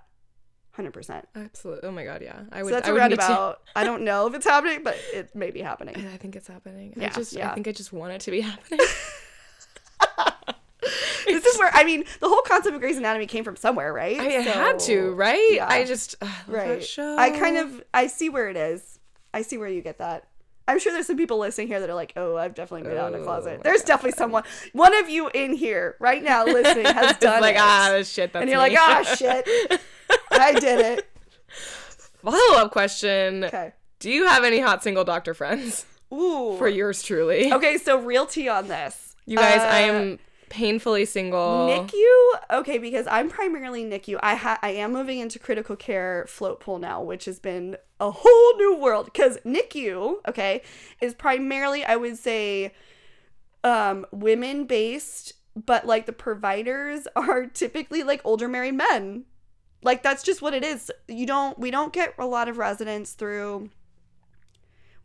hundred 0.73 0.93
percent. 0.93 1.27
Absolutely. 1.35 1.89
Oh 1.89 1.91
my 1.91 2.05
god, 2.05 2.21
yeah. 2.21 2.43
I 2.49 2.63
would. 2.63 2.69
So 2.69 2.75
that's 2.75 2.87
I 2.87 2.91
a 2.91 2.93
would 2.93 3.01
need 3.09 3.19
to- 3.19 3.21
roundabout. 3.21 3.61
I 3.75 3.83
don't 3.83 4.03
know 4.03 4.27
if 4.27 4.33
it's 4.33 4.45
happening, 4.45 4.83
but 4.83 4.95
it 5.13 5.35
may 5.35 5.51
be 5.51 5.61
happening. 5.61 5.95
I 6.13 6.15
think 6.15 6.37
it's 6.37 6.47
happening. 6.47 6.93
I 6.99 7.09
just. 7.09 7.33
yeah. 7.33 7.51
I 7.51 7.53
think 7.55 7.67
I 7.67 7.73
just 7.73 7.91
want 7.91 8.13
it 8.13 8.21
to 8.21 8.31
be 8.31 8.39
happening. 8.51 8.79
This 11.33 11.45
is 11.45 11.59
where 11.59 11.71
I 11.73 11.83
mean 11.83 12.03
the 12.19 12.27
whole 12.29 12.41
concept 12.41 12.75
of 12.75 12.81
Grey's 12.81 12.97
Anatomy 12.97 13.25
came 13.27 13.43
from 13.43 13.55
somewhere, 13.55 13.93
right? 13.93 14.19
I 14.19 14.23
had 14.23 14.79
to, 14.79 15.11
right? 15.13 15.53
yeah. 15.53 15.67
I 15.69 15.83
just. 15.85 16.15
ugh, 16.21 16.29
I 16.47 16.51
right. 16.51 16.99
I 16.99 17.29
kind 17.31 17.57
of 17.57 17.83
I 17.93 18.07
see 18.07 18.29
where 18.29 18.49
it 18.49 18.57
is. 18.57 18.99
I 19.33 19.41
see 19.43 19.57
where 19.57 19.67
you 19.69 19.81
get 19.81 19.97
that. 19.99 20.27
I'm 20.67 20.79
sure 20.79 20.93
there's 20.93 21.07
some 21.07 21.17
people 21.17 21.37
listening 21.39 21.67
here 21.67 21.79
that 21.79 21.89
are 21.89 21.95
like, 21.95 22.13
"Oh, 22.15 22.37
I've 22.37 22.53
definitely 22.53 22.87
been 22.87 22.97
out 22.97 23.13
in 23.13 23.19
a 23.19 23.21
Oh 23.21 23.25
closet." 23.25 23.57
my 23.57 23.63
There's 23.63 23.81
definitely 23.81 24.15
someone. 24.17 24.43
One 24.73 24.95
of 24.95 25.09
you 25.09 25.29
in 25.33 25.53
here 25.53 25.95
right 25.99 26.23
now 26.23 26.45
listening 26.45 26.85
has 26.93 27.17
done 27.17 27.41
like 27.41 27.55
it, 27.55 27.61
ah 27.61 28.01
shit. 28.03 28.31
That's 28.31 28.41
and 28.41 28.49
you're 28.49 28.61
me. 28.61 28.75
like, 28.75 28.77
"Ah, 28.79 29.15
shit, 29.17 29.47
I 30.31 30.53
did 30.59 30.79
it." 30.99 31.09
Follow 32.21 32.57
up 32.57 32.71
question: 32.71 33.43
Okay. 33.45 33.73
Do 33.99 34.09
you 34.11 34.27
have 34.27 34.43
any 34.43 34.59
hot 34.59 34.83
single 34.83 35.03
doctor 35.03 35.33
friends 35.33 35.85
Ooh. 36.13 36.55
for 36.57 36.67
yours 36.67 37.03
truly? 37.03 37.51
Okay, 37.51 37.77
so 37.77 37.99
real 37.99 38.25
tea 38.25 38.47
on 38.49 38.67
this. 38.67 39.15
You 39.25 39.37
guys, 39.37 39.61
I 39.61 39.89
Uh, 39.89 39.93
am 39.93 40.19
painfully 40.51 41.05
single. 41.05 41.69
NICU, 41.69 42.59
okay, 42.59 42.77
because 42.77 43.07
I'm 43.07 43.29
primarily 43.29 43.85
NICU. 43.85 44.19
I 44.21 44.35
ha- 44.35 44.59
I 44.61 44.71
am 44.71 44.91
moving 44.91 45.19
into 45.19 45.39
critical 45.39 45.77
care 45.77 46.25
float 46.27 46.59
pool 46.59 46.77
now, 46.77 47.01
which 47.01 47.25
has 47.25 47.39
been 47.39 47.77
a 47.99 48.11
whole 48.11 48.57
new 48.57 48.75
world. 48.75 49.05
Because 49.05 49.37
NICU, 49.45 50.17
okay, 50.27 50.61
is 51.01 51.15
primarily 51.15 51.85
I 51.85 51.95
would 51.95 52.17
say, 52.17 52.73
um, 53.63 54.05
women 54.11 54.65
based, 54.65 55.33
but 55.55 55.87
like 55.87 56.05
the 56.05 56.13
providers 56.13 57.07
are 57.15 57.47
typically 57.47 58.03
like 58.03 58.21
older 58.25 58.49
married 58.49 58.75
men. 58.75 59.23
Like 59.81 60.03
that's 60.03 60.21
just 60.21 60.41
what 60.41 60.53
it 60.53 60.65
is. 60.65 60.91
You 61.07 61.25
don't 61.25 61.57
we 61.57 61.71
don't 61.71 61.93
get 61.93 62.13
a 62.19 62.25
lot 62.25 62.49
of 62.49 62.57
residents 62.57 63.13
through. 63.13 63.69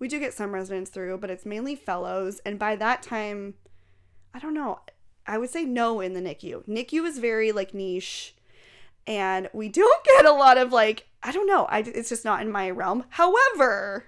We 0.00 0.08
do 0.08 0.18
get 0.18 0.34
some 0.34 0.52
residents 0.52 0.90
through, 0.90 1.18
but 1.18 1.30
it's 1.30 1.46
mainly 1.46 1.76
fellows, 1.76 2.40
and 2.44 2.58
by 2.58 2.76
that 2.76 3.02
time, 3.02 3.54
I 4.34 4.40
don't 4.40 4.52
know. 4.52 4.80
I 5.26 5.38
would 5.38 5.50
say 5.50 5.64
no 5.64 6.00
in 6.00 6.14
the 6.14 6.20
NICU. 6.20 6.66
NICU 6.66 7.04
is 7.04 7.18
very 7.18 7.52
like 7.52 7.74
niche, 7.74 8.34
and 9.06 9.48
we 9.52 9.68
don't 9.80 10.04
get 10.04 10.24
a 10.24 10.32
lot 10.32 10.58
of 10.58 10.72
like 10.72 11.08
I 11.22 11.32
don't 11.32 11.46
know. 11.46 11.64
I 11.64 11.80
it's 11.80 12.08
just 12.08 12.24
not 12.24 12.42
in 12.42 12.50
my 12.50 12.70
realm. 12.70 13.04
However, 13.10 14.06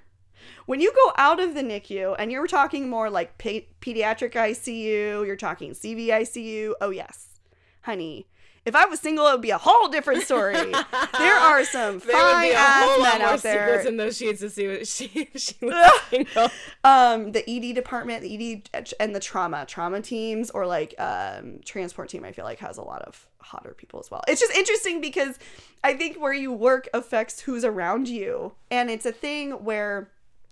when 0.67 0.81
you 0.81 0.93
go 0.93 1.13
out 1.17 1.41
of 1.41 1.55
the 1.55 1.63
NICU 1.63 2.15
and 2.19 2.31
you're 2.31 2.47
talking 2.47 2.89
more 2.89 3.11
like 3.11 3.39
pe- 3.39 3.67
pediatric 3.81 4.33
ICU, 4.33 5.27
you're 5.27 5.37
talking 5.37 5.73
CV 5.73 6.09
ICU. 6.09 6.75
Oh 6.81 6.91
yes, 6.91 7.41
honey. 7.83 8.29
If 8.69 8.77
I 8.77 8.85
was 8.85 9.01
single, 9.01 9.27
it 9.27 9.33
would 9.33 9.41
be 9.43 9.51
a 9.51 9.59
whole 9.59 9.89
different 9.89 10.23
story. 10.23 10.55
there 11.19 11.35
are 11.37 11.65
some 11.65 11.99
There 11.99 12.15
would 12.17 12.43
be 12.43 12.49
fine 12.49 12.51
a 12.53 12.55
ass 12.55 12.85
whole 12.85 13.01
lot 13.01 13.13
men 13.15 13.21
more 13.23 13.31
out 13.31 13.43
there. 13.43 13.67
secrets 13.69 13.89
in 13.89 13.97
those 13.97 14.17
sheets 14.17 14.41
to 14.41 14.51
see 14.51 14.69
what 14.69 14.87
she 14.87 15.09
she 15.37 15.55
was 15.63 16.01
single. 16.11 16.49
um 16.85 17.33
the 17.33 17.43
ed 17.51 17.75
department 17.75 18.23
the 18.23 18.63
ed 18.75 18.93
and 19.01 19.15
the 19.15 19.21
trauma 19.21 19.65
trauma 19.67 20.01
teams 20.01 20.51
or 20.51 20.67
like 20.67 20.95
um 20.99 21.61
transport 21.65 22.09
team 22.09 22.25
i 22.25 22.33
feel 22.33 22.45
like 22.45 22.59
has 22.59 22.77
a 22.77 22.83
lot 22.83 23.03
of 23.03 23.27
hotter 23.41 23.75
people 23.77 23.99
as 24.01 24.11
well 24.11 24.23
it's 24.29 24.41
just 24.41 24.53
interesting 24.55 25.01
because 25.01 25.39
i 25.83 25.95
think 25.95 26.21
where 26.21 26.33
you 26.35 26.53
work 26.53 26.89
affects 26.93 27.41
who's 27.41 27.65
around 27.65 28.09
you 28.09 28.53
and 28.71 28.91
it's 28.91 29.07
a 29.07 29.13
thing 29.13 29.53
where 29.65 30.11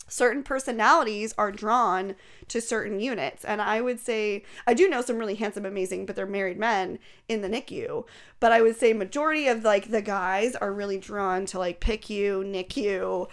certain 0.09 0.43
personalities 0.43 1.35
are 1.37 1.51
drawn 1.51 2.15
to 2.49 2.61
certain 2.61 3.01
units 3.01 3.45
and 3.45 3.61
i 3.61 3.81
would 3.81 3.99
say 3.99 4.43
i 4.67 4.73
do 4.75 4.89
know 4.89 5.01
some 5.03 5.17
really 5.19 5.35
handsome 5.35 5.67
amazing 5.67 6.07
but 6.07 6.15
they're 6.15 6.27
married 6.27 6.59
men 6.59 6.99
in 7.29 7.43
the 7.43 7.49
nicu 7.49 8.05
but 8.39 8.53
i 8.53 8.63
would 8.63 8.77
say 8.77 8.93
majority 8.93 9.49
of 9.49 9.65
like 9.65 9.91
the 9.91 10.01
guys 10.03 10.55
are 10.55 10.73
really 10.73 10.99
drawn 10.99 11.45
to 11.45 11.59
like 11.59 11.81
picu 11.81 12.45
nicu 12.45 13.27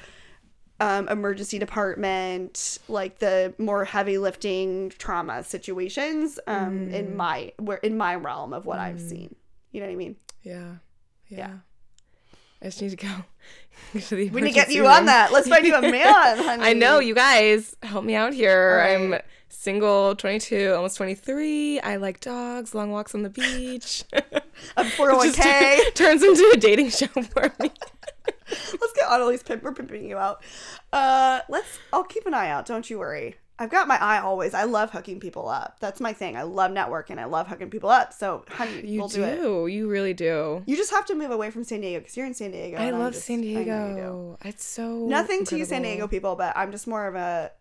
um, 0.79 1.07
emergency 1.07 1.59
department, 1.59 2.79
like 2.89 3.19
the 3.19 3.53
more 3.57 3.85
heavy 3.85 4.17
lifting 4.17 4.89
trauma 4.97 5.43
situations, 5.43 6.39
um, 6.47 6.87
Mm. 6.89 6.93
in 6.93 7.15
my 7.15 7.53
where 7.57 7.77
in 7.77 7.95
my 7.95 8.15
realm 8.15 8.51
of 8.53 8.65
what 8.65 8.79
I've 8.79 8.99
seen. 8.99 9.35
You 9.71 9.79
know 9.79 9.85
what 9.85 9.93
I 9.93 9.95
mean? 9.95 10.15
Yeah. 10.41 10.75
Yeah. 11.27 11.37
Yeah. 11.37 11.53
I 12.61 12.65
just 12.65 12.81
need 12.81 12.89
to 12.89 12.95
go. 12.97 13.07
We 13.93 14.29
need 14.29 14.41
to 14.41 14.51
get 14.51 14.71
you 14.71 14.87
on 14.87 15.05
that. 15.05 15.31
Let's 15.31 15.47
find 15.47 15.65
you 15.65 15.75
a 15.75 15.81
man, 15.81 16.03
honey. 16.37 16.63
I 16.63 16.73
know 16.73 16.99
you 16.99 17.13
guys 17.13 17.75
help 17.83 18.03
me 18.03 18.15
out 18.15 18.33
here. 18.33 18.81
All 18.83 19.13
I'm 19.13 19.21
single, 19.49 20.15
22, 20.15 20.73
almost 20.75 20.97
23. 20.97 21.79
I 21.79 21.97
like 21.97 22.19
dogs, 22.19 22.73
long 22.73 22.91
walks 22.91 23.13
on 23.13 23.21
the 23.21 23.29
beach. 23.29 24.03
a 24.13 24.23
Just 24.83 24.97
401k. 24.97 25.93
turns 25.93 26.23
into 26.23 26.51
a 26.53 26.57
dating 26.57 26.89
show 26.89 27.07
for 27.07 27.53
me. 27.59 27.71
let's 28.49 28.93
get 28.95 29.11
Annalise 29.11 29.43
pimp. 29.43 29.63
We're 29.63 29.73
pimping 29.73 30.07
you 30.09 30.17
out. 30.17 30.43
Uh, 30.91 31.41
let's. 31.49 31.79
I'll 31.91 32.03
keep 32.03 32.25
an 32.25 32.33
eye 32.33 32.49
out. 32.49 32.65
Don't 32.65 32.89
you 32.89 32.99
worry. 32.99 33.35
I've 33.59 33.69
got 33.69 33.87
my 33.87 33.97
eye 34.01 34.19
always. 34.19 34.53
I 34.55 34.63
love 34.63 34.89
hooking 34.91 35.19
people 35.19 35.47
up. 35.47 35.77
That's 35.79 36.01
my 36.01 36.11
thing. 36.11 36.35
I 36.35 36.41
love 36.41 36.71
networking. 36.71 37.19
I 37.19 37.25
love 37.25 37.47
hooking 37.47 37.69
people 37.69 37.89
up. 37.89 38.11
So, 38.11 38.43
honey, 38.49 38.81
You 38.85 38.99
we'll 38.99 39.07
do. 39.09 39.23
do 39.35 39.65
it. 39.67 39.71
You 39.73 39.87
really 39.87 40.13
do. 40.15 40.63
You 40.65 40.75
just 40.75 40.89
have 40.91 41.05
to 41.05 41.15
move 41.15 41.29
away 41.31 41.51
from 41.51 41.63
San 41.63 41.81
Diego 41.81 41.99
because 41.99 42.17
you're 42.17 42.25
in 42.25 42.33
San 42.33 42.51
Diego. 42.51 42.77
I 42.77 42.89
love 42.89 43.13
just- 43.13 43.25
San 43.25 43.39
I 43.39 43.41
know 43.43 43.47
you 43.49 43.55
do. 43.57 43.63
Diego. 43.63 44.37
It's 44.43 44.65
so 44.65 45.05
Nothing 45.05 45.45
to 45.45 45.57
you, 45.57 45.65
San. 45.65 45.83
Diego 45.83 46.07
people, 46.07 46.35
but 46.35 46.57
I'm 46.57 46.71
just 46.71 46.87
more 46.87 47.07
of 47.07 47.15
a. 47.15 47.51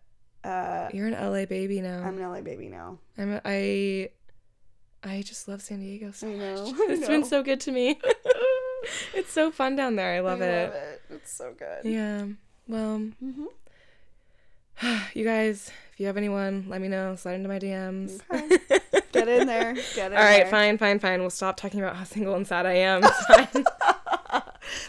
Uh, 0.43 0.89
You're 0.93 1.07
an 1.07 1.13
LA 1.13 1.45
baby 1.45 1.79
now. 1.79 2.03
I'm 2.03 2.17
an 2.17 2.23
LA 2.29 2.41
baby 2.41 2.67
now. 2.69 2.97
I'm 3.17 3.33
a, 3.35 3.41
I 3.45 4.09
I 5.03 5.21
just 5.21 5.47
love 5.47 5.61
San 5.61 5.79
Diego 5.79 6.11
so 6.11 6.27
I 6.27 6.33
know. 6.35 6.65
much. 6.65 6.73
I 6.73 6.85
It's 6.93 7.07
been 7.07 7.23
so 7.23 7.43
good 7.43 7.59
to 7.61 7.71
me. 7.71 7.99
it's 9.13 9.31
so 9.31 9.51
fun 9.51 9.75
down 9.77 9.95
there. 9.95 10.15
I 10.15 10.19
love 10.21 10.41
I 10.41 10.45
it. 10.45 10.63
love 10.65 10.73
it. 10.75 11.01
It's 11.11 11.31
so 11.31 11.53
good. 11.57 11.85
Yeah. 11.89 12.25
Well, 12.67 13.09
Mhm. 13.23 13.45
you 15.13 15.23
guys, 15.23 15.71
you 16.03 16.07
have 16.07 16.17
anyone, 16.17 16.65
let 16.67 16.81
me 16.81 16.89
know. 16.89 17.15
Slide 17.15 17.35
into 17.35 17.47
my 17.47 17.59
DMs. 17.59 18.19
Okay. 18.31 18.57
Get 19.13 19.29
in 19.29 19.47
there. 19.47 19.73
Get 19.95 20.11
in 20.11 20.17
All 20.17 20.23
right, 20.23 20.43
there. 20.43 20.47
fine, 20.47 20.77
fine, 20.77 20.99
fine. 20.99 21.21
We'll 21.21 21.29
stop 21.29 21.55
talking 21.55 21.79
about 21.79 21.95
how 21.95 22.03
single 22.03 22.35
and 22.35 22.45
sad 22.45 22.65
I 22.65 22.73
am. 22.73 23.03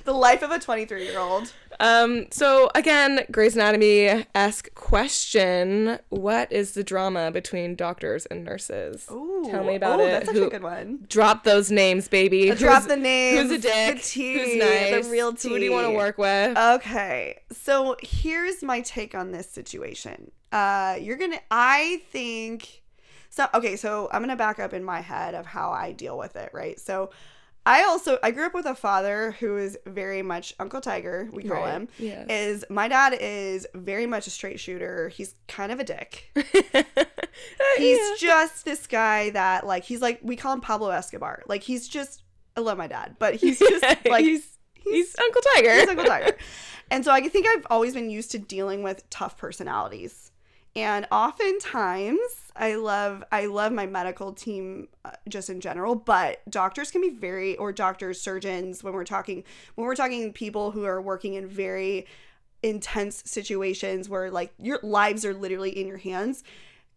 The 0.05 0.12
life 0.12 0.42
of 0.42 0.50
a 0.50 0.59
23 0.59 1.05
year 1.05 1.18
old. 1.18 1.53
um, 1.81 2.27
so 2.31 2.70
again, 2.74 3.20
Grey's 3.31 3.55
Anatomy 3.55 4.27
esque 4.35 4.74
question: 4.74 5.98
What 6.11 6.50
is 6.53 6.72
the 6.72 6.85
drama 6.85 7.31
between 7.31 7.74
doctors 7.74 8.27
and 8.27 8.44
nurses? 8.44 9.07
Ooh. 9.11 9.46
Tell 9.50 9.64
me 9.64 9.74
about 9.74 10.00
oh, 10.00 10.05
it. 10.05 10.11
That's 10.11 10.31
Who- 10.31 10.46
a 10.46 10.50
good 10.50 10.62
one. 10.62 11.07
Drop 11.09 11.44
those 11.44 11.70
names, 11.70 12.09
baby. 12.09 12.50
Drop 12.53 12.85
the 12.85 12.96
names. 12.96 13.50
Who's 13.50 13.59
a 13.59 13.62
dick? 13.62 13.96
The 13.96 14.03
tea. 14.03 14.35
Who's 14.35 14.57
nice? 14.57 15.07
The 15.07 15.11
real 15.11 15.33
tea. 15.33 15.48
Who 15.48 15.59
do 15.59 15.64
you 15.64 15.72
want 15.72 15.87
to 15.87 15.94
work 15.94 16.18
with? 16.18 16.57
Okay. 16.57 17.40
So 17.50 17.96
here's 18.03 18.62
my 18.62 18.81
take 18.81 19.14
on 19.14 19.33
this 19.33 19.50
situation. 19.50 20.31
Uh, 20.55 20.97
you're 21.01 21.17
gonna. 21.17 21.40
I 21.51 22.01
think. 22.11 22.83
So 23.31 23.47
okay. 23.55 23.77
So 23.77 24.09
I'm 24.12 24.23
gonna 24.23 24.37
back 24.37 24.59
up 24.61 24.73
in 24.73 24.85
my 24.85 25.01
head 25.01 25.35
of 25.35 25.47
how 25.47 25.71
I 25.71 25.93
deal 25.93 26.17
with 26.17 26.37
it. 26.37 26.51
Right. 26.55 26.79
So. 26.81 27.11
I 27.67 27.85
also 27.85 28.19
I 28.23 28.31
grew 28.31 28.45
up 28.45 28.53
with 28.53 28.67
a 28.67 28.75
father 28.75 29.31
who 29.40 29.57
is 29.57 29.79
very 29.87 30.21
much 30.21 30.55
Uncle 30.61 30.83
Tiger, 30.83 31.31
we 31.33 31.45
call 31.45 31.62
Right. 31.62 31.71
him. 31.73 31.88
Yes. 31.99 32.27
Is 32.29 32.64
my 32.69 32.88
dad 32.88 33.17
is 33.19 33.67
very 33.75 34.05
much 34.05 34.27
a 34.27 34.31
straight 34.31 34.61
shooter. 34.61 35.09
He's 35.09 35.35
kind 35.49 35.73
of 35.73 35.81
a 35.81 35.85
dick. 35.85 36.31
He's 37.79 37.99
Yeah. 37.99 38.14
just 38.21 38.67
this 38.67 38.87
guy 38.87 39.31
that 39.31 39.67
like 39.67 39.85
he's 39.85 40.03
like 40.03 40.21
we 40.23 40.37
call 40.37 40.53
him 40.53 40.61
Pablo 40.61 40.90
Escobar. 40.90 41.43
Like 41.47 41.62
he's 41.62 41.88
just 41.88 42.23
I 42.55 42.61
love 42.61 42.77
my 42.77 42.87
dad, 42.87 43.17
but 43.19 43.35
he's 43.37 43.59
just 43.71 43.83
like 44.05 44.27
he's, 44.27 44.59
he's 44.75 45.17
Uncle 45.19 45.40
Tiger. 45.55 45.75
he's 45.75 45.88
Uncle 45.88 46.05
Tiger. 46.05 46.37
And 46.90 47.03
so 47.03 47.12
I 47.12 47.27
think 47.31 47.47
I've 47.49 47.67
always 47.71 47.95
been 47.95 48.11
used 48.11 48.31
to 48.33 48.38
dealing 48.38 48.83
with 48.83 49.09
tough 49.09 49.38
personalities. 49.38 50.31
And 50.77 51.07
oftentimes 51.13 52.19
I 52.57 52.75
love 52.75 53.23
I 53.31 53.47
love 53.47 53.73
my 53.73 53.87
medical 53.87 54.33
team 54.33 54.89
uh, 55.05 55.13
just 55.29 55.49
in 55.51 55.61
general, 55.61 55.95
but 55.95 56.43
doctors 56.51 56.91
can 56.91 57.01
be 57.01 57.11
very 57.11 57.57
or 57.57 57.73
doctors, 57.73 58.21
surgeons 58.21 58.83
when 58.83 58.93
we're 58.93 59.05
talking 59.05 59.45
when 59.77 59.87
we're 59.87 59.95
talking 59.97 60.33
people 60.33 60.73
who 60.73 60.85
are 60.85 61.01
working 61.01 61.35
in 61.35 61.47
very 61.47 62.07
intense 62.63 63.23
situations 63.27 64.09
where 64.09 64.31
like 64.31 64.53
your 64.59 64.81
lives 64.83 65.25
are 65.25 65.35
literally 65.35 65.71
in 65.71 65.87
your 65.87 65.99
hands, 65.99 66.43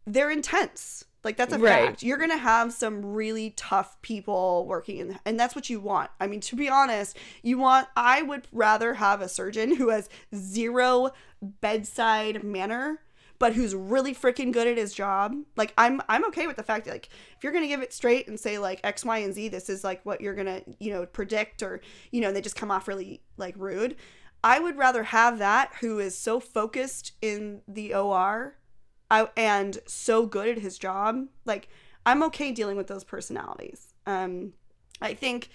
they're 0.06 0.32
intense. 0.32 1.04
Like 1.24 1.36
that's 1.36 1.54
a 1.54 1.60
Right. 1.60 1.88
fact. 1.88 2.04
You're 2.04 2.18
gonna 2.18 2.38
have 2.38 2.72
some 2.72 3.06
really 3.06 3.50
tough 3.52 4.02
people 4.02 4.66
working 4.66 4.98
in, 4.98 5.20
and 5.26 5.40
that's 5.40 5.56
what 5.56 5.70
you 5.70 5.80
want. 5.80 6.10
I 6.20 6.28
mean, 6.28 6.40
to 6.42 6.56
be 6.56 6.70
honest, 6.70 7.18
you 7.44 7.58
want. 7.58 7.88
I 7.98 8.22
would 8.22 8.48
rather 8.52 8.94
have 8.96 9.22
a 9.22 9.28
surgeon 9.28 9.76
who 9.76 9.90
has 9.90 10.08
zero 10.34 11.12
bedside 11.42 12.44
manner, 12.44 13.02
but 13.40 13.54
who's 13.54 13.76
really 13.76 14.14
freaking 14.14 14.52
good 14.52 14.68
at 14.68 14.78
his 14.78 14.94
job. 14.94 15.36
Like 15.56 15.74
I'm, 15.78 16.02
I'm 16.10 16.26
okay 16.26 16.48
with 16.48 16.56
the 16.56 16.64
fact 16.64 16.86
that 16.86 16.92
like 16.92 17.10
if 17.38 17.44
you're 17.44 17.54
gonna 17.54 17.68
give 17.68 17.82
it 17.82 17.94
straight 17.94 18.28
and 18.28 18.40
say 18.40 18.58
like 18.58 18.80
X, 18.84 19.06
Y, 19.06 19.18
and 19.20 19.34
Z, 19.34 19.50
this 19.50 19.70
is 19.70 19.84
like 19.84 20.06
what 20.06 20.22
you're 20.22 20.36
gonna, 20.36 20.62
you 20.80 20.92
know, 20.92 21.06
predict, 21.06 21.62
or 21.62 21.82
you 22.12 22.22
know, 22.22 22.32
they 22.32 22.42
just 22.42 22.56
come 22.56 22.72
off 22.72 22.88
really 22.88 23.22
like 23.38 23.56
rude. 23.58 23.96
I 24.44 24.60
would 24.60 24.78
rather 24.78 25.04
have 25.04 25.40
that 25.40 25.74
who 25.82 26.00
is 26.00 26.18
so 26.18 26.40
focused 26.40 27.14
in 27.22 27.62
the 27.68 27.94
OR 27.94 28.58
I, 29.10 29.28
and 29.36 29.80
so 29.88 30.26
good 30.26 30.48
at 30.50 30.60
his 30.60 30.78
job. 30.78 31.28
Like 31.46 31.70
I'm 32.06 32.24
okay 32.24 32.52
dealing 32.52 32.78
with 32.78 32.88
those 32.88 33.04
personalities. 33.04 33.94
Um, 34.06 34.54
I 35.02 35.14
think 35.14 35.50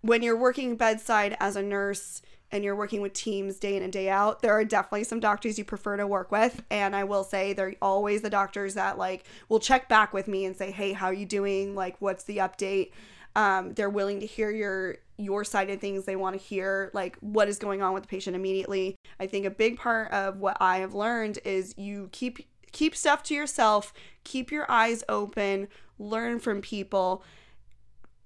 when 0.00 0.22
you're 0.22 0.36
working 0.36 0.76
bedside 0.76 1.36
as 1.40 1.56
a 1.56 1.62
nurse 1.62 2.22
and 2.52 2.62
you're 2.62 2.76
working 2.76 3.00
with 3.00 3.14
teams 3.14 3.58
day 3.58 3.76
in 3.76 3.82
and 3.82 3.92
day 3.92 4.10
out, 4.10 4.42
there 4.42 4.52
are 4.52 4.64
definitely 4.64 5.04
some 5.04 5.18
doctors 5.18 5.58
you 5.58 5.64
prefer 5.64 5.96
to 5.96 6.06
work 6.06 6.30
with. 6.30 6.62
And 6.70 6.94
I 6.94 7.04
will 7.04 7.24
say 7.24 7.54
they're 7.54 7.74
always 7.80 8.20
the 8.20 8.30
doctors 8.30 8.74
that 8.74 8.98
like 8.98 9.24
will 9.48 9.58
check 9.58 9.88
back 9.88 10.12
with 10.12 10.28
me 10.28 10.44
and 10.44 10.54
say, 10.54 10.70
Hey, 10.70 10.92
how 10.92 11.06
are 11.06 11.14
you 11.14 11.26
doing? 11.26 11.74
Like, 11.74 11.96
what's 12.00 12.24
the 12.24 12.36
update? 12.38 12.92
Um, 13.34 13.72
they're 13.72 13.90
willing 13.90 14.20
to 14.20 14.26
hear 14.26 14.50
your 14.50 14.98
your 15.16 15.44
side 15.44 15.70
of 15.70 15.80
things. 15.80 16.04
They 16.04 16.16
want 16.16 16.38
to 16.38 16.42
hear 16.42 16.90
like 16.92 17.16
what 17.20 17.48
is 17.48 17.58
going 17.58 17.82
on 17.82 17.94
with 17.94 18.02
the 18.02 18.08
patient 18.08 18.36
immediately. 18.36 18.96
I 19.18 19.26
think 19.26 19.46
a 19.46 19.50
big 19.50 19.78
part 19.78 20.10
of 20.12 20.38
what 20.38 20.58
I 20.60 20.78
have 20.78 20.94
learned 20.94 21.38
is 21.44 21.74
you 21.78 22.10
keep 22.12 22.46
keep 22.72 22.94
stuff 22.94 23.22
to 23.24 23.34
yourself, 23.34 23.94
keep 24.24 24.50
your 24.50 24.70
eyes 24.70 25.02
open, 25.08 25.68
learn 25.98 26.38
from 26.38 26.60
people, 26.60 27.22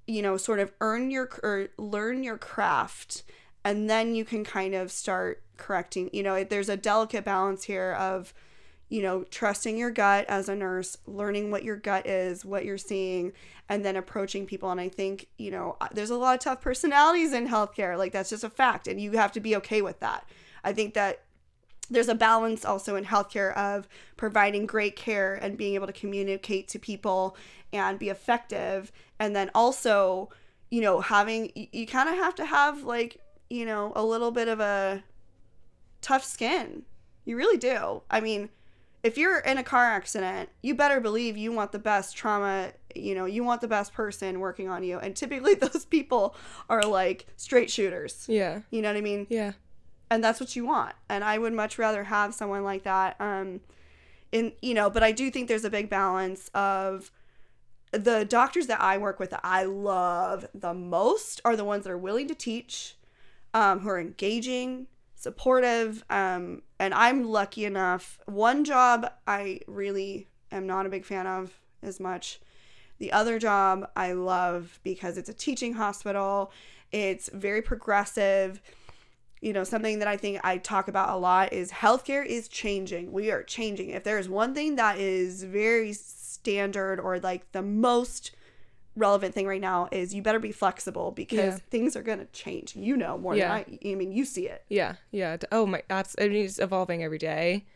you 0.06 0.22
know, 0.22 0.36
sort 0.36 0.58
of 0.58 0.72
earn 0.80 1.10
your 1.12 1.28
or 1.44 1.68
learn 1.78 2.24
your 2.24 2.38
craft 2.38 3.22
and 3.66 3.90
then 3.90 4.14
you 4.14 4.24
can 4.24 4.44
kind 4.44 4.74
of 4.74 4.90
start 4.90 5.42
correcting. 5.56 6.08
You 6.12 6.22
know, 6.22 6.44
there's 6.44 6.68
a 6.68 6.76
delicate 6.76 7.24
balance 7.24 7.64
here 7.64 7.92
of 7.92 8.32
you 8.88 9.02
know, 9.02 9.24
trusting 9.24 9.76
your 9.76 9.90
gut 9.90 10.24
as 10.28 10.48
a 10.48 10.54
nurse, 10.54 10.96
learning 11.06 11.50
what 11.50 11.64
your 11.64 11.76
gut 11.76 12.06
is, 12.06 12.44
what 12.44 12.64
you're 12.64 12.78
seeing, 12.78 13.32
and 13.68 13.84
then 13.84 13.96
approaching 13.96 14.46
people. 14.46 14.70
And 14.70 14.80
I 14.80 14.88
think, 14.88 15.26
you 15.38 15.50
know, 15.50 15.76
there's 15.92 16.10
a 16.10 16.16
lot 16.16 16.34
of 16.34 16.40
tough 16.40 16.60
personalities 16.60 17.32
in 17.32 17.48
healthcare. 17.48 17.98
Like, 17.98 18.12
that's 18.12 18.30
just 18.30 18.44
a 18.44 18.50
fact. 18.50 18.86
And 18.86 19.00
you 19.00 19.12
have 19.12 19.32
to 19.32 19.40
be 19.40 19.56
okay 19.56 19.82
with 19.82 19.98
that. 20.00 20.28
I 20.62 20.72
think 20.72 20.94
that 20.94 21.22
there's 21.90 22.08
a 22.08 22.14
balance 22.14 22.64
also 22.64 22.94
in 22.94 23.04
healthcare 23.04 23.56
of 23.56 23.88
providing 24.16 24.66
great 24.66 24.94
care 24.94 25.34
and 25.34 25.56
being 25.56 25.74
able 25.74 25.86
to 25.88 25.92
communicate 25.92 26.68
to 26.68 26.78
people 26.78 27.36
and 27.72 27.98
be 27.98 28.08
effective. 28.08 28.92
And 29.18 29.34
then 29.34 29.50
also, 29.52 30.30
you 30.70 30.80
know, 30.80 31.00
having, 31.00 31.50
you, 31.72 31.86
kind 31.88 32.08
of 32.08 32.14
have 32.16 32.36
to 32.36 32.44
have 32.44 32.84
like, 32.84 33.20
you 33.50 33.64
know, 33.64 33.92
a 33.94 34.04
little 34.04 34.30
bit 34.30 34.48
of 34.48 34.60
a 34.60 35.04
tough 36.00 36.24
skin. 36.24 36.82
You 37.24 37.36
really 37.36 37.58
do. 37.58 38.02
I 38.10 38.20
mean, 38.20 38.50
if 39.02 39.16
you're 39.16 39.38
in 39.38 39.58
a 39.58 39.62
car 39.62 39.84
accident, 39.84 40.48
you 40.62 40.74
better 40.74 41.00
believe 41.00 41.36
you 41.36 41.52
want 41.52 41.72
the 41.72 41.78
best 41.78 42.16
trauma, 42.16 42.72
you 42.94 43.14
know, 43.14 43.24
you 43.24 43.44
want 43.44 43.60
the 43.60 43.68
best 43.68 43.92
person 43.92 44.40
working 44.40 44.68
on 44.68 44.82
you. 44.82 44.98
And 44.98 45.14
typically 45.14 45.54
those 45.54 45.84
people 45.84 46.34
are 46.68 46.82
like 46.82 47.26
straight 47.36 47.70
shooters. 47.70 48.26
Yeah. 48.28 48.60
You 48.70 48.82
know 48.82 48.88
what 48.88 48.96
I 48.96 49.02
mean? 49.02 49.26
Yeah. 49.30 49.52
And 50.10 50.22
that's 50.22 50.40
what 50.40 50.54
you 50.56 50.66
want. 50.66 50.94
And 51.08 51.24
I 51.24 51.38
would 51.38 51.52
much 51.52 51.78
rather 51.78 52.04
have 52.04 52.34
someone 52.34 52.64
like 52.64 52.84
that. 52.84 53.16
Um 53.20 53.60
in 54.32 54.52
you 54.60 54.74
know, 54.74 54.90
but 54.90 55.02
I 55.02 55.12
do 55.12 55.30
think 55.30 55.48
there's 55.48 55.64
a 55.64 55.70
big 55.70 55.88
balance 55.88 56.50
of 56.54 57.10
the 57.92 58.24
doctors 58.24 58.66
that 58.66 58.80
I 58.80 58.98
work 58.98 59.20
with 59.20 59.30
that 59.30 59.40
I 59.44 59.64
love 59.64 60.46
the 60.52 60.74
most 60.74 61.40
are 61.44 61.56
the 61.56 61.64
ones 61.64 61.84
that 61.84 61.90
are 61.90 61.98
willing 61.98 62.28
to 62.28 62.34
teach, 62.34 62.95
um, 63.56 63.80
who 63.80 63.88
are 63.88 63.98
engaging, 63.98 64.86
supportive 65.14 66.04
um, 66.10 66.60
and 66.78 66.92
i'm 66.92 67.24
lucky 67.24 67.64
enough. 67.64 68.18
One 68.26 68.64
job 68.64 69.10
i 69.26 69.60
really 69.66 70.28
am 70.52 70.66
not 70.66 70.84
a 70.84 70.90
big 70.90 71.06
fan 71.06 71.26
of 71.26 71.58
as 71.82 71.98
much. 71.98 72.38
The 72.98 73.12
other 73.12 73.38
job 73.38 73.88
i 73.96 74.12
love 74.12 74.78
because 74.84 75.16
it's 75.16 75.30
a 75.30 75.34
teaching 75.34 75.72
hospital. 75.72 76.52
It's 76.92 77.30
very 77.32 77.62
progressive. 77.62 78.60
You 79.40 79.54
know 79.54 79.64
something 79.64 80.00
that 80.00 80.08
i 80.08 80.18
think 80.18 80.38
i 80.44 80.58
talk 80.58 80.86
about 80.86 81.08
a 81.08 81.16
lot 81.16 81.54
is 81.54 81.72
healthcare 81.72 82.26
is 82.26 82.48
changing. 82.48 83.10
We 83.10 83.30
are 83.30 83.42
changing. 83.42 83.88
If 83.88 84.04
there's 84.04 84.28
one 84.28 84.54
thing 84.54 84.76
that 84.76 84.98
is 84.98 85.44
very 85.44 85.94
standard 85.94 87.00
or 87.00 87.18
like 87.20 87.50
the 87.52 87.62
most 87.62 88.32
relevant 88.96 89.34
thing 89.34 89.46
right 89.46 89.60
now 89.60 89.88
is 89.92 90.14
you 90.14 90.22
better 90.22 90.38
be 90.38 90.52
flexible 90.52 91.12
because 91.12 91.38
Yeah. 91.38 91.58
things 91.70 91.94
are 91.96 92.02
going 92.02 92.18
to 92.18 92.24
change. 92.26 92.74
You 92.74 92.96
know 92.96 93.18
more 93.18 93.36
Yeah. 93.36 93.62
than 93.62 93.78
I. 93.84 93.90
I 93.92 93.94
mean, 93.94 94.10
you 94.10 94.24
see 94.24 94.48
it. 94.48 94.64
Yeah, 94.68 94.96
yeah. 95.10 95.36
Oh 95.52 95.66
my, 95.66 95.82
abs- 95.90 96.16
I 96.18 96.28
mean, 96.28 96.44
it's 96.44 96.58
evolving 96.58 97.04
every 97.04 97.18
day. 97.18 97.66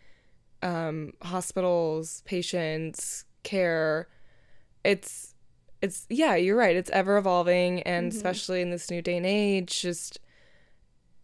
Um, 0.63 1.13
hospitals, 1.23 2.23
patients, 2.25 3.25
care. 3.43 4.09
It's, 4.83 5.35
it's 5.83 6.07
yeah. 6.09 6.35
You're 6.35 6.57
right. 6.57 6.75
It's 6.77 6.91
ever 6.91 7.17
evolving, 7.19 7.83
and 7.83 8.11
mm-hmm. 8.11 8.17
especially 8.17 8.61
in 8.63 8.71
this 8.71 8.91
new 8.91 9.03
day 9.03 9.17
and 9.17 9.27
age, 9.27 9.81
just 9.81 10.19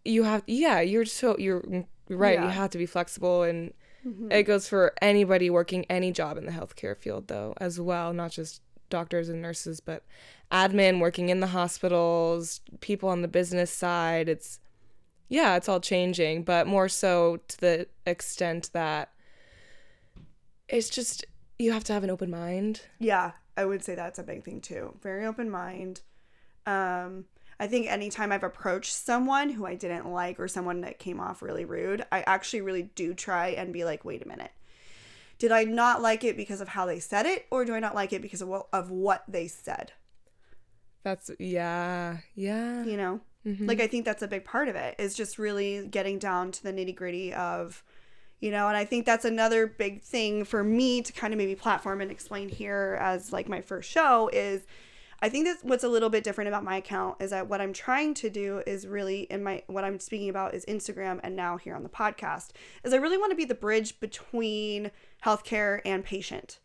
you 0.04 0.22
have 0.24 0.42
yeah. 0.46 0.80
You're 0.80 1.04
so 1.04 1.36
you're 1.38 1.60
mm, 1.60 1.86
you're 2.08 2.18
right. 2.18 2.40
You 2.40 2.48
have 2.48 2.70
to 2.70 2.78
be 2.78 2.86
flexible, 2.86 3.42
and 3.42 3.72
mm-hmm. 4.06 4.30
it 4.32 4.44
goes 4.44 4.68
for 4.68 4.94
anybody 5.02 5.50
working 5.50 5.84
any 5.86 6.12
job 6.12 6.38
in 6.38 6.46
the 6.46 6.52
healthcare 6.52 6.96
field 6.96 7.28
though 7.28 7.54
as 7.58 7.80
well, 7.80 8.12
not 8.12 8.30
just 8.30 8.62
doctors 8.88 9.28
and 9.28 9.42
nurses, 9.42 9.80
but 9.80 10.04
admin 10.50 11.00
working 11.00 11.28
in 11.28 11.40
the 11.40 11.48
hospitals, 11.48 12.60
people 12.80 13.08
on 13.08 13.22
the 13.22 13.28
business 13.28 13.70
side. 13.70 14.28
It's 14.28 14.60
yeah, 15.28 15.56
it's 15.56 15.68
all 15.68 15.80
changing, 15.80 16.44
but 16.44 16.66
more 16.66 16.88
so 16.88 17.38
to 17.48 17.60
the 17.60 17.86
extent 18.06 18.70
that 18.72 19.10
it's 20.68 20.88
just 20.88 21.24
you 21.58 21.72
have 21.72 21.84
to 21.84 21.92
have 21.92 22.04
an 22.04 22.10
open 22.10 22.30
mind. 22.30 22.82
Yeah, 22.98 23.32
I 23.56 23.64
would 23.64 23.84
say 23.84 23.94
that's 23.94 24.18
a 24.18 24.22
big 24.22 24.44
thing 24.44 24.60
too. 24.60 24.96
Very 25.02 25.26
open 25.26 25.50
mind. 25.50 26.02
Um, 26.66 27.24
I 27.58 27.66
think 27.66 27.86
anytime 27.90 28.32
I've 28.32 28.44
approached 28.44 28.92
someone 28.92 29.50
who 29.50 29.64
I 29.64 29.74
didn't 29.74 30.10
like 30.10 30.38
or 30.38 30.48
someone 30.48 30.82
that 30.82 30.98
came 30.98 31.20
off 31.20 31.40
really 31.40 31.64
rude, 31.64 32.04
I 32.12 32.20
actually 32.22 32.60
really 32.60 32.82
do 32.82 33.14
try 33.14 33.48
and 33.48 33.72
be 33.72 33.84
like, 33.84 34.04
wait 34.04 34.22
a 34.22 34.28
minute. 34.28 34.50
Did 35.38 35.52
I 35.52 35.64
not 35.64 36.00
like 36.00 36.24
it 36.24 36.36
because 36.36 36.60
of 36.60 36.68
how 36.68 36.86
they 36.86 36.98
said 36.98 37.26
it, 37.26 37.46
or 37.50 37.64
do 37.64 37.74
I 37.74 37.80
not 37.80 37.94
like 37.94 38.12
it 38.12 38.22
because 38.22 38.40
of 38.40 38.48
what, 38.48 38.68
of 38.72 38.90
what 38.90 39.24
they 39.28 39.48
said? 39.48 39.92
That's 41.02 41.30
yeah, 41.38 42.18
yeah. 42.34 42.84
You 42.84 42.96
know, 42.96 43.20
mm-hmm. 43.46 43.66
like 43.66 43.80
I 43.80 43.86
think 43.86 44.04
that's 44.04 44.22
a 44.22 44.28
big 44.28 44.44
part 44.44 44.68
of 44.68 44.76
it 44.76 44.96
is 44.98 45.14
just 45.14 45.38
really 45.38 45.86
getting 45.86 46.18
down 46.18 46.52
to 46.52 46.62
the 46.62 46.72
nitty 46.72 46.96
gritty 46.96 47.32
of, 47.32 47.84
you 48.40 48.50
know, 48.50 48.66
and 48.66 48.76
I 48.76 48.84
think 48.84 49.06
that's 49.06 49.24
another 49.24 49.66
big 49.66 50.02
thing 50.02 50.44
for 50.44 50.64
me 50.64 51.02
to 51.02 51.12
kind 51.12 51.32
of 51.32 51.38
maybe 51.38 51.54
platform 51.54 52.00
and 52.00 52.10
explain 52.10 52.48
here 52.48 52.98
as 53.00 53.32
like 53.32 53.48
my 53.48 53.60
first 53.60 53.90
show 53.90 54.28
is 54.32 54.66
I 55.22 55.28
think 55.28 55.46
that's 55.46 55.62
what's 55.62 55.84
a 55.84 55.88
little 55.88 56.10
bit 56.10 56.24
different 56.24 56.48
about 56.48 56.64
my 56.64 56.76
account 56.76 57.16
is 57.20 57.30
that 57.30 57.48
what 57.48 57.60
I'm 57.60 57.72
trying 57.72 58.14
to 58.14 58.30
do 58.30 58.62
is 58.66 58.86
really 58.86 59.22
in 59.22 59.42
my 59.42 59.62
what 59.66 59.84
I'm 59.84 59.98
speaking 59.98 60.28
about 60.28 60.54
is 60.54 60.64
Instagram 60.66 61.20
and 61.22 61.34
now 61.34 61.56
here 61.56 61.74
on 61.74 61.82
the 61.82 61.88
podcast 61.88 62.50
is 62.84 62.92
I 62.92 62.96
really 62.96 63.16
want 63.18 63.30
to 63.30 63.36
be 63.36 63.44
the 63.44 63.54
bridge 63.54 63.98
between 64.00 64.90
healthcare 65.24 65.80
and 65.84 66.04
patient. 66.04 66.58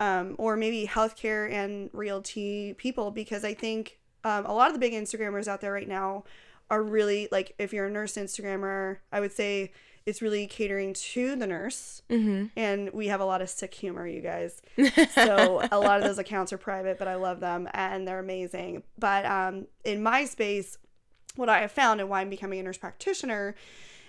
Um, 0.00 0.34
or 0.38 0.56
maybe 0.56 0.88
healthcare 0.88 1.48
and 1.52 1.88
realty 1.92 2.74
people 2.74 3.12
because 3.12 3.44
I 3.44 3.54
think 3.54 4.00
um, 4.24 4.46
a 4.46 4.52
lot 4.52 4.66
of 4.66 4.72
the 4.72 4.80
big 4.80 4.94
Instagrammers 4.94 5.46
out 5.46 5.60
there 5.60 5.72
right 5.72 5.86
now 5.86 6.24
are 6.70 6.82
really 6.82 7.28
like 7.30 7.54
if 7.58 7.72
you're 7.72 7.86
a 7.86 7.90
nurse 7.90 8.14
Instagrammer, 8.14 8.96
I 9.12 9.20
would 9.20 9.30
say 9.30 9.70
it's 10.06 10.22
really 10.22 10.46
catering 10.46 10.94
to 10.94 11.36
the 11.36 11.46
nurse. 11.46 12.02
Mm-hmm. 12.10 12.46
And 12.56 12.90
we 12.92 13.08
have 13.08 13.20
a 13.20 13.24
lot 13.24 13.42
of 13.42 13.48
sick 13.48 13.74
humor, 13.74 14.06
you 14.06 14.20
guys. 14.20 14.60
so 15.14 15.66
a 15.70 15.78
lot 15.78 15.98
of 15.98 16.04
those 16.04 16.18
accounts 16.18 16.52
are 16.52 16.58
private, 16.58 16.98
but 16.98 17.08
I 17.08 17.14
love 17.16 17.40
them 17.40 17.68
and 17.74 18.06
they're 18.06 18.18
amazing. 18.18 18.82
But 18.98 19.24
um, 19.26 19.66
in 19.84 20.02
my 20.02 20.24
space, 20.24 20.78
what 21.36 21.48
I 21.48 21.60
have 21.60 21.72
found 21.72 22.00
and 22.00 22.10
why 22.10 22.20
I'm 22.20 22.30
becoming 22.30 22.60
a 22.60 22.62
nurse 22.62 22.78
practitioner 22.78 23.54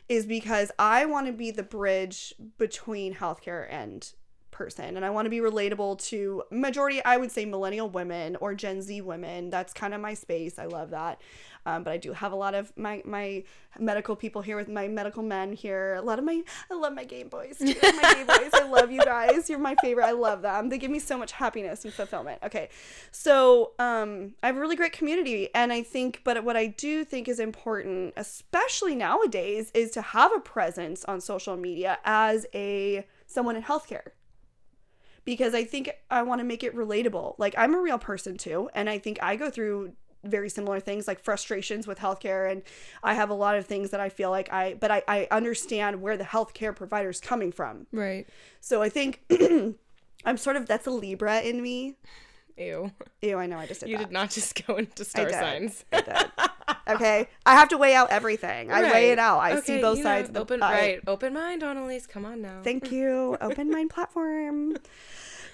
is 0.09 0.25
because 0.25 0.71
I 0.77 1.05
want 1.05 1.27
to 1.27 1.33
be 1.33 1.51
the 1.51 1.63
bridge 1.63 2.33
between 2.57 3.15
healthcare 3.15 3.67
and 3.69 4.11
person. 4.53 4.95
And 4.95 5.05
I 5.05 5.09
want 5.09 5.25
to 5.25 5.29
be 5.29 5.39
relatable 5.39 6.01
to 6.09 6.43
majority 6.49 7.03
I 7.03 7.17
would 7.17 7.31
say 7.31 7.43
millennial 7.43 7.89
women 7.89 8.37
or 8.37 8.55
Gen 8.55 8.81
Z 8.81 9.01
women. 9.01 9.49
That's 9.49 9.73
kind 9.73 9.93
of 9.93 9.99
my 9.99 10.13
space 10.13 10.57
I 10.57 10.65
love 10.65 10.91
that. 10.91 11.19
Um, 11.65 11.83
but 11.83 11.93
I 11.93 11.97
do 11.97 12.13
have 12.13 12.31
a 12.31 12.35
lot 12.35 12.53
of 12.55 12.71
my 12.77 13.01
my 13.05 13.43
medical 13.79 14.15
people 14.15 14.41
here 14.41 14.57
with 14.57 14.69
my 14.69 14.87
medical 14.87 15.23
men 15.23 15.53
here. 15.53 15.95
A 15.95 16.01
lot 16.01 16.19
of 16.19 16.25
my 16.25 16.43
I 16.69 16.75
love 16.75 16.93
my 16.93 17.03
gay 17.03 17.23
boys. 17.23 17.57
My 17.59 18.13
gay 18.13 18.23
boys. 18.25 18.51
I 18.53 18.67
love 18.67 18.91
you 18.91 18.99
guys. 18.99 19.49
You're 19.49 19.59
my 19.59 19.75
favorite. 19.81 20.05
I 20.05 20.11
love 20.11 20.41
them. 20.41 20.69
They 20.69 20.77
give 20.77 20.91
me 20.91 20.99
so 20.99 21.17
much 21.17 21.31
happiness 21.31 21.85
and 21.85 21.93
fulfillment. 21.93 22.39
Okay. 22.43 22.69
So 23.11 23.71
um 23.79 24.35
I 24.43 24.47
have 24.47 24.57
a 24.57 24.59
really 24.59 24.75
great 24.75 24.93
community 24.93 25.49
and 25.55 25.71
I 25.71 25.83
think 25.83 26.21
but 26.23 26.43
what 26.43 26.57
I 26.57 26.67
do 26.67 27.03
think 27.03 27.27
is 27.27 27.39
important 27.39 28.13
especially 28.17 28.95
nowadays 28.95 29.71
is 29.73 29.91
to 29.91 30.01
have 30.01 30.31
a 30.35 30.39
presence 30.39 31.05
on 31.05 31.21
social 31.21 31.55
media 31.55 31.97
as 32.03 32.45
a 32.53 33.05
someone 33.25 33.55
in 33.55 33.63
healthcare 33.63 34.09
because 35.25 35.53
I 35.53 35.63
think 35.63 35.89
I 36.09 36.21
want 36.23 36.39
to 36.39 36.45
make 36.45 36.63
it 36.63 36.75
relatable. 36.75 37.35
Like 37.37 37.55
I'm 37.57 37.73
a 37.73 37.79
real 37.79 37.99
person 37.99 38.37
too, 38.37 38.69
and 38.73 38.89
I 38.89 38.97
think 38.99 39.19
I 39.21 39.35
go 39.35 39.49
through 39.49 39.93
very 40.23 40.49
similar 40.49 40.79
things 40.79 41.05
like 41.05 41.19
frustrations 41.19 41.85
with 41.85 41.99
healthcare 41.99 42.49
and 42.49 42.61
I 43.03 43.13
have 43.13 43.29
a 43.29 43.33
lot 43.33 43.57
of 43.57 43.65
things 43.65 43.89
that 43.89 43.99
I 43.99 44.07
feel 44.07 44.29
like 44.29 44.51
I 44.53 44.75
but 44.75 44.89
I, 44.89 45.03
I 45.05 45.27
understand 45.31 46.01
where 46.01 46.15
the 46.15 46.23
healthcare 46.23 46.73
provider 46.73 47.09
is 47.09 47.19
coming 47.19 47.51
from. 47.51 47.87
Right. 47.91 48.25
So 48.61 48.81
I 48.81 48.87
think 48.87 49.21
I'm 50.25 50.37
sort 50.37 50.55
of 50.55 50.65
that's 50.65 50.87
a 50.87 50.91
Libra 50.91 51.41
in 51.41 51.61
me. 51.61 51.95
Ew. 52.57 52.91
Ew, 53.21 53.37
I 53.37 53.47
know 53.47 53.57
I 53.57 53.65
just 53.65 53.81
did 53.81 53.89
You 53.89 53.97
that. 53.97 54.05
did 54.05 54.13
not 54.13 54.29
just 54.29 54.65
go 54.65 54.77
into 54.77 55.03
star 55.03 55.25
did. 55.25 55.33
signs. 55.33 55.83
I. 55.91 56.49
Okay. 56.87 57.27
I 57.45 57.53
have 57.53 57.69
to 57.69 57.77
weigh 57.77 57.95
out 57.95 58.09
everything. 58.09 58.71
I 58.71 58.83
weigh 58.83 59.11
it 59.11 59.19
out. 59.19 59.39
I 59.39 59.59
see 59.61 59.81
both 59.81 59.97
know, 59.97 60.03
sides 60.03 60.29
of 60.29 60.35
the 60.35 60.41
open 60.41 60.61
I- 60.61 60.73
right. 60.73 60.99
Open 61.07 61.33
mind, 61.33 61.63
Annalise. 61.63 62.05
Come 62.07 62.25
on 62.25 62.41
now. 62.41 62.61
Thank 62.63 62.91
you. 62.91 63.37
Open 63.41 63.69
mind 63.71 63.89
platform. 63.89 64.77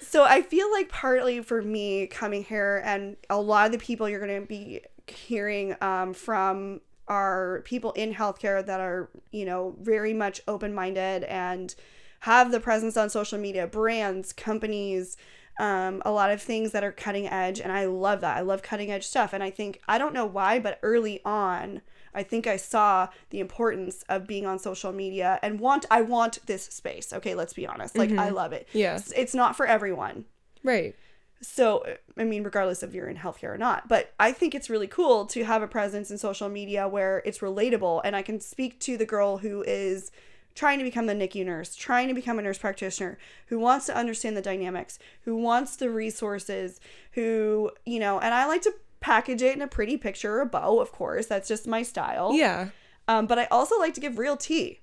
So 0.00 0.24
I 0.24 0.42
feel 0.42 0.70
like 0.72 0.88
partly 0.88 1.40
for 1.40 1.62
me 1.62 2.08
coming 2.08 2.42
here 2.42 2.82
and 2.84 3.16
a 3.28 3.40
lot 3.40 3.66
of 3.66 3.72
the 3.72 3.78
people 3.78 4.08
you're 4.08 4.24
going 4.24 4.40
to 4.40 4.46
be 4.46 4.80
hearing 5.06 5.76
um, 5.80 6.14
from 6.14 6.80
are 7.06 7.62
people 7.64 7.92
in 7.92 8.14
healthcare 8.14 8.64
that 8.64 8.80
are, 8.80 9.10
you 9.32 9.44
know, 9.44 9.76
very 9.80 10.12
much 10.12 10.40
open 10.48 10.72
minded 10.74 11.24
and 11.24 11.74
have 12.20 12.52
the 12.52 12.60
presence 12.60 12.96
on 12.96 13.10
social 13.10 13.38
media, 13.38 13.66
brands, 13.66 14.32
companies, 14.32 15.16
um, 15.58 16.02
a 16.04 16.10
lot 16.10 16.30
of 16.30 16.40
things 16.40 16.72
that 16.72 16.84
are 16.84 16.92
cutting 16.92 17.26
edge. 17.26 17.60
And 17.60 17.72
I 17.72 17.86
love 17.86 18.20
that. 18.22 18.36
I 18.36 18.40
love 18.40 18.62
cutting 18.62 18.90
edge 18.90 19.06
stuff. 19.06 19.32
And 19.32 19.42
I 19.42 19.50
think, 19.50 19.80
I 19.88 19.98
don't 19.98 20.14
know 20.14 20.26
why, 20.26 20.58
but 20.58 20.78
early 20.82 21.20
on, 21.24 21.82
I 22.14 22.22
think 22.22 22.46
I 22.46 22.56
saw 22.56 23.08
the 23.30 23.40
importance 23.40 24.04
of 24.08 24.26
being 24.26 24.46
on 24.46 24.58
social 24.58 24.92
media 24.92 25.38
and 25.42 25.60
want 25.60 25.86
I 25.90 26.02
want 26.02 26.44
this 26.46 26.64
space. 26.64 27.12
Okay, 27.12 27.34
let's 27.34 27.52
be 27.52 27.66
honest. 27.66 27.96
Like 27.96 28.12
I 28.12 28.30
love 28.30 28.52
it. 28.52 28.68
Yeah. 28.72 28.96
It's, 28.96 29.12
it's 29.12 29.34
not 29.34 29.56
for 29.56 29.66
everyone. 29.66 30.24
Right. 30.64 30.96
So, 31.42 31.86
I 32.18 32.24
mean, 32.24 32.42
regardless 32.42 32.82
of 32.82 32.94
you're 32.94 33.08
in 33.08 33.16
healthcare 33.16 33.54
or 33.54 33.58
not, 33.58 33.88
but 33.88 34.12
I 34.20 34.32
think 34.32 34.54
it's 34.54 34.68
really 34.68 34.86
cool 34.86 35.24
to 35.26 35.44
have 35.44 35.62
a 35.62 35.68
presence 35.68 36.10
in 36.10 36.18
social 36.18 36.48
media 36.48 36.86
where 36.86 37.22
it's 37.24 37.38
relatable 37.38 38.02
and 38.04 38.14
I 38.14 38.22
can 38.22 38.40
speak 38.40 38.78
to 38.80 38.98
the 38.98 39.06
girl 39.06 39.38
who 39.38 39.62
is 39.62 40.10
trying 40.54 40.78
to 40.78 40.84
become 40.84 41.06
the 41.06 41.14
NICU 41.14 41.44
nurse, 41.46 41.74
trying 41.74 42.08
to 42.08 42.14
become 42.14 42.38
a 42.38 42.42
nurse 42.42 42.58
practitioner, 42.58 43.18
who 43.46 43.58
wants 43.58 43.86
to 43.86 43.96
understand 43.96 44.36
the 44.36 44.42
dynamics, 44.42 44.98
who 45.22 45.36
wants 45.36 45.76
the 45.76 45.90
resources, 45.90 46.80
who, 47.12 47.70
you 47.86 47.98
know, 48.00 48.18
and 48.18 48.34
I 48.34 48.46
like 48.46 48.62
to 48.62 48.74
package 49.00 49.42
it 49.42 49.54
in 49.56 49.62
a 49.62 49.66
pretty 49.66 49.96
picture 49.96 50.36
or 50.36 50.40
a 50.40 50.46
bow, 50.46 50.78
of 50.80 50.92
course. 50.92 51.26
That's 51.26 51.48
just 51.48 51.66
my 51.66 51.82
style. 51.82 52.32
Yeah. 52.34 52.70
Um, 53.08 53.26
but 53.26 53.38
I 53.38 53.46
also 53.46 53.78
like 53.78 53.94
to 53.94 54.00
give 54.00 54.18
real 54.18 54.36
tea. 54.36 54.80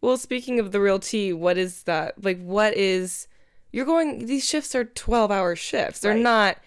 Well, 0.00 0.16
speaking 0.16 0.58
of 0.60 0.72
the 0.72 0.80
real 0.80 0.98
tea, 0.98 1.32
what 1.32 1.56
is 1.56 1.84
that? 1.84 2.22
Like, 2.22 2.42
what 2.42 2.76
is. 2.76 3.26
You're 3.72 3.86
going. 3.86 4.26
These 4.26 4.44
shifts 4.46 4.74
are 4.74 4.84
12 4.84 5.30
hour 5.30 5.56
shifts. 5.56 6.00
They're 6.00 6.12
Right. 6.12 6.20
not 6.22 6.58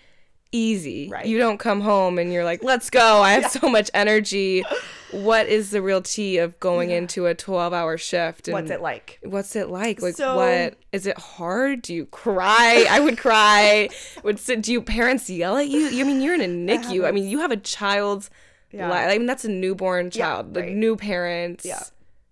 easy. 0.51 1.09
Right. 1.09 1.25
You 1.25 1.37
don't 1.37 1.57
come 1.57 1.81
home 1.81 2.17
and 2.19 2.31
you're 2.31 2.43
like, 2.43 2.63
let's 2.63 2.89
go. 2.89 3.21
I 3.21 3.33
have 3.33 3.51
so 3.51 3.69
much 3.69 3.89
energy. 3.93 4.63
What 5.11 5.47
is 5.47 5.71
the 5.71 5.81
real 5.81 6.01
tea 6.01 6.37
of 6.39 6.59
going 6.59 6.91
into 6.91 7.27
a 7.27 7.33
12 7.33 7.71
hour 7.71 7.97
shift? 7.97 8.49
And 8.49 8.53
What's 8.53 8.69
it 8.69 8.81
like? 8.81 9.19
What's 9.23 9.55
it 9.55 9.69
like? 9.69 10.01
Like, 10.01 10.15
So- 10.17 10.35
what 10.35 10.75
is 10.91 11.07
it 11.07 11.17
hard? 11.17 11.81
Do 11.81 11.93
you 11.93 12.07
cry? 12.07 12.85
I 12.89 12.99
would 12.99 13.17
cry. 13.17 13.87
Would 14.23 14.37
sit, 14.37 14.61
do 14.61 14.73
you 14.73 14.81
parents 14.81 15.29
yell 15.29 15.55
at 15.55 15.69
you? 15.69 15.79
You 15.79 16.03
I 16.03 16.07
mean 16.07 16.19
you're 16.19 16.33
in 16.33 16.41
a 16.41 16.45
NICU. 16.77 17.05
I 17.07 17.11
mean 17.11 17.25
you 17.25 17.39
have 17.39 17.51
a 17.51 17.57
child's 17.57 18.29
Yeah. 18.73 18.89
life. 18.89 19.07
I 19.09 19.17
mean 19.17 19.27
that's 19.27 19.45
a 19.45 19.49
newborn 19.49 20.11
child. 20.11 20.53
Like 20.53 20.65
right. 20.65 20.75
new 20.75 20.97
parents. 20.97 21.63
Yeah. 21.65 21.83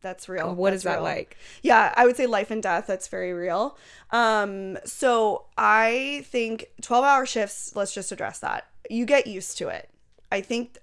That's 0.05 0.29
real. 0.29 0.53
What 0.53 0.69
That's 0.69 0.81
is 0.81 0.83
that 0.83 0.97
real. 0.97 1.03
like? 1.03 1.35
Yeah, 1.63 1.91
I 1.97 2.05
would 2.05 2.15
say 2.15 2.27
life 2.27 2.51
and 2.51 2.61
death. 2.61 2.85
That's 2.85 3.07
very 3.07 3.33
real. 3.33 3.75
Um, 4.11 4.77
so 4.85 5.45
I 5.57 6.23
think 6.27 6.67
12 6.83 7.03
hour 7.03 7.25
shifts, 7.25 7.75
let's 7.75 7.91
just 7.91 8.11
address 8.11 8.37
that. 8.37 8.67
You 8.87 9.07
get 9.07 9.25
used 9.25 9.57
to 9.57 9.69
it. 9.69 9.89
I 10.31 10.41
think 10.41 10.77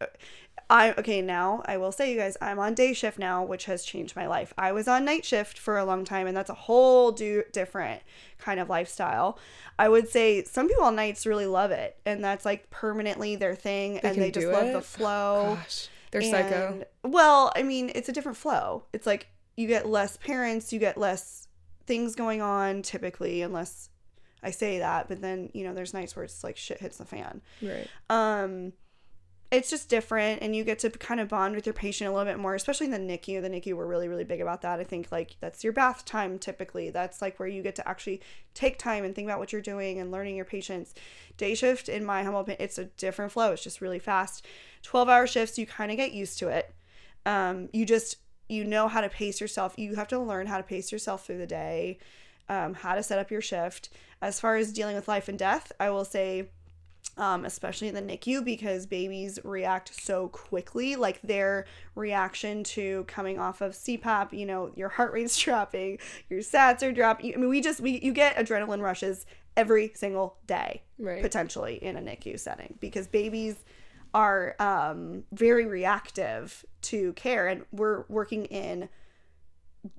I, 0.69 0.93
okay, 0.99 1.23
now 1.23 1.63
I 1.67 1.77
will 1.77 1.93
say, 1.93 2.11
you 2.11 2.19
guys, 2.19 2.37
I'm 2.41 2.59
on 2.59 2.75
day 2.75 2.95
shift 2.95 3.17
now, 3.17 3.45
which 3.45 3.67
has 3.67 3.85
changed 3.85 4.17
my 4.17 4.27
life. 4.27 4.53
I 4.59 4.73
was 4.73 4.89
on 4.89 5.05
night 5.05 5.25
shift 5.25 5.57
for 5.57 5.79
a 5.79 5.85
long 5.85 6.05
time, 6.05 6.27
and 6.27 6.37
that's 6.37 6.51
a 6.51 6.55
whole 6.55 7.13
do, 7.13 7.45
different 7.53 8.03
kind 8.39 8.59
of 8.59 8.69
lifestyle. 8.69 9.39
I 9.79 9.89
would 9.89 10.09
say 10.09 10.43
some 10.43 10.67
people 10.67 10.83
on 10.83 10.97
nights 10.97 11.27
really 11.27 11.47
love 11.47 11.71
it, 11.71 11.97
and 12.05 12.25
that's 12.25 12.45
like 12.45 12.71
permanently 12.71 13.37
their 13.37 13.55
thing, 13.55 13.99
and 13.99 14.17
they 14.17 14.33
just 14.33 14.49
love 14.49 14.65
it? 14.65 14.73
the 14.73 14.81
flow. 14.81 15.59
Gosh. 15.61 15.89
They're 16.13 16.23
psycho. 16.23 16.85
Well, 17.03 17.53
I 17.57 17.63
mean, 17.63 17.91
it's 17.95 18.09
a 18.09 18.13
different 18.13 18.39
flow. 18.39 18.85
It's 18.93 19.07
like 19.07 19.29
you 19.57 19.67
get 19.67 19.89
less 19.89 20.17
parents, 20.19 20.73
you 20.73 20.79
get 20.79 20.97
less 20.97 21.49
things 21.87 22.15
going 22.15 22.41
on 22.41 22.83
typically, 22.83 23.43
unless 23.43 23.89
I 24.43 24.51
say 24.51 24.79
that. 24.79 25.09
But 25.09 25.21
then 25.21 25.51
you 25.55 25.65
know, 25.65 25.75
there's 25.75 25.95
nights 25.95 26.15
where 26.15 26.25
it's 26.25 26.45
like 26.45 26.57
shit 26.57 26.79
hits 26.79 26.99
the 26.99 27.05
fan. 27.05 27.41
Right. 27.61 27.89
Um, 28.09 28.75
it's 29.53 29.69
just 29.69 29.91
different, 29.91 30.41
and 30.41 30.57
you 30.57 30.65
get 30.65 30.79
to 30.79 30.89
kind 30.89 31.21
of 31.21 31.29
bond 31.29 31.55
with 31.55 31.67
your 31.67 31.75
patient 31.75 32.09
a 32.09 32.13
little 32.13 32.25
bit 32.25 32.41
more, 32.41 32.55
especially 32.55 32.87
in 32.87 32.91
the 32.91 32.99
NICU. 32.99 33.43
The 33.43 33.51
NICU 33.51 33.75
were 33.75 33.87
really, 33.87 34.09
really 34.09 34.25
big 34.25 34.41
about 34.41 34.63
that. 34.63 34.81
I 34.81 34.85
think 34.85 35.13
like 35.13 35.37
that's 35.41 35.63
your 35.63 35.75
bath 35.75 36.07
time 36.07 36.39
typically. 36.39 36.89
That's 36.89 37.21
like 37.21 37.39
where 37.39 37.49
you 37.49 37.63
get 37.63 37.77
to 37.77 37.87
actually 37.87 38.23
take 38.55 38.79
time 38.79 39.05
and 39.05 39.15
think 39.15 39.27
about 39.27 39.39
what 39.39 39.53
you're 39.53 39.61
doing 39.61 39.99
and 39.99 40.11
learning 40.11 40.37
your 40.37 40.47
patients. 40.47 40.95
Day 41.37 41.55
shift, 41.55 41.91
in 41.91 42.03
my 42.03 42.23
humble 42.23 42.41
opinion, 42.41 42.63
it's 42.63 42.79
a 42.79 42.87
different 42.87 43.31
flow. 43.31 43.53
It's 43.53 43.63
just 43.63 43.83
really 43.83 43.99
fast. 43.99 44.47
Twelve 44.83 45.11
hour 45.11 45.27
shifts, 45.27 45.59
you 45.59 45.67
kind 45.67 45.91
of 45.91 45.99
get 45.99 46.13
used 46.13 46.39
to 46.39 46.49
it. 46.49 46.75
Um, 47.27 47.69
you 47.75 47.85
just 47.85 48.17
you 48.49 48.65
know 48.65 48.89
how 48.89 49.03
to 49.03 49.11
pace 49.11 49.39
yourself. 49.39 49.75
You 49.77 49.97
have 49.97 50.09
to 50.09 50.19
learn 50.19 50.47
how 50.47 50.57
to 50.57 50.63
pace 50.63 50.91
yourself 50.91 51.27
through 51.27 51.39
the 51.39 51.47
day, 51.47 51.99
um, 52.49 52.73
how 52.73 52.95
to 52.95 53.03
set 53.03 53.19
up 53.19 53.31
your 53.31 53.43
shift. 53.43 53.91
As 54.23 54.41
far 54.41 54.57
as 54.57 54.73
dealing 54.73 54.97
with 54.97 55.09
life 55.09 55.29
and 55.29 55.39
death, 55.39 55.73
I 55.79 55.91
will 55.91 56.07
say 56.07 56.49
um, 57.17 57.45
especially 57.45 57.89
in 57.89 57.95
the 57.95 58.03
NICU, 58.03 58.45
because 58.45 58.87
babies 58.87 59.39
react 59.45 59.95
so 59.95 60.29
quickly. 60.29 60.97
Like 60.97 61.21
their 61.23 61.67
reaction 61.95 62.65
to 62.65 63.05
coming 63.05 63.39
off 63.39 63.61
of 63.61 63.73
CPAP, 63.73 64.33
you 64.33 64.47
know, 64.47 64.71
your 64.77 64.89
heart 64.89 65.13
rate's 65.13 65.39
dropping, 65.45 65.99
your 66.31 66.41
SATs 66.41 66.83
are 66.83 66.93
dropping. 66.93 67.35
I 67.35 67.37
mean, 67.37 67.49
we 67.49 67.61
just 67.61 67.81
we 67.81 68.01
you 68.01 68.13
get 68.13 68.37
adrenaline 68.37 68.81
rushes 68.81 69.27
every 69.57 69.93
single 69.95 70.39
day, 70.47 70.83
Right. 70.99 71.21
potentially 71.23 71.75
in 71.77 71.97
a 71.97 72.01
NICU 72.01 72.39
setting, 72.41 72.77
because 72.81 73.07
babies 73.07 73.57
are 74.15 74.57
um, 74.59 75.25
very 75.33 75.67
reactive 75.67 76.65
to 76.83 77.13
care, 77.15 77.49
and 77.49 77.65
we're 77.73 78.05
working 78.09 78.47
in 78.47 78.89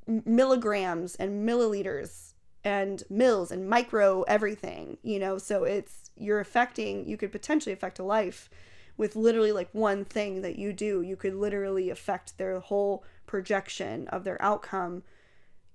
milligrams 0.08 1.16
and 1.16 1.48
milliliters 1.48 2.34
and 2.64 3.04
mils 3.10 3.52
and 3.52 3.68
micro 3.68 4.22
everything, 4.24 4.98
you 5.04 5.20
know, 5.20 5.38
so 5.38 5.64
it's 5.64 6.03
you're 6.16 6.40
affecting, 6.40 7.08
you 7.08 7.18
could 7.18 7.32
potentially 7.32 7.74
affect 7.74 8.00
a 8.00 8.04
life 8.04 8.50
with 8.98 9.16
literally 9.16 9.52
like 9.52 9.70
one 9.72 10.06
thing 10.06 10.42
that 10.42 10.58
you 10.58 10.74
do. 10.74 11.02
You 11.02 11.16
could 11.16 11.34
literally 11.36 11.90
affect 11.90 12.38
their 12.38 12.60
whole 12.60 13.04
projection 13.26 14.08
of 14.10 14.24
their 14.24 14.42
outcome, 14.42 15.04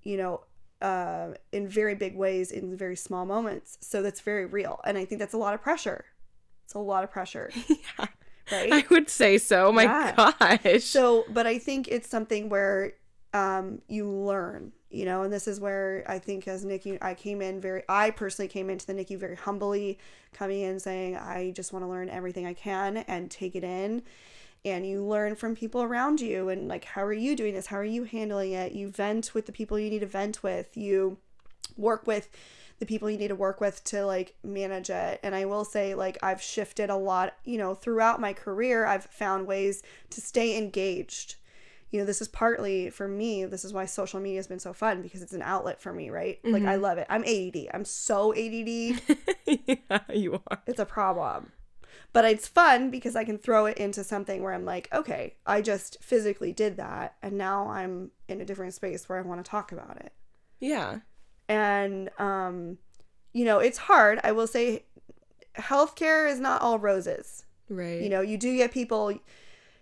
you 0.03 0.17
know, 0.17 0.45
uh, 0.81 1.33
in 1.51 1.67
very 1.69 1.95
big 1.95 2.17
ways 2.17 2.53
in 2.53 2.77
very 2.77 2.97
small 2.97 3.27
moments. 3.27 3.79
So 3.81 4.03
that's 4.03 4.21
very 4.21 4.47
real. 4.47 4.81
And 4.85 4.97
I 4.97 5.05
think 5.05 5.19
that's 5.19 5.35
a 5.35 5.39
lot 5.39 5.55
of 5.55 5.61
pressure. 5.63 6.05
It's 6.65 6.75
a 6.75 6.79
lot 6.79 7.05
of 7.05 7.11
pressure. 7.11 7.51
Yeah. 7.69 8.07
Right. 8.51 8.73
I 8.73 8.85
would 8.91 9.11
say 9.11 9.37
so. 9.37 9.71
My 9.73 9.83
Yeah. 9.83 10.33
gosh. 10.39 10.85
So, 10.85 11.25
but 11.29 11.47
I 11.47 11.59
think 11.59 11.87
it's 11.89 12.09
something 12.09 12.49
where 12.49 12.95
um, 13.35 13.83
you 13.89 14.09
learn, 14.09 14.73
you 14.91 15.05
know, 15.05 15.23
and 15.23 15.33
this 15.33 15.47
is 15.47 15.61
where 15.61 16.05
I 16.07 16.19
think 16.19 16.49
as 16.49 16.65
NICU, 16.65 16.99
I 17.03 17.15
came 17.15 17.43
in 17.43 17.61
very, 17.61 17.83
I 17.89 18.11
personally 18.11 18.49
came 18.49 18.71
into 18.71 18.87
the 18.87 18.95
NICU 18.95 19.19
very 19.19 19.37
humbly, 19.37 19.99
coming 20.33 20.63
in 20.63 20.81
saying, 20.81 21.17
I 21.17 21.53
just 21.55 21.73
want 21.73 21.85
to 21.85 21.89
learn 21.89 22.09
everything 22.09 22.47
I 22.47 22.55
can 22.55 22.99
and 22.99 23.31
take 23.31 23.55
it 23.55 23.65
in. 23.65 24.03
And 24.65 24.87
you 24.87 25.05
learn 25.05 25.37
from 25.37 25.55
people 25.55 25.83
around 25.83 26.21
you 26.21 26.49
and 26.49 26.69
like, 26.69 26.85
how 26.85 27.05
are 27.05 27.13
you 27.13 27.37
doing 27.37 27.55
this? 27.55 27.67
How 27.67 27.77
are 27.77 27.85
you 27.85 28.05
handling 28.05 28.53
it? 28.53 28.73
You 28.73 28.89
vent 28.89 29.35
with 29.35 29.47
the 29.47 29.53
people 29.53 29.79
you 29.79 29.91
need 29.91 30.01
to 30.01 30.07
vent 30.07 30.43
with. 30.43 30.77
You 30.77 31.19
work 31.77 32.07
with 32.07 32.29
the 32.79 32.87
people 32.87 33.11
you 33.11 33.19
need 33.19 33.29
to 33.29 33.35
work 33.35 33.61
with 33.61 33.83
to 33.85 34.05
like 34.05 34.35
manage 34.43 34.91
it. 34.91 35.21
And 35.23 35.35
I 35.35 35.45
will 35.45 35.65
say, 35.65 35.95
like, 35.95 36.19
I've 36.23 36.43
shifted 36.43 36.91
a 36.91 36.97
lot, 36.97 37.35
you 37.45 37.59
know, 37.59 37.75
throughout 37.75 38.21
my 38.21 38.33
career, 38.33 38.87
I've 38.87 39.05
found 39.05 39.47
ways 39.47 39.83
to 40.11 40.21
stay 40.21 40.57
engaged. 40.57 41.37
You 41.91 42.01
know, 42.01 42.05
this 42.07 42.21
is 42.21 42.29
partly 42.29 42.91
for 42.91 43.09
me, 43.09 43.45
this 43.47 43.65
is 43.65 43.73
why 43.73 43.87
social 43.87 44.21
media 44.21 44.39
has 44.39 44.47
been 44.47 44.59
so 44.59 44.73
fun 44.73 45.01
because 45.03 45.23
it's 45.23 45.33
an 45.33 45.43
outlet 45.43 45.81
for 45.81 45.93
me, 45.93 46.11
right? 46.11 46.39
Like, 46.45 46.65
I 46.65 46.75
love 46.77 46.99
it. 46.99 47.07
I'm 47.09 47.25
ADD. 47.25 47.69
I'm 47.73 47.85
so 47.85 48.35
ADD. 48.35 49.01
yeah, 49.47 50.01
you 50.13 50.41
are. 50.51 50.63
it's 50.67 50.79
a 50.81 50.85
problem. 50.85 51.53
But 52.13 52.25
it's 52.25 52.47
fun 52.49 52.91
because 52.91 53.17
I 53.17 53.25
can 53.25 53.39
throw 53.39 53.67
it 53.67 53.79
into 53.79 54.03
something 54.05 54.43
where 54.43 54.53
I'm 54.53 54.65
like, 54.65 54.89
okay, 54.93 55.37
I 55.47 55.63
just 55.63 56.03
physically 56.03 56.53
did 56.53 56.77
that. 56.77 57.17
And 57.23 57.37
now 57.39 57.69
I'm 57.69 58.11
in 58.29 58.41
a 58.41 58.45
different 58.45 58.75
space 58.75 59.09
where 59.09 59.19
I 59.19 59.23
want 59.23 59.45
to 59.45 59.51
talk 59.51 59.73
about 59.73 59.97
it. 59.99 60.13
Yeah. 60.61 61.01
and 61.49 62.11
um 62.19 62.77
you 63.33 63.45
know 63.45 63.59
it's 63.59 63.79
hard 63.79 64.19
i 64.25 64.33
will 64.33 64.47
say 64.47 64.85
healthcare 65.57 66.31
is 66.31 66.41
not 66.41 66.61
all 66.63 66.79
roses 66.79 67.45
Right. 67.71 68.01
you 68.03 68.09
know 68.09 68.21
you 68.23 68.37
do 68.39 68.57
get 68.57 68.73
people 68.73 69.13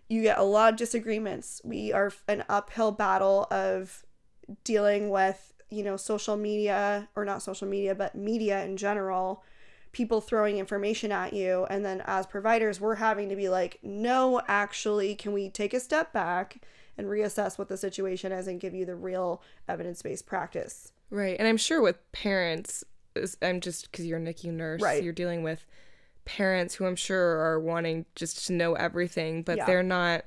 you 0.09 0.23
get 0.23 0.39
a 0.39 0.43
lot 0.43 0.73
of 0.73 0.79
disagreements 0.79 1.61
we 1.65 1.93
are 1.93 2.13
an 2.29 2.45
uphill 2.49 2.93
battle 2.93 3.47
of 3.51 4.05
dealing 4.65 5.11
with 5.11 5.53
you 5.71 5.83
know 5.83 5.97
social 5.97 6.37
media 6.37 7.09
or 7.17 7.25
not 7.25 7.43
social 7.43 7.67
media 7.67 7.95
but 7.95 8.15
media 8.15 8.65
in 8.65 8.77
general 8.77 9.43
people 9.93 10.21
throwing 10.21 10.59
information 10.59 11.11
at 11.11 11.33
you 11.33 11.67
and 11.71 11.85
then 11.85 12.03
as 12.07 12.27
providers 12.27 12.81
we're 12.81 12.97
having 12.97 13.29
to 13.29 13.37
be 13.37 13.49
like 13.49 13.79
no 13.83 14.41
actually 14.47 15.15
can 15.15 15.33
we 15.33 15.49
take 15.49 15.75
a 15.75 15.81
step 15.81 16.13
back 16.13 16.59
and 16.99 17.09
reassess 17.09 17.59
what 17.59 17.69
the 17.69 17.77
situation 17.77 18.31
is 18.33 18.47
and 18.47 18.61
give 18.61 18.75
you 18.75 18.85
the 18.85 18.95
real 18.95 19.43
evidence-based 19.69 20.27
practice 20.27 20.93
Right. 21.09 21.37
And 21.39 21.47
I'm 21.47 21.57
sure 21.57 21.81
with 21.81 21.99
parents, 22.11 22.83
I'm 23.41 23.61
just 23.61 23.93
because 23.93 24.07
you're 24.07 24.19
a 24.19 24.21
NICU 24.21 24.53
nurse, 24.53 24.83
Right. 24.83 25.05
you're 25.05 25.13
dealing 25.13 25.45
with 25.45 25.65
parents 26.27 26.75
who 26.75 26.85
I'm 26.85 26.97
sure 26.97 27.39
are 27.41 27.59
wanting 27.59 28.05
just 28.15 28.47
to 28.49 28.53
know 28.53 28.75
everything, 28.75 29.43
but 29.43 29.57
Yeah. 29.57 29.65
they're 29.65 29.83
not 29.83 30.25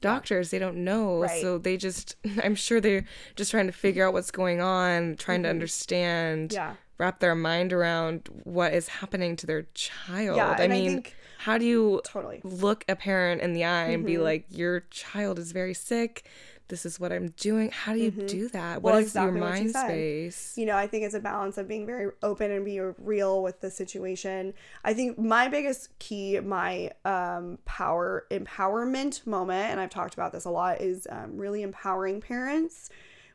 doctors. 0.00 0.50
They 0.50 0.58
don't 0.58 0.78
know. 0.84 1.20
Right. 1.20 1.42
So 1.42 1.58
they 1.58 1.76
just, 1.76 2.16
I'm 2.42 2.54
sure 2.54 2.80
they're 2.80 3.04
just 3.36 3.50
trying 3.50 3.66
to 3.66 3.72
figure 3.72 4.06
out 4.06 4.14
what's 4.14 4.30
going 4.30 4.60
on, 4.62 5.16
trying 5.16 5.42
to 5.42 5.50
understand, 5.50 6.50
Mm-hmm. 6.50 6.54
Yeah. 6.56 6.74
wrap 6.98 7.20
their 7.20 7.34
mind 7.34 7.72
around 7.74 8.28
what 8.44 8.72
is 8.72 8.88
happening 8.88 9.36
to 9.36 9.46
their 9.46 9.62
child. 9.74 10.36
Yeah, 10.36 10.56
I 10.58 10.68
mean, 10.68 10.88
I 10.90 10.92
think 10.94 11.16
How 11.38 11.56
do 11.58 11.64
you 11.66 12.00
Totally. 12.04 12.40
look 12.44 12.84
a 12.88 12.94
parent 12.96 13.40
in 13.42 13.52
the 13.54 13.64
eye 13.64 13.86
and 13.88 14.04
be 14.06 14.14
Mm-hmm. 14.14 14.22
like, 14.22 14.44
your 14.50 14.80
child 14.90 15.38
is 15.38 15.52
very 15.52 15.72
sick. 15.74 16.24
This 16.70 16.86
is 16.86 16.98
what 16.98 17.12
I'm 17.12 17.28
doing. 17.36 17.70
How 17.70 17.92
do 17.92 17.98
you 17.98 18.10
do 18.10 18.48
that? 18.48 18.82
What 18.82 18.90
Mm-hmm. 18.90 18.94
Well, 18.94 18.96
is 18.96 19.06
exactly 19.08 19.40
your 19.40 19.48
what 19.48 19.58
you 19.58 19.64
mind 19.64 19.74
space? 19.74 20.54
you 20.56 20.66
know, 20.66 20.76
I 20.76 20.86
think 20.86 21.04
it's 21.04 21.14
a 21.14 21.20
balance 21.20 21.58
of 21.58 21.68
being 21.68 21.84
very 21.84 22.10
open 22.22 22.50
and 22.50 22.64
being 22.64 22.94
real 22.98 23.42
with 23.42 23.60
the 23.60 23.70
situation. 23.70 24.54
I 24.84 24.94
think 24.94 25.18
my 25.18 25.48
biggest 25.48 25.98
key, 25.98 26.40
my 26.40 26.92
um, 27.04 27.58
power 27.64 28.26
empowerment 28.30 29.26
moment, 29.26 29.70
and 29.70 29.80
I've 29.80 29.90
talked 29.90 30.14
about 30.14 30.32
this 30.32 30.44
a 30.44 30.50
lot, 30.50 30.80
is 30.80 31.06
um, 31.10 31.36
really 31.36 31.62
empowering 31.62 32.20
parents 32.20 32.88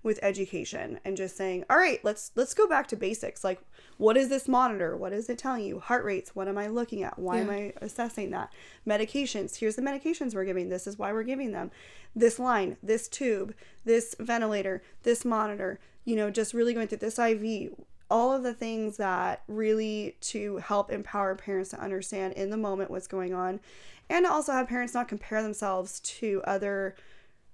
with 0.06 0.20
education 0.22 1.00
and 1.04 1.18
just 1.18 1.36
saying, 1.36 1.66
all 1.68 1.78
right, 1.78 2.00
let's 2.04 2.32
let's 2.36 2.54
go 2.54 2.68
back 2.68 2.88
to 2.88 2.96
basics. 2.96 3.44
Like, 3.44 3.60
what 3.98 4.16
is 4.16 4.30
this 4.30 4.48
monitor? 4.48 4.96
What 4.96 5.12
is 5.12 5.28
it 5.30 5.40
telling 5.40 5.64
you? 5.64 5.80
Heart 5.80 6.06
rates. 6.06 6.36
What 6.36 6.48
am 6.48 6.60
I 6.60 6.68
looking 6.68 7.02
at? 7.02 7.18
Why 7.18 7.40
am 7.40 7.50
I 7.50 7.74
assessing 7.82 8.30
that? 8.30 8.54
Medications. 8.88 9.58
Here's 9.58 9.76
the 9.76 9.82
medications 9.82 10.36
we're 10.36 10.46
giving. 10.46 10.70
This 10.70 10.86
is 10.86 11.00
why 11.00 11.12
we're 11.12 11.24
giving 11.24 11.52
them. 11.52 11.72
This 12.16 12.38
line, 12.38 12.78
this 12.84 13.08
tube, 13.08 13.56
this 13.84 14.16
ventilator, 14.20 14.84
this 15.02 15.26
monitor. 15.26 15.80
You 16.06 16.16
know, 16.16 16.30
just 16.30 16.54
really 16.54 16.76
going 16.76 16.88
through 16.88 17.00
this 17.00 17.18
IV. 17.18 17.74
All 18.08 18.32
of 18.32 18.44
the 18.44 18.54
things 18.54 18.98
that 18.98 19.42
really 19.48 20.18
to 20.22 20.58
help 20.58 20.92
empower 20.92 21.34
parents 21.34 21.72
to 21.72 21.82
understand 21.82 22.34
in 22.34 22.52
the 22.52 22.58
moment 22.58 22.92
what's 22.92 23.08
going 23.08 23.34
on, 23.34 23.60
and 24.08 24.28
also 24.28 24.52
have 24.52 24.68
parents 24.68 24.94
not 24.94 25.08
compare 25.08 25.42
themselves 25.42 26.00
to 26.02 26.44
other 26.46 26.96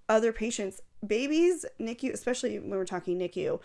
other 0.09 0.33
patients 0.33 0.81
babies 1.05 1.65
nicu 1.79 2.11
especially 2.13 2.59
when 2.59 2.71
we're 2.71 2.85
talking 2.85 3.17
nicu 3.17 3.59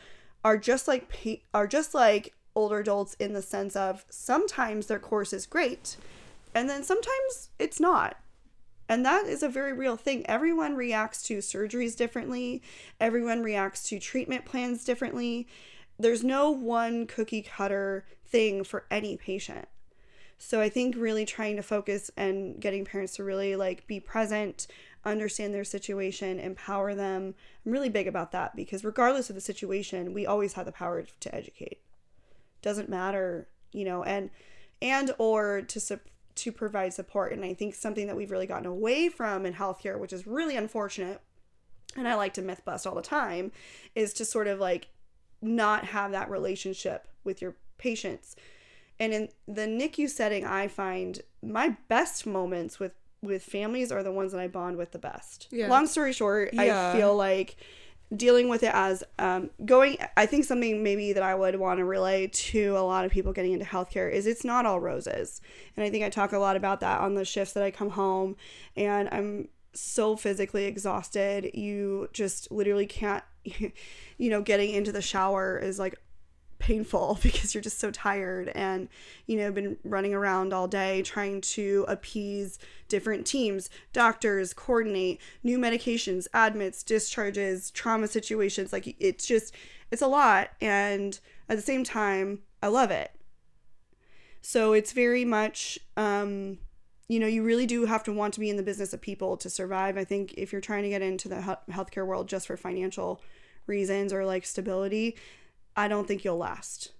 are 0.45 0.57
just 0.57 0.89
like 0.89 1.13
are 1.53 1.67
just 1.67 1.95
like 1.95 2.35
older 2.55 2.79
adults 2.79 3.15
in 3.15 3.35
the 3.35 3.43
sense 3.43 3.77
of 3.77 4.05
sometimes 4.09 4.87
their 4.87 4.99
course 4.99 5.33
is 5.33 5.45
great 5.45 5.97
and 6.57 6.71
then 6.71 6.83
sometimes 6.83 7.51
it's 7.59 7.79
not. 7.79 8.17
And 8.89 9.05
that 9.05 9.27
is 9.27 9.43
a 9.43 9.49
very 9.49 9.75
real 9.75 9.97
thing. 9.97 10.25
Everyone 10.27 10.75
reacts 10.75 11.23
to 11.25 11.39
surgeries 11.39 11.95
differently. 11.95 12.63
Everyone 12.99 13.43
reacts 13.43 13.87
to 13.91 13.99
treatment 13.99 14.47
plans 14.47 14.83
differently. 14.83 15.47
There's 15.99 16.25
no 16.25 16.51
one 16.51 17.07
cookie 17.07 17.43
cutter 17.43 18.07
thing 18.27 18.65
for 18.65 18.87
any 18.91 19.19
patient. 19.19 19.69
So 20.39 20.63
I 20.63 20.71
think 20.71 20.97
really 20.97 21.27
trying 21.27 21.57
to 21.57 21.63
focus 21.63 22.11
and 22.17 22.59
getting 22.59 22.87
parents 22.87 23.17
to 23.17 23.25
really 23.25 23.55
like 23.55 23.87
be 23.87 24.01
present, 24.01 24.67
understand 25.07 25.55
their 25.55 25.65
situation, 25.65 26.39
empower 26.39 26.95
them. 26.95 27.35
I'm 27.65 27.73
really 27.73 27.89
big 27.89 28.07
about 28.07 28.33
that 28.33 28.57
because 28.57 28.85
regardless 28.85 29.29
of 29.29 29.35
the 29.35 29.41
situation, 29.41 30.15
we 30.15 30.27
always 30.27 30.55
have 30.55 30.67
the 30.67 30.73
power 30.73 31.05
to 31.21 31.35
educate. 31.35 31.81
Doesn't 32.63 32.89
matter, 32.89 33.49
you 33.73 33.85
know, 33.85 34.03
and 34.03 34.31
and 34.83 35.13
or 35.19 35.63
to 35.63 35.81
sup- 35.81 36.11
to 36.37 36.53
provide 36.53 36.93
support. 36.93 37.33
And 37.33 37.45
I 37.45 37.55
think 37.55 37.75
something 37.75 38.07
that 38.07 38.17
we've 38.17 38.31
really 38.31 38.47
gotten 38.47 38.67
away 38.67 39.09
from 39.09 39.47
in 39.47 39.55
healthcare, 39.55 39.99
which 39.99 40.13
is 40.13 40.27
really 40.27 40.57
unfortunate, 40.57 41.21
and 41.97 42.07
I 42.07 42.15
like 42.15 42.35
to 42.35 42.43
myth 42.43 42.63
bust 42.65 42.87
all 42.87 42.95
the 42.95 43.03
time, 43.03 43.53
is 43.95 44.13
to 44.15 44.25
sort 44.25 44.49
of 44.49 44.59
like 44.59 44.89
not 45.41 45.85
have 45.87 46.13
that 46.13 46.31
relationship 46.31 47.09
with 47.25 47.41
your 47.41 47.57
patients 47.79 48.37
and 48.99 49.13
in 49.13 49.29
the 49.47 49.63
NICU 49.63 50.09
setting, 50.09 50.45
I 50.45 50.69
find 50.69 51.21
my 51.43 51.77
best 51.89 52.27
moments 52.27 52.81
with 52.81 52.93
with 53.23 53.43
families 53.43 53.91
are 53.91 54.03
the 54.03 54.13
ones 54.13 54.33
that 54.33 54.41
I 54.41 54.49
bond 54.49 54.77
with 54.77 54.93
the 54.93 54.99
best. 54.99 55.49
Yeah. 55.51 55.69
Long 55.69 55.87
story 55.87 56.13
short, 56.13 56.53
Yeah. 56.53 56.93
I 56.93 56.97
feel 56.97 57.17
like 57.17 57.57
dealing 58.15 58.49
with 58.49 58.63
it 58.63 58.71
as 58.73 59.03
um, 59.19 59.51
going. 59.65 59.97
I 60.17 60.27
think 60.27 60.45
something 60.45 60.83
maybe 60.83 61.13
that 61.13 61.23
I 61.23 61.35
would 61.35 61.57
want 61.57 61.79
to 61.79 61.85
relay 61.85 62.29
to 62.29 62.77
a 62.77 62.81
lot 62.81 63.05
of 63.05 63.11
people 63.11 63.33
getting 63.33 63.53
into 63.53 63.65
healthcare 63.65 64.11
is 64.11 64.27
it's 64.27 64.45
not 64.45 64.65
all 64.65 64.81
roses, 64.81 65.41
and 65.77 65.85
I 65.85 65.91
think 65.91 66.05
I 66.05 66.09
talk 66.09 66.33
a 66.33 66.39
lot 66.39 66.57
about 66.57 66.81
that 66.81 67.01
on 67.01 67.15
the 67.15 67.25
shifts 67.25 67.55
that 67.55 67.65
I 67.65 67.71
come 67.71 67.91
home, 67.91 68.37
and 68.77 69.09
I'm 69.11 69.49
so 69.73 70.17
physically 70.17 70.67
exhausted. 70.67 71.51
You 71.55 72.09
just 72.13 72.51
literally 72.51 72.87
can't. 72.87 73.25
You 74.19 74.31
know, 74.31 74.41
getting 74.41 74.71
into 74.71 74.93
the 74.93 75.03
shower 75.03 75.59
is 75.59 75.79
like 75.79 75.95
painful 76.67 77.17
because 77.23 77.55
you're 77.55 77.63
just 77.63 77.79
so 77.79 77.93
tired 77.93 78.49
and 78.49 78.89
you 79.27 79.39
know 79.39 79.53
been 79.53 79.77
running 79.85 80.13
around 80.13 80.53
all 80.53 80.67
day 80.67 81.01
trying 81.03 81.41
to 81.41 81.85
appease 81.87 82.59
different 82.89 83.25
teams 83.25 83.71
doctors 83.93 84.53
coordinate 84.53 85.21
new 85.45 85.59
medications 85.59 86.27
admits 86.35 86.83
discharges 86.83 87.71
trauma 87.71 88.09
situations. 88.09 88.73
Like 88.73 88.97
it's 88.99 89.27
just 89.27 89.55
it's 89.93 90.03
a 90.03 90.09
lot 90.09 90.51
and 90.61 91.19
at 91.49 91.57
the 91.57 91.63
same 91.63 91.85
time 91.85 92.41
i 92.63 92.67
love 92.67 92.91
it. 92.91 93.13
So 94.41 94.73
it's 94.73 94.93
very 94.93 95.25
much 95.25 95.79
um 95.97 96.59
you 97.09 97.21
know 97.21 97.29
you 97.29 97.45
really 97.45 97.67
do 97.67 97.85
have 97.85 98.03
to 98.05 98.13
want 98.13 98.35
to 98.35 98.41
be 98.41 98.51
in 98.51 98.57
the 98.57 98.65
business 98.65 98.93
of 98.93 99.01
people 99.01 99.37
to 99.37 99.49
survive. 99.49 99.97
I 99.97 100.05
think 100.05 100.35
if 100.37 100.51
you're 100.51 100.61
trying 100.61 100.83
to 100.83 100.89
get 100.89 101.03
into 101.03 101.29
the 101.29 101.59
healthcare 101.71 102.05
world 102.05 102.29
just 102.29 102.49
for 102.49 102.57
financial 102.57 103.23
reasons 103.69 104.13
or 104.13 104.25
like 104.25 104.45
stability 104.45 105.17
I 105.77 105.89
don't 105.89 106.09
think 106.09 106.25
you'll 106.25 106.39
last. 106.39 106.93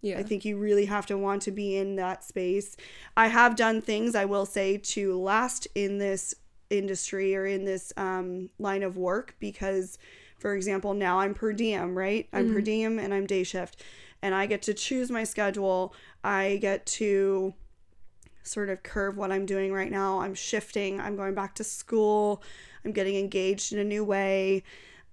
Yeah. 0.00 0.18
I 0.18 0.22
think 0.22 0.44
you 0.44 0.58
really 0.58 0.84
have 0.86 1.06
to 1.06 1.16
want 1.16 1.42
to 1.42 1.50
be 1.50 1.76
in 1.76 1.96
that 1.96 2.24
space. 2.24 2.76
I 3.16 3.28
have 3.28 3.56
done 3.56 3.80
things 3.80 4.14
I 4.14 4.26
will 4.26 4.44
say 4.44 4.76
to 4.76 5.18
last 5.18 5.66
in 5.74 5.98
this 5.98 6.34
industry 6.68 7.34
or 7.34 7.46
in 7.46 7.64
this 7.64 7.92
um, 7.96 8.50
line 8.58 8.82
of 8.82 8.96
work 8.98 9.34
because, 9.40 9.98
for 10.38 10.54
example, 10.54 10.92
now 10.92 11.20
I'm 11.20 11.32
per 11.32 11.52
diem, 11.52 11.96
right? 11.96 12.28
I'm 12.32 12.52
per 12.52 12.60
diem 12.60 12.98
and 12.98 13.14
I'm 13.14 13.26
day 13.26 13.44
shift, 13.44 13.82
and 14.20 14.34
I 14.34 14.44
get 14.44 14.62
to 14.62 14.74
choose 14.74 15.10
my 15.10 15.24
schedule. 15.24 15.94
I 16.22 16.58
get 16.60 16.84
to 16.86 17.54
sort 18.42 18.68
of 18.68 18.82
curve 18.82 19.16
what 19.16 19.32
I'm 19.32 19.46
doing 19.46 19.72
right 19.72 19.90
now. 19.90 20.20
I'm 20.20 20.34
shifting. 20.34 21.00
I'm 21.00 21.16
going 21.16 21.34
back 21.34 21.54
to 21.56 21.64
school. 21.64 22.42
I'm 22.84 22.92
getting 22.92 23.16
engaged 23.16 23.72
in 23.72 23.78
a 23.78 23.84
new 23.84 24.04
way. 24.04 24.64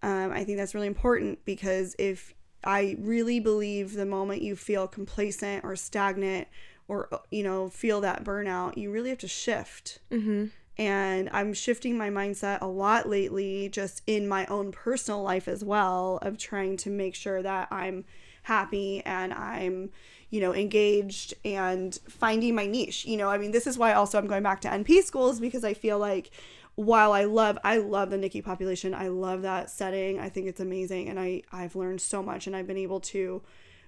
Um, 0.04 0.32
I 0.32 0.44
think 0.44 0.58
that's 0.58 0.76
really 0.76 0.88
important 0.88 1.46
because 1.46 1.96
if 1.98 2.34
I 2.64 2.96
really 3.00 3.40
believe 3.40 3.94
the 3.94 4.06
moment 4.06 4.42
you 4.42 4.56
feel 4.56 4.88
complacent 4.88 5.64
or 5.64 5.76
stagnant 5.76 6.48
or, 6.88 7.10
you 7.30 7.44
know, 7.44 7.70
feel 7.70 8.02
that 8.02 8.24
burnout, 8.24 8.78
you 8.78 8.92
really 8.92 9.10
have 9.10 9.20
to 9.20 9.28
shift. 9.28 10.00
mm-hmm. 10.12 10.48
And 10.78 11.30
I'm 11.32 11.54
shifting 11.54 11.98
my 11.98 12.10
mindset 12.10 12.60
a 12.62 12.66
lot 12.66 13.08
lately, 13.08 13.70
just 13.70 14.02
in 14.08 14.28
my 14.28 14.46
own 14.48 14.72
personal 14.72 15.22
life 15.22 15.48
as 15.48 15.64
well, 15.64 16.18
of 16.22 16.38
trying 16.38 16.78
to 16.78 16.90
make 16.90 17.14
sure 17.14 17.42
that 17.44 17.68
I'm 17.72 18.06
happy 18.44 19.04
and 19.06 19.34
I'm, 19.34 19.92
you 20.30 20.42
know, 20.42 20.56
engaged 20.56 21.34
and 21.46 21.94
finding 22.08 22.56
my 22.56 22.66
niche. 22.66 23.06
You 23.06 23.18
know, 23.18 23.30
I 23.30 23.38
mean, 23.38 23.52
this 23.52 23.68
is 23.68 23.78
why 23.78 23.94
also 23.94 24.18
I'm 24.18 24.28
going 24.28 24.44
back 24.44 24.62
to 24.62 24.70
NP 24.70 25.04
schools 25.04 25.40
because 25.40 25.64
I 25.64 25.74
feel 25.74 26.00
like 26.00 26.32
while 26.76 27.12
I 27.12 27.26
love 27.26 27.58
I 27.64 27.78
love 27.78 28.10
the 28.10 28.18
NICU 28.18 28.44
population, 28.44 28.94
I 28.94 29.10
love 29.10 29.42
that 29.42 29.70
setting. 29.70 30.20
I 30.20 30.30
think 30.30 30.48
it's 30.48 30.60
amazing 30.60 31.10
and 31.10 31.20
I 31.20 31.44
I've 31.52 31.76
learned 31.76 32.02
so 32.02 32.24
much 32.24 32.48
and 32.48 32.56
I've 32.56 32.68
been 32.68 32.78
able 32.78 33.00
to 33.02 33.42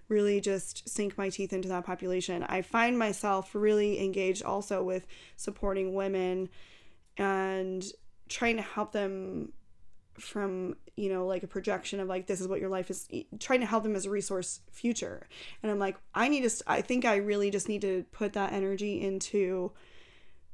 really 0.09 0.41
just 0.41 0.87
sink 0.87 1.17
my 1.17 1.29
teeth 1.29 1.53
into 1.53 1.69
that 1.69 1.85
population. 1.85 2.43
I 2.43 2.61
find 2.61 2.99
myself 2.99 3.55
really 3.55 4.03
engaged 4.03 4.43
also 4.43 4.83
with 4.83 5.07
supporting 5.37 5.93
women 5.93 6.49
and 7.17 7.83
trying 8.27 8.57
to 8.57 8.61
help 8.61 8.91
them 8.91 9.53
from 10.19 10.75
you 10.95 11.09
know 11.09 11.25
like 11.25 11.41
a 11.41 11.47
projection 11.47 11.99
of 11.99 12.07
like 12.07 12.27
this 12.27 12.39
is 12.39 12.47
what 12.47 12.59
your 12.59 12.69
life 12.69 12.91
is 12.91 13.07
trying 13.39 13.59
to 13.59 13.65
help 13.65 13.81
them 13.81 13.95
as 13.95 14.05
a 14.05 14.09
resource 14.11 14.59
future 14.71 15.27
and 15.63 15.71
i'm 15.71 15.79
like 15.79 15.97
i 16.13 16.27
need 16.27 16.47
to 16.47 16.63
i 16.67 16.81
think 16.81 17.03
i 17.03 17.15
really 17.15 17.49
just 17.49 17.67
need 17.67 17.81
to 17.81 18.05
put 18.11 18.33
that 18.33 18.53
energy 18.53 19.01
into 19.01 19.71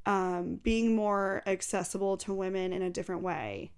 um, 0.10 0.56
being 0.64 0.96
more 0.96 1.44
accessible 1.46 2.18
to 2.18 2.34
women 2.34 2.74
in 2.74 2.82
a 2.82 2.90
different 2.90 3.22
way 3.22 3.72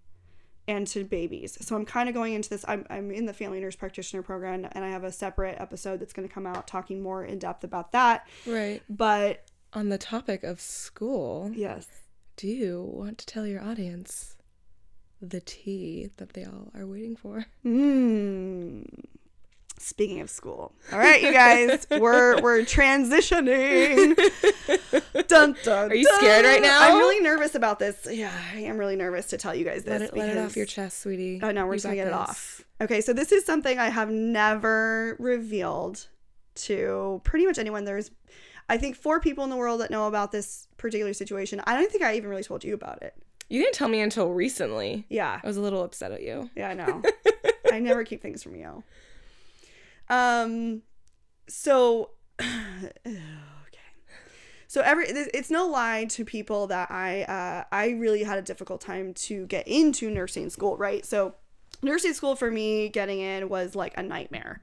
and 0.68 0.86
to 0.88 1.04
babies 1.04 1.58
so 1.60 1.76
i'm 1.76 1.86
kind 1.86 2.08
of 2.08 2.16
going 2.16 2.34
into 2.34 2.48
this 2.50 2.64
I'm, 2.68 2.86
I'm 2.90 3.12
in 3.12 3.26
the 3.26 3.34
family 3.34 3.60
nurse 3.60 3.76
practitioner 3.76 4.22
program 4.22 4.68
and 4.72 4.86
i 4.86 4.90
have 4.90 5.04
a 5.04 5.12
separate 5.12 5.58
episode 5.60 6.00
that's 6.00 6.14
going 6.14 6.28
to 6.28 6.34
come 6.34 6.46
out 6.46 6.68
talking 6.68 7.02
more 7.02 7.26
in 7.26 7.40
depth 7.40 7.64
about 7.64 7.92
that 7.94 8.28
Right. 8.46 8.82
but 8.90 9.44
On 9.74 9.90
the 9.90 9.98
topic 9.98 10.44
of 10.44 10.62
school, 10.62 11.52
yes 11.54 11.88
do 12.38 12.48
you 12.48 12.82
want 12.94 13.18
to 13.20 13.26
tell 13.26 13.46
your 13.46 13.62
audience 13.62 14.36
the 15.22 15.42
tea 15.42 16.10
that 16.18 16.34
they 16.34 16.44
all 16.46 16.72
are 16.74 16.88
waiting 16.88 17.16
for? 17.16 17.46
Mm. 17.64 18.86
Speaking 19.82 20.22
of 20.22 20.30
school, 20.30 20.74
all 20.92 21.00
right, 21.00 21.22
you 21.22 21.34
guys, 21.34 21.88
we're 21.90 22.40
we're 22.44 22.60
transitioning. 22.60 24.16
dun, 25.28 25.56
dun, 25.64 25.92
Are 25.92 25.96
you 25.96 26.06
scared 26.18 26.46
right 26.46 26.62
now? 26.62 26.80
I'm 26.82 26.98
really 27.00 27.20
nervous 27.20 27.56
about 27.56 27.80
this. 27.80 28.08
Yeah, 28.10 28.32
I 28.54 28.60
am 28.60 28.78
really 28.78 28.96
nervous 28.96 29.28
to 29.28 29.38
tell 29.38 29.56
you 29.56 29.66
guys 29.66 29.84
this. 29.84 30.00
Let 30.00 30.02
it, 30.02 30.16
let 30.16 30.30
it 30.30 30.38
off 30.38 30.56
your 30.56 30.68
chest, 30.68 31.00
sweetie. 31.00 31.40
Oh 31.42 31.52
no, 31.52 31.66
we're 31.66 31.74
You 31.74 31.78
just 31.78 31.86
gonna 31.86 31.96
get 31.96 32.08
it 32.08 32.14
off. 32.14 32.64
Okay, 32.80 33.02
so 33.02 33.12
this 33.12 33.32
is 33.32 33.44
something 33.44 33.80
I 33.80 33.90
have 33.90 34.12
never 34.12 35.16
revealed 35.20 36.08
to 36.56 37.20
pretty 37.24 37.48
much 37.48 37.58
anyone. 37.58 37.84
There's, 37.86 38.12
I 38.70 38.78
think, 38.78 38.96
four 38.96 39.20
people 39.20 39.44
in 39.44 39.50
the 39.50 39.58
world 39.58 39.82
that 39.82 39.90
know 39.90 40.08
about 40.08 40.32
this 40.32 40.68
particular 40.78 41.14
situation. 41.14 41.60
I 41.66 41.76
don't 41.76 41.92
think 41.92 42.04
I 42.04 42.16
even 42.18 42.30
really 42.30 42.44
told 42.44 42.64
you 42.64 42.76
about 42.76 43.02
it. 43.02 43.16
You 43.50 43.62
didn't 43.62 43.76
tell 43.76 43.90
me 43.90 44.00
until 44.00 44.30
recently. 44.32 45.06
Yeah, 45.10 45.40
I 45.44 45.48
was 45.48 45.58
a 45.58 45.62
little 45.62 45.84
upset 45.84 46.12
at 46.12 46.22
you. 46.22 46.50
Yeah, 46.56 46.70
I 46.70 46.74
know. 46.76 47.02
I 47.72 47.80
never 47.80 48.04
keep 48.04 48.22
things 48.22 48.44
from 48.44 48.56
you. 48.56 48.84
Um, 50.10 50.82
so 51.48 52.12
okay. 52.42 52.52
so 54.68 54.82
every 54.82 55.06
it's 55.08 55.50
no 55.50 55.68
lie 55.68 56.06
to 56.06 56.26
people 56.26 56.68
that 56.68 56.90
I 56.92 57.24
uh, 57.24 57.64
I 57.72 57.90
really 57.92 58.24
had 58.24 58.38
a 58.38 58.42
difficult 58.42 58.82
time 58.82 59.14
to 59.14 59.46
get 59.48 59.68
into 59.68 60.10
nursing 60.10 60.50
school, 60.50 60.78
right? 60.78 61.06
So 61.06 61.36
nursing 61.82 62.14
school 62.14 62.36
for 62.36 62.52
me 62.52 62.90
getting 62.90 63.20
in 63.20 63.50
was 63.50 63.76
like 63.76 63.98
a 63.98 64.04
nightmare. 64.04 64.62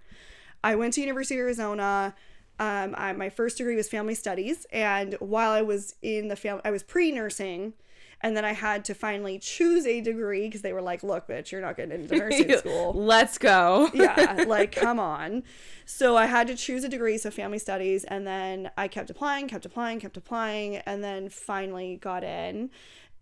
I 0.63 0.75
went 0.75 0.95
to 0.95 1.01
University 1.01 1.37
of 1.37 1.41
Arizona. 1.41 2.15
Um, 2.61 2.95
I, 2.99 3.13
my 3.13 3.29
first 3.29 3.59
degree 3.59 3.77
was 3.77 3.89
family 3.89 4.17
studies, 4.17 4.67
and 4.73 5.15
while 5.21 5.53
I 5.53 5.63
was 5.63 5.95
in 6.03 6.27
the 6.27 6.35
family, 6.35 6.63
I 6.65 6.73
was 6.73 6.83
pre 6.83 7.13
nursing, 7.13 7.75
and 8.21 8.37
then 8.37 8.45
I 8.45 8.53
had 8.53 8.85
to 8.87 8.95
finally 8.95 9.39
choose 9.39 9.87
a 9.87 10.01
degree 10.01 10.47
because 10.47 10.63
they 10.63 10.73
were 10.73 10.83
like, 10.83 11.03
"Look, 11.03 11.29
bitch, 11.29 11.53
you're 11.53 11.61
not 11.61 11.77
getting 11.77 12.01
into 12.03 12.17
nursing 12.17 12.57
school." 12.59 12.93
Let's 12.95 13.39
go. 13.39 13.91
yeah, 13.95 14.45
like 14.49 14.73
come 14.73 14.99
on. 14.99 15.45
So 15.85 16.17
I 16.17 16.27
had 16.27 16.47
to 16.49 16.57
choose 16.57 16.85
a 16.85 16.89
degree, 16.89 17.19
so 17.19 17.31
family 17.31 17.59
studies, 17.59 18.05
and 18.05 18.27
then 18.27 18.71
I 18.77 18.89
kept 18.89 19.11
applying, 19.11 19.49
kept 19.49 19.67
applying, 19.67 20.01
kept 20.01 20.17
applying, 20.17 20.77
and 20.77 21.03
then 21.03 21.29
finally 21.29 21.97
got 21.97 22.25
in. 22.25 22.71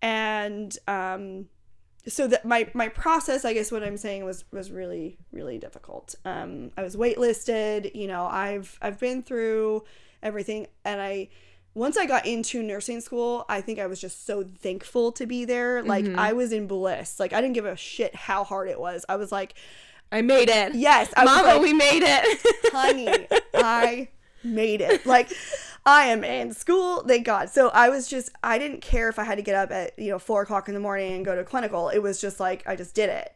And 0.00 0.76
um, 0.88 1.46
so 2.08 2.26
that 2.28 2.44
my 2.44 2.68
my 2.72 2.88
process, 2.88 3.44
I 3.44 3.52
guess, 3.52 3.70
what 3.70 3.82
I'm 3.82 3.96
saying 3.96 4.24
was 4.24 4.44
was 4.50 4.70
really 4.70 5.18
really 5.32 5.58
difficult. 5.58 6.14
Um, 6.24 6.70
I 6.76 6.82
was 6.82 6.96
waitlisted. 6.96 7.94
You 7.94 8.06
know, 8.06 8.26
I've 8.26 8.78
I've 8.80 8.98
been 8.98 9.22
through 9.22 9.84
everything, 10.22 10.68
and 10.84 11.00
I 11.02 11.28
once 11.76 11.98
I 11.98 12.06
got 12.06 12.24
into 12.24 12.62
nursing 12.62 13.02
school, 13.02 13.44
I 13.50 13.60
think 13.60 13.78
I 13.78 13.86
was 13.86 14.00
just 14.00 14.24
so 14.24 14.42
thankful 14.42 15.12
to 15.12 15.26
be 15.26 15.44
there. 15.44 15.82
Like 15.82 16.06
I 16.08 16.32
was 16.32 16.50
in 16.50 16.66
bliss. 16.66 17.20
Like 17.20 17.34
I 17.34 17.42
didn't 17.42 17.52
give 17.52 17.66
a 17.66 17.76
shit 17.76 18.14
how 18.14 18.44
hard 18.44 18.70
it 18.70 18.80
was. 18.80 19.04
I 19.10 19.16
was 19.16 19.30
like, 19.30 19.52
I 20.10 20.22
made 20.22 20.48
it. 20.48 20.74
yes, 20.74 21.12
I 21.14 21.24
Mama, 21.26 21.48
like, 21.48 21.60
we 21.60 21.74
made 21.74 22.02
it. 22.02 22.70
honey, 22.72 23.28
I 23.52 24.08
made 24.42 24.80
it. 24.80 25.04
Like 25.04 25.30
I 25.84 26.04
am 26.04 26.24
in 26.24 26.54
school, 26.54 27.02
thank 27.06 27.26
God. 27.26 27.50
So 27.50 27.68
I 27.68 27.90
was 27.90 28.08
just 28.08 28.30
I 28.42 28.56
didn't 28.56 28.80
care 28.80 29.10
if 29.10 29.18
I 29.18 29.24
had 29.24 29.34
to 29.34 29.42
get 29.42 29.54
up 29.54 29.70
at, 29.70 29.98
you 29.98 30.08
know, 30.08 30.18
four 30.18 30.40
o'clock 30.40 30.68
in 30.68 30.74
the 30.74 30.80
morning 30.80 31.12
and 31.12 31.26
go 31.26 31.36
to 31.36 31.44
clinical. 31.44 31.90
It 31.90 31.98
was 31.98 32.22
just 32.22 32.40
like 32.40 32.66
I 32.66 32.74
just 32.74 32.94
did 32.94 33.10
it. 33.10 33.34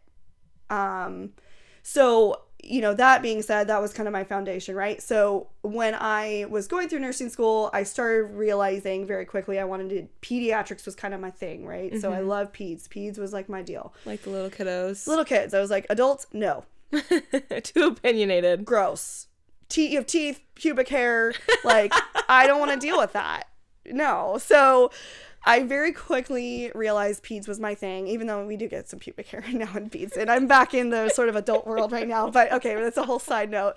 Um 0.70 1.34
so 1.82 2.41
you 2.62 2.80
know, 2.80 2.94
that 2.94 3.22
being 3.22 3.42
said, 3.42 3.68
that 3.68 3.80
was 3.80 3.92
kind 3.92 4.06
of 4.06 4.12
my 4.12 4.24
foundation, 4.24 4.74
right? 4.74 5.02
So 5.02 5.48
when 5.62 5.94
I 5.94 6.46
was 6.48 6.66
going 6.68 6.88
through 6.88 7.00
nursing 7.00 7.28
school, 7.28 7.70
I 7.72 7.82
started 7.82 8.34
realizing 8.34 9.06
very 9.06 9.24
quickly 9.24 9.58
I 9.58 9.64
wanted 9.64 9.90
to 9.90 10.08
pediatrics 10.26 10.84
was 10.84 10.94
kind 10.94 11.14
of 11.14 11.20
my 11.20 11.30
thing, 11.30 11.66
right? 11.66 12.00
So 12.00 12.12
I 12.12 12.18
mm-hmm. 12.18 12.28
love 12.28 12.52
peds. 12.52 12.88
Peds 12.88 13.18
was 13.18 13.32
like 13.32 13.48
my 13.48 13.62
deal. 13.62 13.94
like 14.04 14.22
the 14.22 14.30
little 14.30 14.50
kiddos. 14.50 15.06
Little 15.06 15.24
kids, 15.24 15.54
I 15.54 15.61
was 15.61 15.70
like, 15.70 15.86
adults, 15.90 16.26
no. 16.32 16.64
Too 17.62 17.86
opinionated. 17.86 18.64
gross. 18.64 19.28
Te- 19.68 19.88
you 19.88 19.98
have 19.98 20.06
teeth, 20.06 20.40
pubic 20.54 20.88
hair. 20.88 21.32
Like, 21.64 21.92
I 22.28 22.46
don't 22.46 22.58
want 22.58 22.72
to 22.72 22.78
deal 22.78 22.98
with 22.98 23.12
that. 23.12 23.44
No. 23.86 24.38
So 24.40 24.90
I 25.45 25.62
very 25.62 25.93
quickly 25.93 26.70
realized 26.74 27.24
peds 27.24 27.49
was 27.49 27.59
my 27.59 27.74
thing, 27.74 28.07
even 28.07 28.26
though 28.26 28.45
we 28.45 28.57
do 28.57 28.68
get 28.68 28.88
some 28.88 28.99
pubic 28.99 29.26
hair 29.28 29.43
now 29.53 29.74
in 29.74 29.88
peds. 29.88 30.16
And 30.16 30.30
I'm 30.30 30.47
back 30.47 30.74
in 30.74 30.91
the 30.91 31.09
sort 31.11 31.28
of 31.28 31.36
adult 31.36 31.66
world 31.66 31.93
right 31.93 32.09
now. 32.09 32.30
But 32.30 32.53
okay, 32.53 32.74
that's 32.74 32.99
a 32.99 33.05
whole 33.05 33.18
side 33.18 33.51
note. 33.51 33.74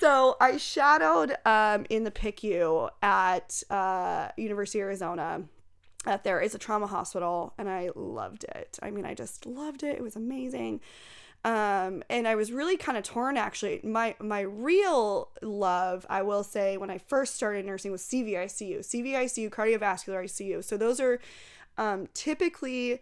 So 0.00 0.36
I 0.40 0.56
shadowed 0.56 1.36
um, 1.44 1.86
in 1.90 2.04
the 2.04 2.10
PICU 2.10 2.88
at 3.02 3.62
uh, 3.70 4.28
University 4.36 4.80
of 4.80 4.84
Arizona. 4.84 5.44
At 6.06 6.24
there 6.24 6.40
is 6.40 6.54
a 6.54 6.58
trauma 6.58 6.86
hospital, 6.86 7.52
and 7.58 7.68
I 7.68 7.90
loved 7.94 8.44
it. 8.44 8.78
I 8.80 8.90
mean, 8.90 9.04
I 9.04 9.14
just 9.14 9.44
loved 9.44 9.82
it. 9.82 9.96
It 9.96 10.02
was 10.02 10.16
amazing 10.16 10.80
um, 11.46 12.02
and 12.10 12.26
I 12.26 12.34
was 12.34 12.50
really 12.50 12.76
kind 12.76 12.98
of 12.98 13.04
torn 13.04 13.36
actually. 13.36 13.80
My 13.84 14.16
my 14.18 14.40
real 14.40 15.28
love, 15.40 16.04
I 16.10 16.22
will 16.22 16.42
say, 16.42 16.76
when 16.76 16.90
I 16.90 16.98
first 16.98 17.36
started 17.36 17.64
nursing 17.64 17.92
was 17.92 18.02
CVICU, 18.02 18.80
CVICU, 18.80 19.48
cardiovascular 19.50 20.24
ICU. 20.24 20.64
So 20.64 20.76
those 20.76 20.98
are 20.98 21.20
um, 21.78 22.08
typically 22.14 22.98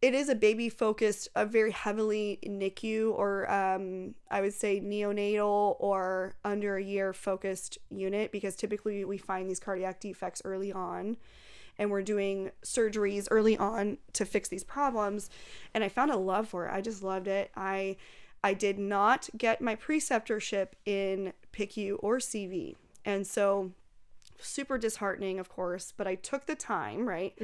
it 0.00 0.14
is 0.14 0.28
a 0.28 0.36
baby 0.36 0.68
focused, 0.68 1.28
a 1.34 1.44
very 1.44 1.72
heavily 1.72 2.38
NICU 2.46 3.18
or 3.18 3.50
um, 3.50 4.14
I 4.30 4.42
would 4.42 4.54
say 4.54 4.80
neonatal 4.80 5.74
or 5.80 6.36
under 6.44 6.76
a 6.76 6.82
year 6.82 7.12
focused 7.12 7.78
unit 7.90 8.30
because 8.30 8.54
typically 8.54 9.04
we 9.04 9.18
find 9.18 9.50
these 9.50 9.58
cardiac 9.58 9.98
defects 9.98 10.40
early 10.44 10.72
on 10.72 11.16
and 11.78 11.90
we're 11.90 12.02
doing 12.02 12.50
surgeries 12.64 13.28
early 13.30 13.56
on 13.56 13.98
to 14.12 14.24
fix 14.24 14.48
these 14.48 14.64
problems 14.64 15.30
and 15.74 15.84
i 15.84 15.88
found 15.88 16.10
a 16.10 16.16
love 16.16 16.48
for 16.48 16.66
it. 16.66 16.72
I 16.72 16.80
just 16.80 17.02
loved 17.02 17.28
it. 17.28 17.50
I 17.56 17.96
i 18.44 18.54
did 18.54 18.78
not 18.78 19.28
get 19.36 19.60
my 19.60 19.74
preceptorship 19.76 20.68
in 20.84 21.32
picu 21.52 21.96
or 22.00 22.18
cv 22.18 22.74
and 23.04 23.26
so 23.26 23.72
super 24.40 24.78
disheartening 24.78 25.40
of 25.40 25.48
course 25.48 25.92
but 25.96 26.06
i 26.06 26.14
took 26.14 26.46
the 26.46 26.54
time 26.54 27.08
right? 27.08 27.34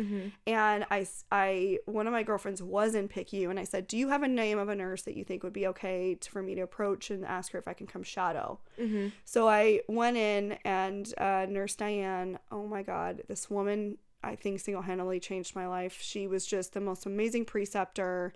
And 0.46 0.86
i 0.92 1.04
i 1.32 1.78
one 1.86 2.06
of 2.06 2.12
my 2.12 2.22
girlfriends 2.22 2.62
was 2.62 2.94
in 2.94 3.08
picu 3.08 3.50
and 3.50 3.58
i 3.58 3.64
said 3.64 3.88
do 3.88 3.96
you 3.98 4.08
have 4.10 4.22
a 4.22 4.28
name 4.28 4.58
of 4.60 4.68
a 4.68 4.76
nurse 4.76 5.02
that 5.02 5.16
you 5.16 5.24
think 5.24 5.42
would 5.42 5.52
be 5.52 5.66
okay 5.66 6.14
to, 6.14 6.30
for 6.30 6.40
me 6.40 6.54
to 6.54 6.60
approach 6.60 7.10
and 7.10 7.24
ask 7.24 7.50
her 7.52 7.58
if 7.58 7.66
i 7.66 7.72
can 7.72 7.88
come 7.88 8.04
shadow? 8.04 8.60
So 9.24 9.48
I 9.48 9.80
went 9.88 10.16
in 10.16 10.52
and 10.64 11.12
uh, 11.18 11.46
Nurse 11.48 11.74
Diane, 11.74 12.38
oh 12.52 12.66
my 12.68 12.82
God, 12.84 13.22
this 13.26 13.50
woman, 13.50 13.98
I 14.24 14.36
think 14.36 14.60
single 14.60 14.82
handedly 14.82 15.20
changed 15.20 15.54
my 15.54 15.66
life. 15.66 16.00
She 16.00 16.26
was 16.26 16.46
just 16.46 16.72
the 16.72 16.80
most 16.80 17.06
amazing 17.06 17.44
preceptor. 17.44 18.32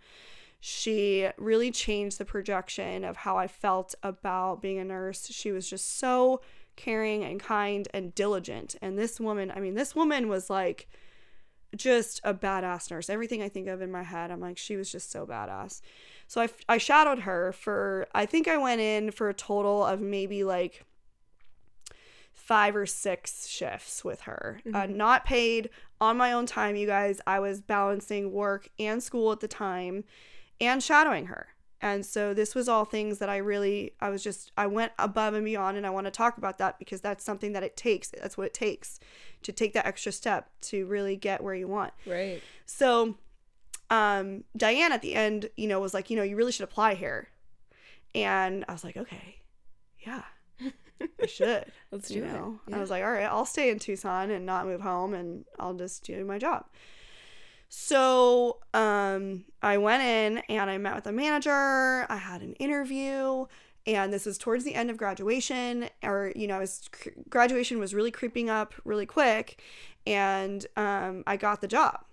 She 0.61 1.28
really 1.39 1.70
changed 1.70 2.18
the 2.18 2.24
projection 2.24 3.05
of 3.05 3.16
how 3.18 3.36
I 3.36 3.47
felt 3.47 3.95
about 4.03 4.61
being 4.61 4.78
a 4.78 4.84
nurse. 4.84 5.28
She 5.28 5.53
was 5.53 5.68
just 5.68 5.99
so 5.99 6.41
caring 6.76 7.24
and 7.24 7.41
kind 7.41 7.89
and 7.93 8.14
diligent. 8.14 8.76
And 8.80 8.99
this 8.99 9.20
woman, 9.20 9.53
I 9.55 9.61
mean, 9.61 9.74
this 9.74 9.95
woman 9.95 10.28
was 10.28 10.49
like 10.49 10.89
just 11.76 12.20
a 12.24 12.32
badass 12.32 12.91
nurse. 12.91 13.11
Everything 13.11 13.43
I 13.43 13.49
think 13.49 13.68
of 13.68 13.82
in 13.82 13.91
my 13.91 14.03
head, 14.03 14.30
I'm 14.30 14.41
like, 14.41 14.59
she 14.59 14.76
was 14.76 14.91
just 14.91 15.11
so 15.11 15.26
badass. 15.26 15.80
So 16.26 16.41
I, 16.41 16.49
I 16.68 16.78
shadowed 16.78 17.20
her 17.20 17.53
for, 17.53 18.07
I 18.14 18.26
think 18.26 18.49
I 18.49 18.57
went 18.57 18.80
in 18.80 19.11
for 19.11 19.28
a 19.28 19.34
total 19.34 19.84
of 19.84 20.01
maybe 20.01 20.45
like 20.45 20.84
five 22.35 22.74
or 22.74 22.87
six 22.87 23.47
shifts 23.47 24.05
with 24.05 24.22
her. 24.22 24.61
Uh, 24.72 24.87
not 24.87 25.24
paid 25.24 25.70
on 26.01 26.16
my 26.16 26.33
own 26.33 26.47
time, 26.47 26.76
you 26.76 26.87
guys. 26.87 27.20
I 27.26 27.41
was 27.41 27.61
balancing 27.61 28.33
work 28.33 28.68
and 28.79 29.03
school 29.03 29.33
at 29.33 29.41
the 29.41 29.49
time 29.49 30.05
and 30.61 30.83
shadowing 30.83 31.26
her. 31.26 31.49
And 31.81 32.05
so 32.05 32.35
this 32.35 32.55
was 32.55 32.68
all 32.68 32.85
things 32.85 33.18
that 33.18 33.29
I 33.29 33.37
really, 33.37 33.93
I 34.01 34.09
was 34.11 34.24
just, 34.24 34.51
I 34.57 34.66
went 34.66 34.93
above 34.99 35.35
and 35.35 35.45
beyond. 35.45 35.76
And 35.76 35.87
I 35.87 35.91
want 35.91 36.07
to 36.07 36.11
talk 36.11 36.37
about 36.39 36.59
that 36.59 36.79
because 36.79 37.01
that's 37.01 37.24
something 37.24 37.53
that 37.53 37.62
it 37.62 37.76
takes. 37.76 38.09
That's 38.11 38.37
what 38.37 38.49
it 38.49 38.55
takes 38.55 38.99
to 39.43 39.53
take 39.53 39.74
that 39.74 39.87
extra 39.87 40.11
step 40.11 40.51
to 40.62 40.87
really 40.87 41.16
get 41.16 41.43
where 41.43 41.55
you 41.55 41.68
want. 41.68 41.93
Right. 42.05 42.43
So, 42.66 43.16
um, 43.91 44.45
Diane 44.57 44.93
at 44.93 45.03
the 45.03 45.14
end, 45.14 45.51
you 45.57 45.68
know, 45.68 45.81
was 45.81 45.95
like, 45.95 46.11
you 46.11 46.16
know, 46.16 46.22
you 46.22 46.37
really 46.37 46.53
should 46.53 46.64
apply 46.64 46.95
here. 46.95 47.29
And 48.14 48.64
I 48.68 48.72
was 48.72 48.85
like, 48.85 48.97
okay, 48.97 49.37
yeah, 50.01 50.22
I 51.01 51.26
should. 51.26 51.64
Let's 51.92 52.09
do 52.09 52.24
it. 52.24 52.32
know, 52.32 52.61
I 52.72 52.78
was 52.78 52.90
like, 52.90 53.03
all 53.03 53.12
right, 53.12 53.24
I'll 53.24 53.44
stay 53.44 53.70
in 53.70 53.78
Tucson 53.78 54.30
and 54.30 54.46
not 54.46 54.66
move 54.66 54.80
home, 54.80 55.14
and 55.14 55.44
I'll 55.59 55.74
just 55.74 56.05
do 56.05 56.24
my 56.24 56.38
job. 56.38 56.66
So, 57.68 58.61
um, 58.72 59.44
I 59.62 59.76
went 59.76 60.03
in 60.03 60.38
and 60.49 60.70
I 60.70 60.78
met 60.78 60.94
with 60.94 61.05
the 61.05 61.12
manager. 61.12 62.07
I 62.09 62.16
had 62.16 62.40
an 62.40 62.55
interview, 62.55 63.46
and 63.86 64.12
this 64.12 64.24
was 64.24 64.38
towards 64.38 64.64
the 64.64 64.74
end 64.74 64.90
of 64.90 64.96
graduation, 64.96 65.88
or 66.03 66.32
you 66.34 66.46
know, 66.46 66.57
I 66.57 66.61
was 66.61 66.88
graduation 67.28 67.78
was 67.78 67.94
really 67.94 68.11
creeping 68.11 68.49
up 68.49 68.74
really 68.84 69.07
quick, 69.07 69.62
and 70.07 70.64
um, 70.76 71.24
I 71.26 71.36
got 71.36 71.61
the 71.61 71.68
job. 71.68 72.05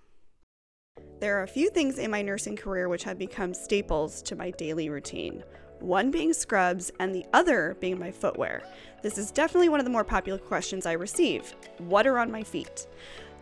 There 1.19 1.39
are 1.39 1.43
a 1.43 1.47
few 1.47 1.69
things 1.69 1.97
in 1.97 2.11
my 2.11 2.21
nursing 2.21 2.55
career 2.55 2.89
which 2.89 3.03
have 3.03 3.17
become 3.17 3.53
staples 3.53 4.21
to 4.23 4.35
my 4.35 4.51
daily 4.51 4.89
routine. 4.89 5.43
One 5.79 6.11
being 6.11 6.33
scrubs, 6.33 6.91
and 6.99 7.13
the 7.13 7.25
other 7.33 7.77
being 7.79 7.99
my 7.99 8.11
footwear. 8.11 8.63
This 9.01 9.17
is 9.17 9.31
definitely 9.31 9.69
one 9.69 9.79
of 9.79 9.85
the 9.85 9.91
more 9.91 10.03
popular 10.03 10.39
questions 10.39 10.85
I 10.85 10.93
receive. 10.93 11.55
What 11.79 12.07
are 12.07 12.17
on 12.17 12.31
my 12.31 12.43
feet? 12.43 12.87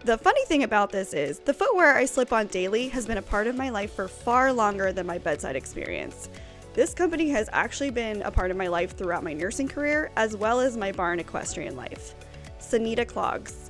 The 0.06 0.18
funny 0.18 0.44
thing 0.46 0.64
about 0.64 0.92
this 0.92 1.14
is, 1.14 1.40
the 1.40 1.54
footwear 1.54 1.96
I 1.96 2.06
slip 2.06 2.34
on 2.34 2.48
daily 2.48 2.90
has 2.90 3.06
been 3.06 3.18
a 3.18 3.22
part 3.22 3.48
of 3.48 3.56
my 3.56 3.70
life 3.70 3.94
for 3.94 4.08
far 4.08 4.52
longer 4.52 4.92
than 4.92 5.06
my 5.06 5.18
bedside 5.18 5.56
experience. 5.56 6.30
This 6.74 6.94
company 6.94 7.30
has 7.30 7.50
actually 7.54 7.92
been 7.92 8.22
a 8.24 8.32
part 8.32 8.52
of 8.52 8.58
my 8.58 8.68
life 8.68 8.98
throughout 8.98 9.24
my 9.24 9.34
nursing 9.34 9.68
career, 9.68 10.12
as 10.16 10.36
well 10.36 10.60
as 10.60 10.76
my 10.76 10.92
barn 10.92 11.20
equestrian 11.20 11.76
life. 11.76 12.16
Sanita 12.60 13.08
Clogs 13.08 13.70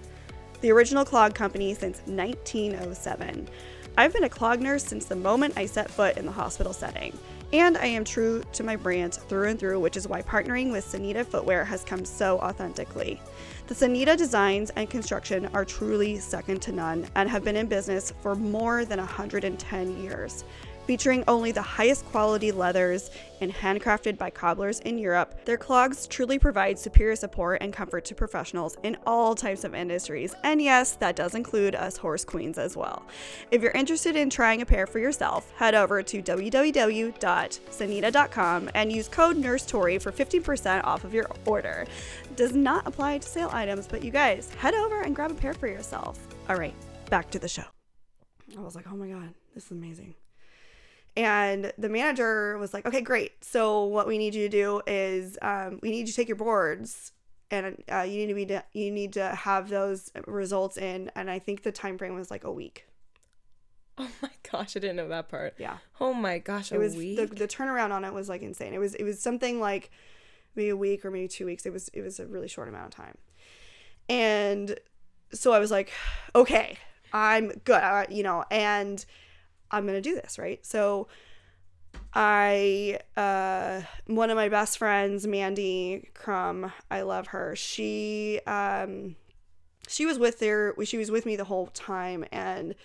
the 0.63 0.71
original 0.71 1.03
clog 1.03 1.35
company 1.35 1.73
since 1.73 2.01
1907. 2.05 3.49
I've 3.97 4.13
been 4.13 4.23
a 4.23 4.29
clog 4.29 4.61
nurse 4.61 4.81
since 4.81 5.03
the 5.03 5.15
moment 5.15 5.57
I 5.57 5.65
set 5.65 5.91
foot 5.91 6.17
in 6.17 6.25
the 6.25 6.31
hospital 6.31 6.71
setting, 6.71 7.19
and 7.53 7.77
I 7.77 7.85
am 7.85 8.03
true 8.03 8.43
to 8.53 8.63
my 8.63 8.75
brand 8.75 9.13
through 9.13 9.47
and 9.47 9.59
through, 9.59 9.79
which 9.79 9.95
is 9.95 10.07
why 10.07 10.23
partnering 10.23 10.71
with 10.71 10.85
Sanita 10.85 11.23
Footwear 11.23 11.63
has 11.63 11.83
come 11.83 12.03
so 12.03 12.39
authentically. 12.39 13.21
The 13.67 13.75
Sanita 13.75 14.17
designs 14.17 14.71
and 14.71 14.89
construction 14.89 15.47
are 15.53 15.63
truly 15.63 16.17
second 16.17 16.63
to 16.63 16.71
none 16.71 17.05
and 17.15 17.29
have 17.29 17.43
been 17.43 17.55
in 17.55 17.67
business 17.67 18.11
for 18.21 18.33
more 18.33 18.85
than 18.85 18.97
110 18.97 20.01
years. 20.01 20.43
Featuring 20.85 21.23
only 21.29 21.53
the 21.53 21.61
highest 21.61 22.05
quality 22.07 22.51
leathers 22.51 23.09
and 23.39 23.53
handcrafted 23.53 24.17
by 24.17 24.29
cobblers 24.29 24.81
in 24.81 24.97
Europe, 24.97 25.45
their 25.45 25.55
clogs 25.57 26.07
truly 26.07 26.37
provide 26.37 26.77
superior 26.77 27.15
support 27.15 27.61
and 27.61 27.71
comfort 27.71 28.03
to 28.05 28.15
professionals 28.15 28.75
in 28.83 28.97
all 29.05 29.33
types 29.33 29.63
of 29.63 29.73
industries. 29.73 30.35
And 30.43 30.61
yes, 30.61 30.97
that 30.97 31.15
does 31.15 31.35
include 31.35 31.75
us 31.75 31.95
horse 31.95 32.25
queens 32.25 32.57
as 32.57 32.75
well. 32.75 33.05
If 33.49 33.61
you're 33.61 33.71
interested 33.71 34.17
in 34.17 34.29
trying 34.29 34.61
a 34.61 34.65
pair 34.65 34.85
for 34.85 34.99
yourself, 34.99 35.49
head 35.55 35.73
over 35.73 36.03
to 36.03 36.21
www.sanita.com 36.21 38.69
and 38.75 38.91
use 38.91 39.07
code 39.07 39.37
NurseTori 39.37 40.01
for 40.01 40.11
15% 40.11 40.83
off 40.83 41.05
of 41.05 41.13
your 41.13 41.27
order. 41.45 41.85
Does 42.35 42.53
not 42.53 42.85
apply 42.85 43.19
to 43.19 43.27
sale 43.27 43.49
items, 43.53 43.87
but 43.87 44.03
you 44.03 44.11
guys, 44.11 44.53
head 44.55 44.73
over 44.73 44.99
and 45.01 45.15
grab 45.15 45.31
a 45.31 45.35
pair 45.35 45.53
for 45.53 45.67
yourself. 45.67 46.19
All 46.49 46.57
right, 46.57 46.75
back 47.09 47.31
to 47.31 47.39
the 47.39 47.47
show. 47.47 47.63
I 48.57 48.61
was 48.61 48.75
like, 48.75 48.85
oh 48.91 48.97
my 48.97 49.07
God, 49.07 49.33
this 49.55 49.65
is 49.65 49.71
amazing. 49.71 50.15
And 51.15 51.71
the 51.77 51.89
manager 51.89 52.57
was 52.57 52.73
like, 52.73 52.85
okay, 52.87 53.01
great. 53.01 53.43
So 53.43 53.83
what 53.85 54.07
we 54.07 54.17
need 54.17 54.33
you 54.33 54.49
to 54.49 54.49
do 54.49 54.81
is 54.87 55.37
um, 55.41 55.79
we 55.83 55.91
need 55.91 55.99
you 56.01 56.05
to 56.07 56.13
take 56.13 56.27
your 56.27 56.37
boards 56.37 57.11
and 57.51 57.83
uh, 57.91 58.01
you 58.01 58.25
need 58.25 58.47
to 58.47 58.63
be 58.73 58.79
you 58.79 58.89
need 58.91 59.13
to 59.13 59.27
have 59.35 59.69
those 59.69 60.11
results 60.25 60.75
in 60.77 61.11
and 61.15 61.29
I 61.29 61.37
think 61.37 61.61
the 61.61 61.71
time 61.71 61.99
frame 61.99 62.15
was 62.15 62.31
like 62.31 62.43
a 62.43 62.51
week. 62.51 62.87
Oh 63.95 64.09
my 64.23 64.29
gosh, 64.51 64.75
I 64.75 64.79
didn't 64.79 64.95
know 64.95 65.07
that 65.09 65.29
part. 65.29 65.53
Yeah. 65.59 65.77
Oh 66.01 66.15
my 66.15 66.39
gosh, 66.39 66.71
a 66.71 66.75
It 66.75 66.77
was 66.79 66.95
week. 66.95 67.17
the, 67.17 67.27
the 67.27 67.47
turnaround 67.47 67.91
on 67.91 68.03
it 68.03 68.11
was 68.13 68.27
like 68.27 68.41
insane. 68.41 68.73
It 68.73 68.79
was 68.79 68.95
it 68.95 69.03
was 69.03 69.19
something 69.19 69.59
like 69.59 69.91
maybe 70.55 70.69
a 70.69 70.75
week 70.77 71.05
or 71.05 71.11
maybe 71.11 71.27
two 71.27 71.45
weeks. 71.45 71.67
It 71.67 71.73
was 71.73 71.89
it 71.89 72.01
was 72.01 72.19
a 72.19 72.25
really 72.25 72.47
short 72.47 72.69
amount 72.69 72.85
of 72.85 72.91
time. 72.95 73.17
And 74.09 74.79
so 75.31 75.53
I 75.53 75.59
was 75.59 75.69
like, 75.69 75.91
okay, 76.35 76.77
I'm 77.13 77.49
good. 77.65 77.81
I, 77.83 78.07
you 78.09 78.23
know, 78.23 78.45
and 78.49 79.05
I'm 79.73 79.85
gonna 79.85 80.01
do 80.01 80.15
this 80.15 80.37
right. 80.39 80.65
So 80.65 81.07
I 82.13 82.99
uh 83.17 83.81
one 84.05 84.29
of 84.29 84.35
my 84.35 84.49
best 84.49 84.77
friends, 84.77 85.25
Mandy 85.27 86.09
Crum, 86.13 86.71
I 86.89 87.01
love 87.01 87.27
her. 87.27 87.55
She 87.55 88.39
um 88.45 89.15
she 89.87 90.05
was 90.05 90.19
with 90.19 90.39
there 90.39 90.73
she 90.85 90.97
was 90.97 91.11
with 91.11 91.25
me 91.25 91.35
the 91.35 91.43
whole 91.43 91.67
time 91.67 92.23
and 92.31 92.75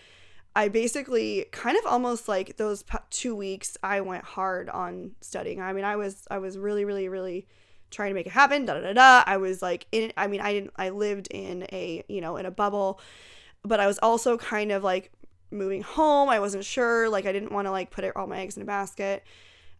I 0.57 0.69
basically 0.69 1.47
kind 1.53 1.77
of 1.79 1.87
almost 1.87 2.27
like 2.27 2.57
those 2.57 2.83
2 3.11 3.37
weeks 3.37 3.77
I 3.83 4.01
went 4.01 4.25
hard 4.25 4.69
on 4.71 5.13
studying. 5.21 5.61
I 5.61 5.73
mean, 5.73 5.85
I 5.85 5.97
was 5.97 6.27
I 6.31 6.39
was 6.39 6.59
really 6.59 6.85
really 6.85 7.09
really 7.09 7.47
trying 7.91 8.11
to 8.11 8.15
make 8.15 8.27
it 8.27 8.33
happen. 8.33 8.65
Da 8.65 8.75
da 8.75 8.81
da 8.81 8.93
da. 8.93 9.23
I 9.27 9.37
was 9.37 9.63
like 9.63 9.87
in 9.93 10.13
I 10.17 10.27
mean, 10.27 10.41
I 10.41 10.53
didn't 10.55 10.73
I 10.77 10.89
lived 10.89 11.29
in 11.31 11.65
a, 11.71 12.03
you 12.09 12.21
know, 12.21 12.37
in 12.39 12.47
a 12.47 12.51
bubble, 12.51 13.01
but 13.63 13.79
I 13.79 13.87
was 13.87 13.99
also 13.99 14.37
kind 14.39 14.73
of 14.73 14.83
like 14.83 15.13
moving 15.51 15.83
home. 15.83 16.29
I 16.29 16.41
wasn't 16.41 16.65
sure. 16.65 17.09
Like 17.09 17.27
I 17.27 17.33
didn't 17.33 17.53
want 17.53 17.67
to 17.67 17.71
like 17.71 17.91
put 17.91 18.05
it, 18.05 18.17
all 18.17 18.27
my 18.27 18.41
eggs 18.41 18.57
in 18.57 18.63
a 18.63 18.67
basket. 18.67 19.25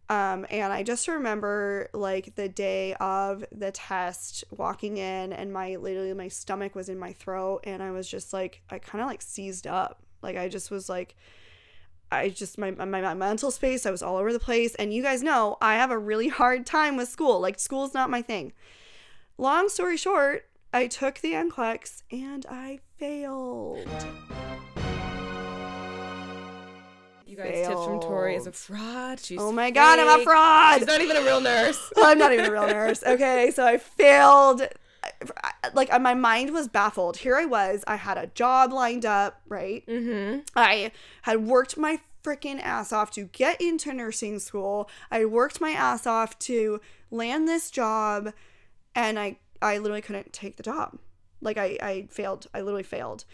Um, 0.09 0.47
and 0.49 0.73
I 0.73 0.81
just 0.81 1.07
remember 1.07 1.89
like 1.93 2.33
the 2.35 2.49
day 2.49 2.95
of 2.95 3.45
the 3.51 3.71
test 3.71 4.43
walking 4.49 4.97
in 4.97 5.31
and 5.31 5.53
my 5.53 5.75
literally 5.75 6.13
my 6.15 6.29
stomach 6.29 6.73
was 6.73 6.89
in 6.89 6.97
my 6.97 7.13
throat 7.13 7.61
and 7.63 7.83
I 7.83 7.91
was 7.91 8.09
just 8.09 8.33
like 8.33 8.63
I 8.71 8.79
kind 8.79 9.03
of 9.03 9.07
like 9.07 9.21
seized 9.21 9.67
up. 9.67 10.01
Like 10.23 10.35
I 10.35 10.49
just 10.49 10.71
was 10.71 10.89
like 10.89 11.15
I 12.11 12.29
just 12.29 12.57
my, 12.57 12.71
my 12.71 12.85
my 12.85 13.13
mental 13.13 13.51
space 13.51 13.85
I 13.85 13.91
was 13.91 14.01
all 14.01 14.17
over 14.17 14.33
the 14.33 14.39
place 14.39 14.73
and 14.75 14.91
you 14.91 15.03
guys 15.03 15.21
know 15.21 15.57
I 15.61 15.75
have 15.75 15.91
a 15.91 15.97
really 15.97 16.29
hard 16.29 16.65
time 16.65 16.97
with 16.97 17.07
school. 17.07 17.39
Like 17.39 17.59
school's 17.59 17.93
not 17.93 18.09
my 18.09 18.23
thing. 18.23 18.51
Long 19.37 19.69
story 19.69 19.95
short, 19.95 20.49
I 20.73 20.87
took 20.87 21.19
the 21.19 21.33
NCLEX 21.33 22.01
and 22.11 22.47
I 22.49 22.79
failed. 22.97 23.87
You 27.29 27.37
guys, 27.37 27.67
tips 27.67 27.85
from 27.85 27.99
Tori 27.99 28.35
is 28.35 28.47
a 28.47 28.51
fraud. 28.51 29.19
She's 29.19 29.39
Oh 29.39 29.51
my 29.51 29.71
god, 29.71 29.99
I'm 29.99 30.19
a 30.19 30.23
fraud. 30.23 30.79
She's 30.79 30.87
not 30.87 31.01
even 31.01 31.17
a 31.17 31.21
real 31.21 31.41
nurse. 31.41 31.91
I'm 31.97 32.17
not 32.17 32.33
even 32.33 32.45
a 32.45 32.51
real 32.51 32.67
nurse. 32.67 33.03
Okay, 33.09 33.51
so 33.51 33.65
I 33.65 33.77
failed. 33.77 34.61
Like 35.73 35.89
my 36.01 36.13
mind 36.13 36.51
was 36.51 36.67
baffled. 36.67 37.17
Here 37.17 37.35
I 37.35 37.45
was. 37.45 37.83
I 37.87 37.95
had 37.95 38.17
a 38.17 38.27
job 38.27 38.71
lined 38.71 39.05
up, 39.05 39.41
right? 39.47 39.85
mm-hmm. 39.87 40.39
I 40.55 40.91
had 41.23 41.45
worked 41.45 41.77
my 41.77 41.99
freaking 42.23 42.61
ass 42.61 42.91
off 42.91 43.11
to 43.11 43.23
get 43.23 43.59
into 43.61 43.93
nursing 43.93 44.39
school. 44.39 44.89
I 45.11 45.25
worked 45.25 45.61
my 45.61 45.71
ass 45.71 46.05
off 46.05 46.37
to 46.39 46.81
land 47.11 47.47
this 47.47 47.71
job, 47.71 48.33
and 48.95 49.19
I 49.19 49.37
I 49.61 49.77
literally 49.77 50.01
couldn't 50.01 50.33
take 50.33 50.57
the 50.57 50.63
job. 50.63 50.97
Like 51.41 51.57
I 51.57 51.77
I 51.81 52.07
failed. 52.09 52.47
I 52.53 52.61
literally 52.61 52.83
failed. 52.83 53.25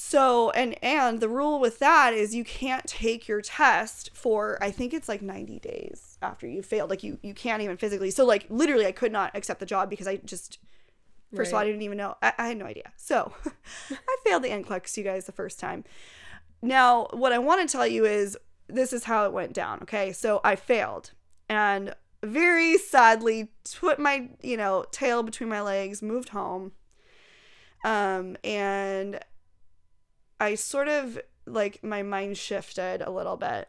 So 0.00 0.50
and 0.50 0.76
and 0.80 1.18
the 1.18 1.28
rule 1.28 1.58
with 1.58 1.80
that 1.80 2.14
is 2.14 2.32
you 2.32 2.44
can't 2.44 2.86
take 2.86 3.26
your 3.26 3.40
test 3.40 4.10
for 4.14 4.56
I 4.62 4.70
think 4.70 4.94
it's 4.94 5.08
like 5.08 5.22
90 5.22 5.58
days 5.58 6.18
after 6.22 6.46
you 6.46 6.62
failed. 6.62 6.88
Like 6.88 7.02
you 7.02 7.18
you 7.20 7.34
can't 7.34 7.62
even 7.62 7.76
physically. 7.76 8.12
So 8.12 8.24
like 8.24 8.46
literally 8.48 8.86
I 8.86 8.92
could 8.92 9.10
not 9.10 9.34
accept 9.34 9.58
the 9.58 9.66
job 9.66 9.90
because 9.90 10.06
I 10.06 10.18
just 10.18 10.60
first 11.34 11.50
of 11.50 11.54
all 11.54 11.60
I 11.62 11.64
didn't 11.64 11.82
even 11.82 11.98
know. 11.98 12.14
I, 12.22 12.32
I 12.38 12.46
had 12.46 12.58
no 12.58 12.66
idea. 12.66 12.92
So 12.96 13.32
I 13.90 14.16
failed 14.24 14.44
the 14.44 14.50
NCLEX 14.50 14.96
you 14.96 15.02
guys 15.02 15.26
the 15.26 15.32
first 15.32 15.58
time. 15.58 15.82
Now 16.62 17.08
what 17.10 17.32
I 17.32 17.38
want 17.38 17.68
to 17.68 17.70
tell 17.70 17.86
you 17.86 18.06
is 18.06 18.38
this 18.68 18.92
is 18.92 19.02
how 19.02 19.24
it 19.24 19.32
went 19.32 19.52
down. 19.52 19.80
Okay, 19.82 20.12
so 20.12 20.40
I 20.44 20.54
failed 20.54 21.10
and 21.48 21.92
very 22.22 22.78
sadly 22.78 23.48
put 23.80 23.98
my 23.98 24.28
you 24.42 24.56
know 24.56 24.84
tail 24.92 25.24
between 25.24 25.48
my 25.48 25.60
legs, 25.60 26.02
moved 26.02 26.28
home. 26.28 26.70
Um 27.84 28.36
and 28.44 29.18
I 30.40 30.54
sort 30.54 30.88
of 30.88 31.18
like 31.46 31.82
my 31.82 32.02
mind 32.02 32.36
shifted 32.38 33.02
a 33.02 33.10
little 33.10 33.36
bit. 33.36 33.68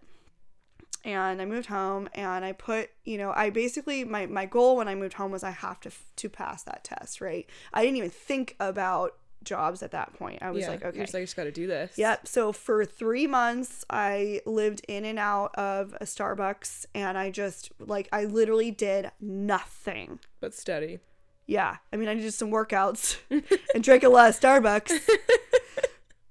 And 1.05 1.41
I 1.41 1.45
moved 1.45 1.67
home 1.67 2.09
and 2.13 2.43
I 2.43 2.51
put, 2.51 2.89
you 3.05 3.17
know, 3.17 3.31
I 3.33 3.51
basically 3.51 4.03
my 4.03 4.25
my 4.25 4.45
goal 4.45 4.75
when 4.75 4.89
I 4.89 4.95
moved 4.95 5.13
home 5.13 5.31
was 5.31 5.43
I 5.43 5.51
have 5.51 5.79
to 5.81 5.91
to 6.17 6.29
pass 6.29 6.63
that 6.63 6.83
test, 6.83 7.21
right? 7.21 7.49
I 7.73 7.83
didn't 7.83 7.97
even 7.97 8.09
think 8.09 8.55
about 8.59 9.15
jobs 9.43 9.83
at 9.83 9.91
that 9.91 10.13
point. 10.13 10.39
I 10.41 10.51
was 10.51 10.61
yeah, 10.61 10.69
like, 10.69 10.83
okay. 10.83 10.99
Like, 10.99 11.15
I 11.15 11.21
just 11.21 11.35
got 11.35 11.45
to 11.45 11.51
do 11.51 11.67
this. 11.67 11.97
Yep. 11.97 12.27
So 12.27 12.51
for 12.51 12.85
three 12.85 13.27
months, 13.27 13.83
I 13.89 14.41
lived 14.45 14.81
in 14.87 15.05
and 15.05 15.19
out 15.19 15.55
of 15.55 15.93
a 15.99 16.05
Starbucks 16.05 16.85
and 16.93 17.17
I 17.17 17.31
just, 17.31 17.71
like, 17.79 18.07
I 18.11 18.25
literally 18.25 18.71
did 18.71 19.11
nothing. 19.19 20.19
But 20.39 20.53
study. 20.53 20.99
Yeah. 21.47 21.77
I 21.91 21.97
mean, 21.97 22.09
I 22.09 22.15
did 22.15 22.33
some 22.33 22.51
workouts 22.51 23.17
and 23.73 23.83
drank 23.83 24.03
a 24.03 24.09
lot 24.09 24.29
of 24.29 24.39
Starbucks, 24.39 24.99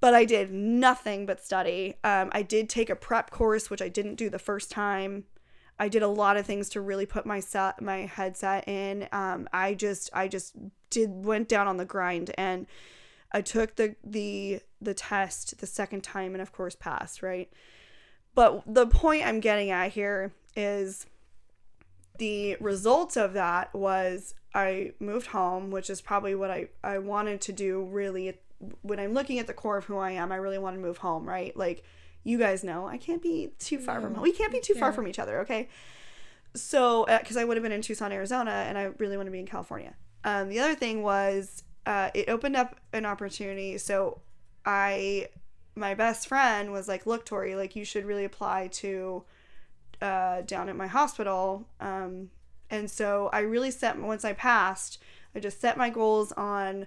but 0.01 0.15
I 0.15 0.25
did 0.25 0.53
nothing 0.53 1.27
but 1.27 1.45
study. 1.45 1.97
Um, 2.05 2.31
I 2.33 2.43
did 2.43 2.69
take 2.69 2.91
a 2.91 2.97
prep 2.97 3.31
course, 3.31 3.71
which 3.71 3.83
I 3.83 3.89
didn't 3.89 4.15
do 4.15 4.31
the 4.31 4.39
first 4.39 4.71
time. 4.71 5.25
I 5.79 5.89
did 5.89 6.03
a 6.03 6.09
lot 6.09 6.37
of 6.37 6.47
things 6.47 6.69
to 6.71 6.81
really 6.81 7.07
put 7.07 7.25
my 7.25 7.41
set, 7.41 7.81
my 7.81 7.99
headset 8.07 8.67
in. 8.69 9.09
Um, 9.13 9.49
I 9.53 9.75
just, 9.75 10.11
I 10.13 10.29
just 10.29 10.57
did 10.91 11.25
went 11.25 11.49
down 11.49 11.69
on 11.69 11.77
the 11.77 11.85
grind 11.85 12.33
and 12.37 12.67
I 13.33 13.43
took 13.43 13.77
the 13.77 13.95
the 14.03 14.61
the 14.81 14.95
test 14.95 15.59
the 15.59 15.67
second 15.67 16.03
time 16.03 16.35
and 16.35 16.43
of 16.43 16.53
course 16.53 16.75
passed, 16.75 17.23
right? 17.23 17.51
But 18.35 18.63
the 18.67 18.87
point 18.87 19.27
I'm 19.27 19.41
getting 19.41 19.71
at 19.71 19.93
here 19.93 20.33
is 20.57 21.07
the 22.19 22.57
result 22.61 23.17
of 23.17 23.33
that 23.35 23.75
was 23.75 24.35
I 24.55 24.93
moved 24.99 25.29
home, 25.29 25.71
which 25.71 25.91
is 25.91 26.01
probably 26.01 26.35
what 26.35 26.51
I, 26.51 26.69
I 26.83 26.99
wanted 26.99 27.41
to 27.43 27.53
do 27.53 27.83
really 27.83 28.39
when 28.83 28.99
I'm 28.99 29.15
looking 29.15 29.39
at 29.39 29.47
the 29.47 29.55
core 29.55 29.77
of 29.77 29.85
who 29.85 29.99
I 29.99 30.13
am, 30.13 30.33
I 30.33 30.37
really 30.37 30.59
want 30.59 30.77
to 30.77 30.81
move 30.81 30.99
home, 30.99 31.29
right? 31.29 31.57
Like 31.57 31.85
you 32.25 32.39
guys 32.39 32.65
know, 32.65 32.87
I 32.87 32.99
can't 32.99 33.23
be 33.23 33.53
too 33.59 33.79
far 33.79 34.01
from 34.01 34.15
home. 34.15 34.23
we 34.23 34.33
can't 34.33 34.53
be 34.53 34.61
too 34.61 34.75
far 34.75 34.93
from 34.93 35.09
each 35.09 35.19
other, 35.19 35.41
okay? 35.41 35.69
So, 36.55 37.07
because 37.07 37.37
I 37.37 37.45
would 37.45 37.57
have 37.57 37.63
been 37.63 37.73
in 37.73 37.83
Tucson, 37.83 38.13
Arizona, 38.13 38.51
and 38.51 38.77
I 38.77 38.91
really 38.99 39.17
want 39.17 39.29
to 39.29 39.31
be 39.31 39.39
in 39.39 39.47
California. 39.47 39.95
Um, 40.25 40.49
the 40.49 40.59
other 40.59 40.75
thing 40.75 41.03
was 41.03 41.63
uh, 41.87 42.11
it 42.15 42.29
opened 42.29 42.57
up 42.57 42.77
an 42.93 43.07
opportunity. 43.07 43.79
So, 43.79 44.21
I, 44.67 45.29
my 45.75 45.95
best 45.95 46.27
friend 46.27 46.73
was 46.73 46.89
like, 46.89 47.07
"Look, 47.07 47.25
Tori, 47.25 47.55
like 47.55 47.77
you 47.77 47.85
should 47.85 48.05
really 48.05 48.25
apply 48.25 48.69
to 48.73 49.25
uh, 50.03 50.43
down 50.43 50.69
at 50.69 50.77
my 50.77 50.87
hospital." 50.87 51.67
Um, 51.81 52.31
and 52.71 52.91
so 52.91 53.31
I 53.33 53.41
really 53.41 53.71
set 53.71 53.99
once 53.99 54.25
I 54.25 54.33
passed, 54.33 54.99
I 55.35 55.41
just 55.41 55.61
set 55.61 55.79
my 55.79 55.91
goals 55.91 56.33
on 56.33 56.87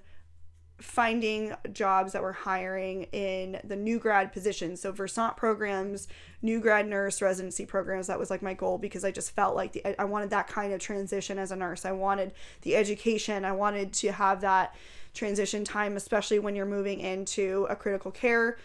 finding 0.81 1.53
jobs 1.71 2.13
that 2.13 2.21
were 2.21 2.33
hiring 2.33 3.03
in 3.11 3.59
the 3.63 3.75
new 3.75 3.99
grad 3.99 4.33
positions. 4.33 4.81
So 4.81 4.91
Versant 4.91 5.37
programs, 5.37 6.07
new 6.41 6.59
grad 6.59 6.87
nurse 6.87 7.21
residency 7.21 7.65
programs. 7.65 8.07
That 8.07 8.19
was 8.19 8.29
like 8.29 8.41
my 8.41 8.53
goal 8.53 8.77
because 8.77 9.05
I 9.05 9.11
just 9.11 9.31
felt 9.31 9.55
like 9.55 9.73
the, 9.73 10.01
I 10.01 10.05
wanted 10.05 10.31
that 10.31 10.47
kind 10.47 10.73
of 10.73 10.79
transition 10.79 11.37
as 11.37 11.51
a 11.51 11.55
nurse. 11.55 11.85
I 11.85 11.91
wanted 11.91 12.33
the 12.61 12.75
education. 12.75 13.45
I 13.45 13.51
wanted 13.51 13.93
to 13.93 14.11
have 14.11 14.41
that 14.41 14.75
transition 15.13 15.63
time, 15.63 15.97
especially 15.97 16.39
when 16.39 16.55
you're 16.55 16.65
moving 16.65 16.99
into 16.99 17.67
a 17.69 17.75
critical 17.75 18.11
care. 18.11 18.57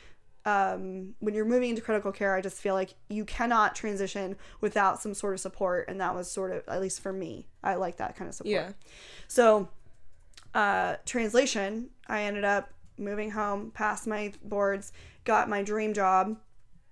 Um, 0.47 1.15
when 1.19 1.35
you're 1.35 1.45
moving 1.45 1.71
into 1.71 1.83
critical 1.83 2.13
care, 2.13 2.35
I 2.35 2.41
just 2.41 2.57
feel 2.59 2.75
like 2.75 2.95
you 3.09 3.25
cannot 3.25 3.75
transition 3.75 4.37
without 4.61 5.03
some 5.03 5.13
sort 5.13 5.35
of 5.35 5.41
support, 5.41 5.89
and 5.89 6.01
that 6.01 6.15
was 6.15 6.31
sort 6.31 6.53
of 6.53 6.63
at 6.69 6.81
least 6.81 7.01
for 7.01 7.13
me. 7.13 7.49
I 7.65 7.75
like 7.75 7.97
that 7.97 8.17
kind 8.17 8.29
of 8.29 8.35
support. 8.35 8.53
Yeah. 8.53 8.73
So, 9.27 9.69
uh, 10.57 10.97
translation, 11.05 11.91
I 12.09 12.23
ended 12.23 12.45
up 12.45 12.73
moving 12.97 13.33
home, 13.33 13.71
passed 13.73 14.07
my 14.07 14.33
boards, 14.43 14.91
got 15.25 15.51
my 15.51 15.63
dream 15.63 15.93
job, 15.93 16.39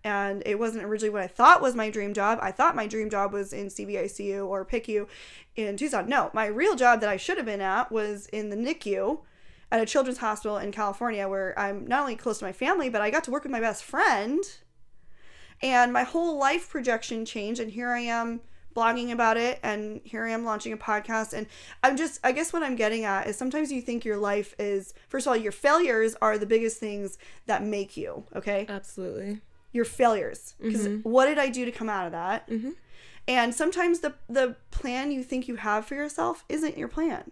and 0.04 0.42
it 0.44 0.58
wasn't 0.58 0.84
originally 0.84 1.08
what 1.08 1.22
I 1.22 1.28
thought 1.28 1.62
was 1.62 1.74
my 1.74 1.88
dream 1.88 2.12
job. 2.12 2.38
I 2.42 2.52
thought 2.52 2.76
my 2.76 2.86
dream 2.86 3.08
job 3.08 3.32
was 3.32 3.54
in 3.54 3.68
CVICU 3.68 4.46
or 4.46 4.66
PICU 4.66 5.08
in 5.56 5.78
Tucson. 5.78 6.06
No, 6.10 6.30
my 6.34 6.44
real 6.44 6.76
job 6.76 7.00
that 7.00 7.08
I 7.08 7.16
should 7.16 7.38
have 7.38 7.46
been 7.46 7.62
at 7.62 7.90
was 7.90 8.26
in 8.26 8.50
the 8.50 8.56
NICU 8.56 9.20
at 9.72 9.80
a 9.80 9.86
children's 9.86 10.18
hospital 10.18 10.58
in 10.58 10.70
California 10.70 11.26
where 11.26 11.58
I'm 11.58 11.86
not 11.86 12.02
only 12.02 12.16
close 12.16 12.40
to 12.40 12.44
my 12.44 12.52
family, 12.52 12.90
but 12.90 13.00
I 13.00 13.08
got 13.08 13.24
to 13.24 13.30
work 13.30 13.44
with 13.44 13.52
my 13.52 13.60
best 13.60 13.82
friend. 13.82 14.44
And 15.62 15.90
my 15.90 16.02
whole 16.02 16.38
life 16.38 16.68
projection 16.68 17.24
changed 17.24 17.62
and 17.62 17.70
here 17.70 17.88
I 17.88 18.00
am 18.00 18.42
blogging 18.74 19.12
about 19.12 19.36
it 19.36 19.60
and 19.62 20.00
here 20.04 20.24
I 20.24 20.30
am 20.30 20.44
launching 20.44 20.72
a 20.72 20.76
podcast 20.76 21.32
and 21.32 21.46
I'm 21.82 21.96
just 21.96 22.20
I 22.24 22.32
guess 22.32 22.52
what 22.52 22.62
I'm 22.62 22.76
getting 22.76 23.04
at 23.04 23.26
is 23.26 23.36
sometimes 23.36 23.70
you 23.70 23.80
think 23.80 24.04
your 24.04 24.16
life 24.16 24.54
is 24.58 24.94
first 25.08 25.26
of 25.26 25.30
all 25.30 25.36
your 25.36 25.52
failures 25.52 26.16
are 26.20 26.38
the 26.38 26.46
biggest 26.46 26.78
things 26.78 27.18
that 27.46 27.62
make 27.62 27.96
you, 27.96 28.24
okay? 28.34 28.66
Absolutely. 28.68 29.40
Your 29.72 29.84
failures. 29.84 30.54
Cuz 30.60 30.88
what 31.04 31.26
did 31.26 31.38
I 31.38 31.48
do 31.48 31.64
to 31.64 31.72
come 31.72 31.88
out 31.88 32.06
of 32.06 32.12
that? 32.12 32.48
Mm-hmm. 32.48 32.70
And 33.26 33.54
sometimes 33.54 34.00
the 34.00 34.14
the 34.28 34.56
plan 34.70 35.10
you 35.10 35.22
think 35.22 35.48
you 35.48 35.56
have 35.56 35.86
for 35.86 35.94
yourself 35.94 36.44
isn't 36.48 36.76
your 36.76 36.88
plan. 36.88 37.30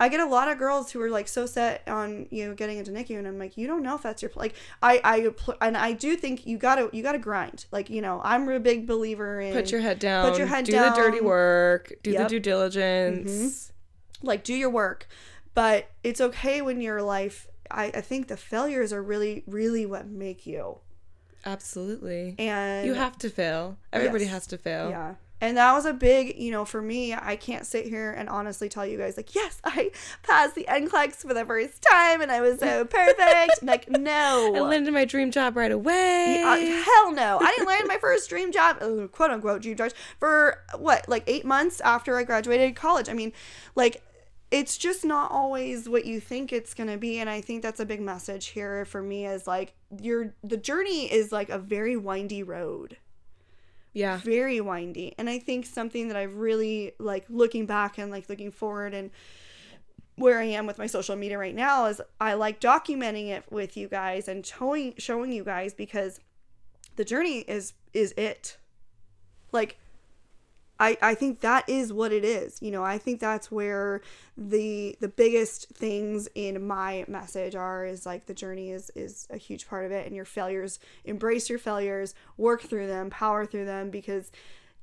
I 0.00 0.08
get 0.08 0.18
a 0.20 0.26
lot 0.26 0.48
of 0.50 0.58
girls 0.58 0.90
who 0.90 1.00
are 1.00 1.08
like 1.10 1.28
so 1.28 1.46
set 1.46 1.82
on 1.86 2.26
you 2.30 2.46
know 2.48 2.54
getting 2.54 2.78
into 2.78 2.90
NICU, 2.90 3.16
and 3.18 3.28
I'm 3.28 3.38
like, 3.38 3.56
you 3.56 3.66
don't 3.68 3.82
know 3.82 3.94
if 3.94 4.02
that's 4.02 4.22
your 4.22 4.28
pl-. 4.28 4.40
like. 4.40 4.54
I 4.82 5.00
I 5.04 5.28
pl- 5.36 5.56
and 5.60 5.76
I 5.76 5.92
do 5.92 6.16
think 6.16 6.46
you 6.46 6.58
gotta 6.58 6.90
you 6.92 7.02
gotta 7.02 7.18
grind. 7.18 7.66
Like 7.70 7.88
you 7.90 8.02
know, 8.02 8.20
I'm 8.24 8.48
a 8.48 8.58
big 8.58 8.86
believer 8.86 9.40
in 9.40 9.52
Put 9.54 9.70
your 9.70 9.80
head 9.80 9.98
down. 10.00 10.28
Put 10.28 10.38
your 10.38 10.48
head 10.48 10.64
do 10.64 10.72
down. 10.72 10.94
Do 10.94 11.02
the 11.02 11.10
dirty 11.10 11.20
work. 11.24 11.92
Do 12.02 12.10
Yep. 12.10 12.22
the 12.22 12.28
due 12.28 12.40
diligence. 12.40 13.30
Mm-hmm. 13.30 14.26
like 14.26 14.42
do 14.42 14.54
your 14.54 14.70
work, 14.70 15.06
but 15.54 15.90
it's 16.02 16.20
okay 16.20 16.60
when 16.60 16.80
your 16.80 17.00
life. 17.02 17.46
I 17.70 17.84
I 17.86 18.00
think 18.00 18.26
the 18.28 18.36
failures 18.36 18.92
are 18.92 19.02
really 19.02 19.44
really 19.46 19.86
what 19.86 20.06
make 20.08 20.44
you. 20.46 20.78
Absolutely. 21.46 22.34
And 22.38 22.86
You 22.86 22.94
have 22.94 23.16
to 23.18 23.30
fail. 23.30 23.76
Everybody 23.92 24.24
Yes. 24.24 24.32
has 24.32 24.46
to 24.48 24.58
fail. 24.58 24.90
Yeah. 24.90 25.14
And 25.40 25.56
that 25.56 25.72
was 25.72 25.84
a 25.84 25.92
big, 25.92 26.38
you 26.38 26.50
know, 26.50 26.64
for 26.64 26.80
me, 26.80 27.12
I 27.12 27.36
can't 27.36 27.66
sit 27.66 27.86
here 27.86 28.12
and 28.12 28.28
honestly 28.28 28.68
tell 28.68 28.86
you 28.86 28.96
guys, 28.96 29.16
like, 29.16 29.34
yes, 29.34 29.60
I 29.64 29.90
passed 30.22 30.54
the 30.54 30.64
NCLEX 30.68 31.16
for 31.16 31.34
the 31.34 31.44
first 31.44 31.82
time 31.82 32.20
and 32.22 32.30
I 32.30 32.40
was 32.40 32.60
so 32.60 32.84
perfect. 32.86 33.62
like, 33.62 33.90
no. 33.90 34.52
I 34.54 34.60
landed 34.60 34.94
my 34.94 35.04
dream 35.04 35.30
job 35.30 35.56
right 35.56 35.72
away. 35.72 36.42
Uh, 36.42 36.56
hell 36.56 37.12
no. 37.12 37.38
I 37.40 37.50
didn't 37.50 37.66
land 37.66 37.88
my 37.88 37.98
first 38.00 38.30
dream 38.30 38.52
job, 38.52 38.78
uh, 38.80 39.06
quote 39.08 39.30
unquote, 39.30 39.62
dream 39.62 39.76
job, 39.76 39.92
for 40.18 40.62
what, 40.78 41.08
like 41.08 41.24
eight 41.26 41.44
months 41.44 41.80
after 41.80 42.16
I 42.16 42.24
graduated 42.24 42.74
college. 42.76 43.08
I 43.08 43.12
mean, 43.12 43.32
like, 43.74 44.02
it's 44.50 44.78
just 44.78 45.04
not 45.04 45.32
always 45.32 45.88
what 45.88 46.04
you 46.04 46.20
think 46.20 46.52
it's 46.52 46.74
going 46.74 46.88
to 46.88 46.96
be. 46.96 47.18
And 47.18 47.28
I 47.28 47.40
think 47.40 47.62
that's 47.62 47.80
a 47.80 47.86
big 47.86 48.00
message 48.00 48.46
here 48.46 48.84
for 48.84 49.02
me 49.02 49.26
is 49.26 49.46
like, 49.46 49.74
your, 50.00 50.32
the 50.44 50.56
journey 50.56 51.12
is 51.12 51.32
like 51.32 51.48
a 51.48 51.58
very 51.58 51.96
windy 51.96 52.42
road 52.42 52.96
yeah. 53.94 54.18
very 54.18 54.60
windy 54.60 55.14
and 55.18 55.30
i 55.30 55.38
think 55.38 55.64
something 55.64 56.08
that 56.08 56.16
i've 56.16 56.34
really 56.36 56.92
like 56.98 57.24
looking 57.30 57.64
back 57.64 57.96
and 57.96 58.10
like 58.10 58.28
looking 58.28 58.50
forward 58.50 58.92
and 58.92 59.10
where 60.16 60.38
i 60.38 60.44
am 60.44 60.66
with 60.66 60.78
my 60.78 60.86
social 60.86 61.16
media 61.16 61.38
right 61.38 61.54
now 61.54 61.86
is 61.86 62.00
i 62.20 62.34
like 62.34 62.60
documenting 62.60 63.28
it 63.28 63.44
with 63.50 63.76
you 63.76 63.88
guys 63.88 64.28
and 64.28 64.44
showing 64.44 64.94
showing 64.98 65.32
you 65.32 65.42
guys 65.42 65.72
because 65.72 66.20
the 66.96 67.04
journey 67.04 67.38
is 67.40 67.72
is 67.92 68.12
it 68.16 68.58
like 69.52 69.78
I, 70.80 70.96
I 71.00 71.14
think 71.14 71.40
that 71.40 71.68
is 71.68 71.92
what 71.92 72.12
it 72.12 72.24
is. 72.24 72.60
You 72.60 72.70
know, 72.70 72.82
I 72.82 72.98
think 72.98 73.20
that's 73.20 73.50
where 73.50 74.00
the 74.36 74.96
the 75.00 75.08
biggest 75.08 75.68
things 75.68 76.28
in 76.34 76.66
my 76.66 77.04
message 77.06 77.54
are 77.54 77.84
is 77.84 78.04
like 78.04 78.26
the 78.26 78.34
journey 78.34 78.70
is 78.70 78.90
is 78.96 79.28
a 79.30 79.36
huge 79.36 79.68
part 79.68 79.84
of 79.84 79.92
it 79.92 80.06
and 80.06 80.16
your 80.16 80.24
failures 80.24 80.80
embrace 81.04 81.48
your 81.48 81.58
failures, 81.58 82.14
work 82.36 82.62
through 82.62 82.88
them, 82.88 83.10
power 83.10 83.46
through 83.46 83.66
them 83.66 83.90
because 83.90 84.32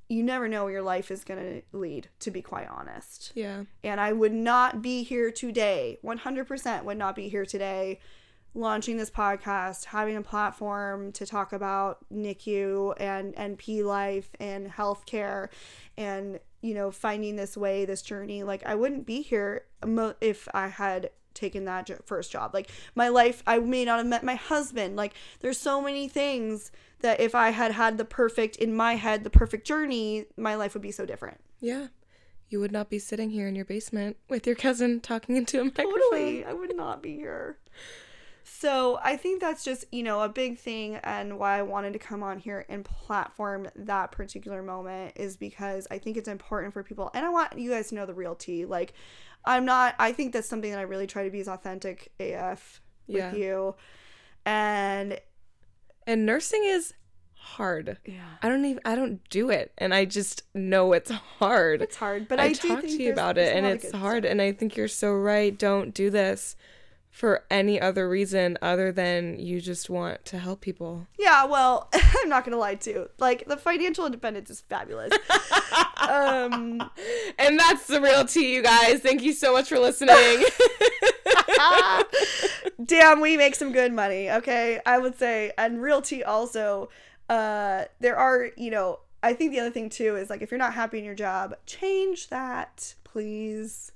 you 0.07 0.23
never 0.23 0.47
know 0.47 0.65
where 0.65 0.73
your 0.73 0.81
life 0.81 1.09
is 1.09 1.23
going 1.23 1.39
to 1.39 1.77
lead 1.77 2.09
to 2.19 2.31
be 2.31 2.41
quite 2.41 2.67
honest. 2.67 3.31
Yeah. 3.33 3.63
And 3.83 3.99
I 3.99 4.11
would 4.11 4.33
not 4.33 4.81
be 4.81 5.03
here 5.03 5.31
today, 5.31 5.99
100% 6.03 6.83
would 6.83 6.97
not 6.97 7.15
be 7.15 7.29
here 7.29 7.45
today 7.45 7.99
launching 8.53 8.97
this 8.97 9.09
podcast, 9.09 9.85
having 9.85 10.15
a 10.15 10.21
platform 10.21 11.11
to 11.13 11.25
talk 11.25 11.53
about 11.53 11.99
NICU 12.13 12.93
and 12.99 13.33
NP 13.35 13.83
life 13.83 14.29
and 14.39 14.69
healthcare 14.69 15.47
and, 15.97 16.39
you 16.61 16.73
know, 16.73 16.91
finding 16.91 17.35
this 17.35 17.55
way, 17.55 17.85
this 17.85 18.01
journey. 18.01 18.43
Like, 18.43 18.65
I 18.65 18.75
wouldn't 18.75 19.05
be 19.05 19.21
here 19.21 19.65
if 20.21 20.47
I 20.53 20.67
had 20.67 21.11
taken 21.33 21.63
that 21.65 21.89
first 22.05 22.29
job. 22.31 22.53
Like, 22.53 22.69
my 22.93 23.07
life, 23.07 23.41
I 23.47 23.59
may 23.59 23.85
not 23.85 23.99
have 23.99 24.07
met 24.07 24.23
my 24.23 24.35
husband. 24.35 24.97
Like, 24.97 25.13
there's 25.39 25.57
so 25.57 25.81
many 25.81 26.09
things 26.09 26.71
that 26.99 27.21
if 27.21 27.33
I 27.33 27.51
had 27.51 27.71
had 27.71 27.97
the 27.97 28.05
perfect, 28.05 28.57
in 28.57 28.75
my 28.75 28.95
head, 28.95 29.23
the 29.23 29.29
perfect 29.29 29.65
journey, 29.65 30.25
my 30.35 30.55
life 30.55 30.73
would 30.73 30.83
be 30.83 30.91
so 30.91 31.05
different. 31.05 31.39
Yeah. 31.61 31.87
You 32.49 32.59
would 32.59 32.73
not 32.73 32.89
be 32.89 32.99
sitting 32.99 33.29
here 33.29 33.47
in 33.47 33.55
your 33.55 33.63
basement 33.63 34.17
with 34.27 34.45
your 34.45 34.57
cousin 34.57 34.99
talking 34.99 35.37
into 35.37 35.61
a 35.61 35.63
microphone. 35.63 35.93
Totally. 35.93 36.43
I 36.43 36.51
would 36.51 36.75
not 36.75 37.01
be 37.01 37.15
here. 37.15 37.57
So 38.43 38.99
I 39.03 39.17
think 39.17 39.41
that's 39.41 39.63
just, 39.63 39.85
you 39.91 40.03
know, 40.03 40.21
a 40.21 40.29
big 40.29 40.57
thing 40.57 40.95
and 41.03 41.37
why 41.37 41.57
I 41.57 41.61
wanted 41.61 41.93
to 41.93 41.99
come 41.99 42.23
on 42.23 42.39
here 42.39 42.65
and 42.69 42.83
platform 42.83 43.67
that 43.75 44.11
particular 44.11 44.61
moment 44.63 45.13
is 45.15 45.37
because 45.37 45.87
I 45.91 45.97
think 45.97 46.17
it's 46.17 46.27
important 46.27 46.73
for 46.73 46.83
people 46.83 47.11
and 47.13 47.25
I 47.25 47.29
want 47.29 47.57
you 47.57 47.69
guys 47.69 47.89
to 47.89 47.95
know 47.95 48.05
the 48.05 48.13
real 48.13 48.35
tea. 48.35 48.65
Like 48.65 48.93
I'm 49.45 49.65
not 49.65 49.95
I 49.99 50.11
think 50.11 50.33
that's 50.33 50.47
something 50.47 50.71
that 50.71 50.79
I 50.79 50.83
really 50.83 51.07
try 51.07 51.23
to 51.23 51.29
be 51.29 51.39
as 51.39 51.47
authentic 51.47 52.11
AF 52.19 52.81
with 53.07 53.17
Yeah. 53.17 53.33
you. 53.35 53.75
And 54.45 55.19
And 56.07 56.25
nursing 56.25 56.63
is 56.65 56.93
hard. 57.33 57.97
yeah. 58.05 58.21
I 58.41 58.49
don't 58.49 58.65
even 58.65 58.81
I 58.85 58.95
don't 58.95 59.27
do 59.29 59.49
it 59.49 59.71
and 59.77 59.93
I 59.93 60.05
just 60.05 60.43
know 60.55 60.93
it's 60.93 61.11
hard. 61.11 61.81
It's 61.81 61.95
hard, 61.95 62.27
but 62.27 62.39
I, 62.39 62.45
I, 62.45 62.53
think 62.53 62.81
to 62.81 63.03
you 63.03 63.11
about 63.13 63.37
it 63.37 63.55
and 63.55 63.65
it's 63.65 63.91
hard 63.91 64.23
stuff. 64.23 64.31
and 64.31 64.41
I 64.41 64.51
think 64.51 64.75
you're 64.75 64.87
so 64.87 65.13
right. 65.13 65.57
Don't 65.57 65.93
do 65.93 66.09
this 66.09 66.55
for 67.11 67.43
any 67.51 67.79
other 67.79 68.09
reason 68.09 68.57
other 68.61 68.91
than 68.91 69.37
you 69.37 69.59
just 69.59 69.89
want 69.89 70.23
to 70.25 70.39
help 70.39 70.61
people. 70.61 71.07
Yeah, 71.19 71.45
well, 71.45 71.89
I'm 71.93 72.29
not 72.29 72.45
gonna 72.45 72.57
lie 72.57 72.75
too. 72.75 73.09
Like 73.19 73.45
the 73.45 73.57
financial 73.57 74.05
independence 74.05 74.49
is 74.49 74.61
fabulous. 74.61 75.11
um 76.09 76.81
And 77.37 77.59
that's 77.59 77.85
the 77.87 78.01
real 78.01 78.25
tea, 78.25 78.55
you 78.55 78.63
guys. 78.63 79.01
Thank 79.01 79.21
you 79.21 79.33
so 79.33 79.53
much 79.53 79.69
for 79.69 79.77
listening. 79.77 80.45
damn 82.85 83.21
we 83.21 83.37
make 83.37 83.55
some 83.55 83.71
good 83.71 83.93
money 83.93 84.29
okay 84.29 84.79
i 84.85 84.97
would 84.97 85.17
say 85.17 85.51
and 85.57 85.81
realty 85.81 86.23
also 86.23 86.89
uh 87.29 87.83
there 87.99 88.15
are 88.15 88.49
you 88.57 88.71
know 88.71 88.99
i 89.21 89.33
think 89.33 89.51
the 89.51 89.59
other 89.59 89.69
thing 89.69 89.89
too 89.89 90.15
is 90.15 90.29
like 90.29 90.41
if 90.41 90.49
you're 90.49 90.57
not 90.57 90.73
happy 90.73 90.97
in 90.97 91.05
your 91.05 91.15
job 91.15 91.55
change 91.65 92.29
that 92.29 92.95
please 93.03 93.91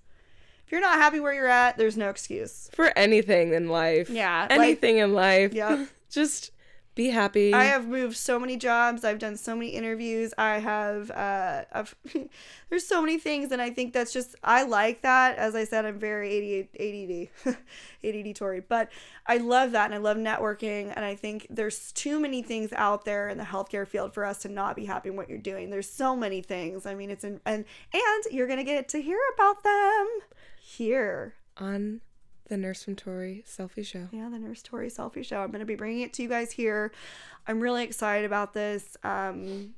if 0.66 0.72
you're 0.72 0.82
not 0.82 0.96
happy 0.98 1.20
where 1.20 1.34
you're 1.34 1.48
at 1.48 1.78
there's 1.78 1.98
no 1.98 2.10
excuse 2.10 2.70
for 2.74 2.92
anything 2.98 3.54
in 3.54 3.70
life. 3.70 4.10
Yeah, 4.10 4.48
like- 4.50 4.60
Anything 4.60 4.98
in 4.98 5.14
life. 5.14 5.54
Yeah, 5.54 5.86
Just 6.10 6.52
be 6.96 7.10
happy. 7.10 7.54
I 7.54 7.66
have 7.66 7.88
moved 7.90 8.16
so 8.16 8.40
many 8.40 8.56
jobs. 8.56 9.04
I've 9.04 9.20
done 9.20 9.36
so 9.36 9.54
many 9.54 9.72
interviews. 9.72 10.34
I 10.38 10.60
have, 10.60 11.12
uh, 11.12 11.66
I've, 11.74 11.94
there's 12.70 12.88
so 12.88 13.02
many 13.02 13.20
things, 13.20 13.52
and 13.52 13.62
I 13.62 13.70
think 13.70 13.92
that's 13.92 14.14
just 14.14 14.34
I 14.42 14.64
like 14.64 15.02
that. 15.02 15.38
As 15.38 15.56
I 15.56 15.66
said, 15.66 15.86
I'm 15.86 16.00
very 16.00 16.70
ADD, 16.74 17.50
ADD, 17.50 17.58
ADD 18.04 18.36
Tori, 18.36 18.62
but 18.62 18.90
I 19.28 19.38
love 19.38 19.74
that, 19.74 19.86
and 19.86 19.94
I 19.94 19.98
love 19.98 20.16
networking. 20.16 20.94
And 20.96 21.04
I 21.04 21.16
think 21.16 21.48
there's 21.50 21.92
too 21.92 22.18
many 22.18 22.42
things 22.42 22.72
out 22.72 23.04
there 23.04 23.28
in 23.28 23.38
the 23.38 23.44
healthcare 23.44 23.86
field 23.86 24.14
for 24.14 24.24
us 24.24 24.40
to 24.44 24.50
not 24.50 24.78
be 24.78 24.86
happy 24.86 25.10
in 25.10 25.18
what 25.18 25.28
you're 25.28 25.38
doing. 25.38 25.70
There's 25.72 25.90
so 25.90 26.16
many 26.16 26.42
things. 26.42 26.86
I 26.86 26.96
mean, 26.96 27.10
it's 27.12 27.26
in, 27.26 27.42
and 27.46 27.66
and 27.94 28.24
you're 28.32 28.48
gonna 28.48 28.64
get 28.64 28.88
to 28.90 29.02
hear 29.02 29.20
about 29.36 29.64
them 29.64 30.08
here. 30.66 31.36
on 31.58 32.02
the 32.48 32.58
Nurse 32.58 32.84
from 32.84 32.96
Tori 32.96 33.44
Cellfie 33.48 33.86
show. 33.86 34.08
Yeah, 34.12 34.30
the 34.30 34.38
Nurse 34.40 34.62
Tori 34.62 34.90
Cellfie 34.90 35.26
Show. 35.26 35.40
I'm 35.42 35.48
going 35.50 35.62
to 35.62 35.66
be 35.66 35.76
bringing 35.76 36.02
it 36.02 36.14
to 36.14 36.24
you 36.24 36.30
guys 36.30 36.52
here. 36.52 36.92
I'm 37.48 37.60
really 37.60 37.84
excited 37.84 38.26
about 38.26 38.54
this. 38.54 38.98
Um, 39.04 39.74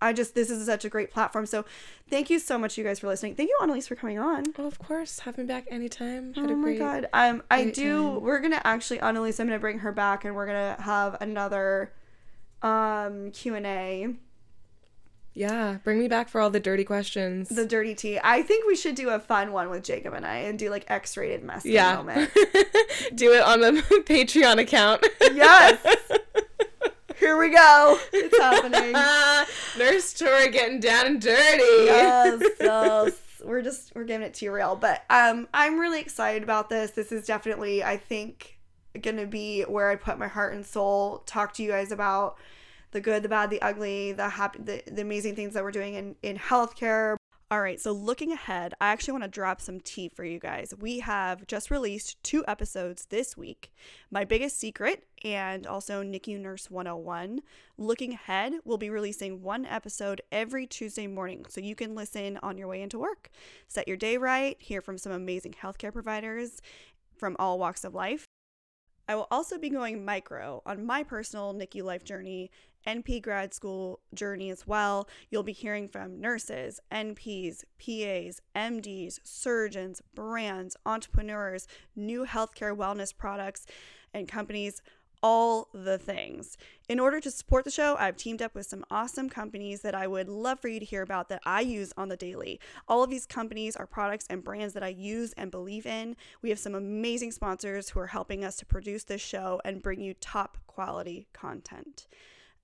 I 0.00 0.12
just, 0.12 0.34
this 0.34 0.50
is 0.50 0.64
such 0.66 0.84
a 0.84 0.88
great 0.88 1.10
platform. 1.10 1.44
So 1.46 1.64
thank 2.08 2.30
you 2.30 2.38
so 2.38 2.56
much, 2.58 2.78
you 2.78 2.84
guys, 2.84 2.98
for 2.98 3.08
listening. 3.08 3.34
Thank 3.34 3.50
you, 3.50 3.58
Annalise, 3.62 3.86
for 3.88 3.94
coming 3.94 4.18
on. 4.18 4.44
Oh, 4.58 4.66
of 4.66 4.78
course. 4.78 5.20
Have 5.20 5.36
me 5.38 5.44
back 5.44 5.64
anytime. 5.70 6.32
Had 6.34 6.50
Oh 6.50 6.56
my 6.56 6.74
God. 6.74 7.08
Um, 7.12 7.42
I 7.50 7.66
do, 7.66 8.14
time. 8.14 8.22
we're 8.22 8.40
going 8.40 8.52
to 8.52 8.66
actually, 8.66 9.00
Annalise, 9.00 9.38
I'm 9.38 9.46
going 9.46 9.58
to 9.58 9.60
bring 9.60 9.80
her 9.80 9.92
back 9.92 10.24
and 10.24 10.34
we're 10.34 10.46
going 10.46 10.76
to 10.76 10.82
have 10.82 11.16
another 11.20 11.92
um 12.62 13.32
Q&A. 13.32 14.14
Yeah. 15.34 15.78
Bring 15.84 15.98
me 15.98 16.08
back 16.08 16.28
for 16.28 16.40
all 16.40 16.50
the 16.50 16.60
dirty 16.60 16.84
questions. 16.84 17.48
The 17.48 17.66
dirty 17.66 17.94
tea. 17.94 18.18
I 18.22 18.42
think 18.42 18.66
we 18.66 18.76
should 18.76 18.94
do 18.94 19.10
a 19.10 19.18
fun 19.18 19.52
one 19.52 19.70
with 19.70 19.82
Jacob 19.82 20.14
and 20.14 20.26
I 20.26 20.36
and 20.38 20.58
do 20.58 20.70
like 20.70 20.84
X-rated 20.88 21.42
messy 21.42 21.70
yeah. 21.70 21.96
moment. 21.96 22.30
Do 23.14 23.32
it 23.32 23.42
on 23.42 23.60
the 23.60 23.70
Patreon 24.06 24.58
account. 24.58 25.06
Yes. 25.20 25.78
Here 27.18 27.38
we 27.38 27.50
go. 27.50 27.98
It's 28.12 28.36
happening. 28.36 28.92
Nurse 29.78 30.12
Tori 30.12 30.50
getting 30.50 30.80
down 30.80 31.06
and 31.06 31.20
dirty. 31.20 31.62
yes, 31.84 32.42
yes. 32.60 33.12
We're 33.44 33.62
just 33.62 33.94
we're 33.94 34.04
giving 34.04 34.26
it 34.26 34.34
to 34.34 34.44
you 34.44 34.52
real, 34.52 34.76
but 34.76 35.04
um, 35.08 35.48
I'm 35.54 35.78
really 35.78 36.00
excited 36.00 36.42
about 36.42 36.68
this. 36.68 36.92
This 36.92 37.12
is 37.12 37.24
definitely, 37.24 37.82
I 37.82 37.96
think, 37.96 38.58
going 39.00 39.16
to 39.16 39.26
be 39.26 39.62
where 39.62 39.90
I 39.90 39.96
put 39.96 40.18
my 40.18 40.28
heart 40.28 40.54
and 40.54 40.64
soul, 40.66 41.22
talk 41.26 41.54
to 41.54 41.62
you 41.62 41.70
guys 41.70 41.92
about 41.92 42.38
the 42.92 43.00
good, 43.00 43.22
the 43.22 43.28
bad, 43.28 43.50
the 43.50 43.60
ugly, 43.60 44.12
the 44.12 44.28
happy, 44.28 44.60
the, 44.62 44.82
the 44.90 45.02
amazing 45.02 45.34
things 45.34 45.54
that 45.54 45.64
we're 45.64 45.70
doing 45.70 45.94
in, 45.94 46.16
in 46.22 46.38
healthcare. 46.38 47.16
All 47.50 47.60
right, 47.60 47.78
so 47.78 47.92
looking 47.92 48.32
ahead, 48.32 48.72
I 48.80 48.88
actually 48.88 49.12
want 49.12 49.24
to 49.24 49.28
drop 49.28 49.60
some 49.60 49.78
tea 49.78 50.08
for 50.08 50.24
you 50.24 50.38
guys. 50.38 50.72
We 50.80 51.00
have 51.00 51.46
just 51.46 51.70
released 51.70 52.22
two 52.22 52.42
episodes 52.48 53.04
this 53.10 53.36
week 53.36 53.74
My 54.10 54.24
Biggest 54.24 54.58
Secret 54.58 55.04
and 55.22 55.66
also 55.66 56.02
NICU 56.02 56.40
Nurse 56.40 56.70
101. 56.70 57.40
Looking 57.76 58.14
ahead, 58.14 58.54
we'll 58.64 58.78
be 58.78 58.88
releasing 58.88 59.42
one 59.42 59.66
episode 59.66 60.22
every 60.32 60.66
Tuesday 60.66 61.06
morning 61.06 61.44
so 61.50 61.60
you 61.60 61.74
can 61.74 61.94
listen 61.94 62.38
on 62.42 62.56
your 62.56 62.68
way 62.68 62.80
into 62.80 62.98
work. 62.98 63.28
Set 63.68 63.86
your 63.86 63.98
day 63.98 64.16
right, 64.16 64.56
hear 64.58 64.80
from 64.80 64.96
some 64.96 65.12
amazing 65.12 65.52
healthcare 65.52 65.92
providers 65.92 66.62
from 67.18 67.36
all 67.38 67.58
walks 67.58 67.84
of 67.84 67.94
life. 67.94 68.24
I 69.08 69.14
will 69.14 69.28
also 69.30 69.58
be 69.58 69.68
going 69.68 70.06
micro 70.06 70.62
on 70.64 70.86
my 70.86 71.02
personal 71.02 71.52
NICU 71.52 71.82
life 71.82 72.02
journey, 72.02 72.50
NP 72.86 73.22
grad 73.22 73.54
school 73.54 74.00
journey 74.14 74.50
as 74.50 74.66
well. 74.66 75.08
You'll 75.30 75.42
be 75.42 75.52
hearing 75.52 75.88
from 75.88 76.20
nurses, 76.20 76.80
NPs, 76.90 77.64
PAs, 77.78 78.40
MDs, 78.54 79.20
surgeons, 79.24 80.02
brands, 80.14 80.76
entrepreneurs, 80.84 81.66
new 81.96 82.24
healthcare 82.26 82.76
wellness 82.76 83.16
products, 83.16 83.66
and 84.14 84.28
companies 84.28 84.82
all 85.22 85.68
the 85.72 85.98
things. 85.98 86.58
In 86.88 86.98
order 86.98 87.20
to 87.20 87.30
support 87.30 87.64
the 87.64 87.70
show, 87.70 87.96
I've 87.98 88.16
teamed 88.16 88.42
up 88.42 88.54
with 88.54 88.66
some 88.66 88.84
awesome 88.90 89.28
companies 89.28 89.80
that 89.82 89.94
I 89.94 90.06
would 90.06 90.28
love 90.28 90.60
for 90.60 90.68
you 90.68 90.80
to 90.80 90.84
hear 90.84 91.02
about 91.02 91.28
that 91.28 91.40
I 91.46 91.60
use 91.60 91.92
on 91.96 92.08
the 92.08 92.16
daily. 92.16 92.58
All 92.88 93.04
of 93.04 93.10
these 93.10 93.26
companies 93.26 93.76
are 93.76 93.86
products 93.86 94.26
and 94.28 94.42
brands 94.42 94.74
that 94.74 94.82
I 94.82 94.88
use 94.88 95.32
and 95.34 95.50
believe 95.50 95.86
in. 95.86 96.16
We 96.42 96.50
have 96.50 96.58
some 96.58 96.74
amazing 96.74 97.30
sponsors 97.32 97.90
who 97.90 98.00
are 98.00 98.08
helping 98.08 98.44
us 98.44 98.56
to 98.56 98.66
produce 98.66 99.04
this 99.04 99.20
show 99.20 99.60
and 99.64 99.82
bring 99.82 100.00
you 100.00 100.14
top 100.14 100.58
quality 100.66 101.28
content. 101.32 102.06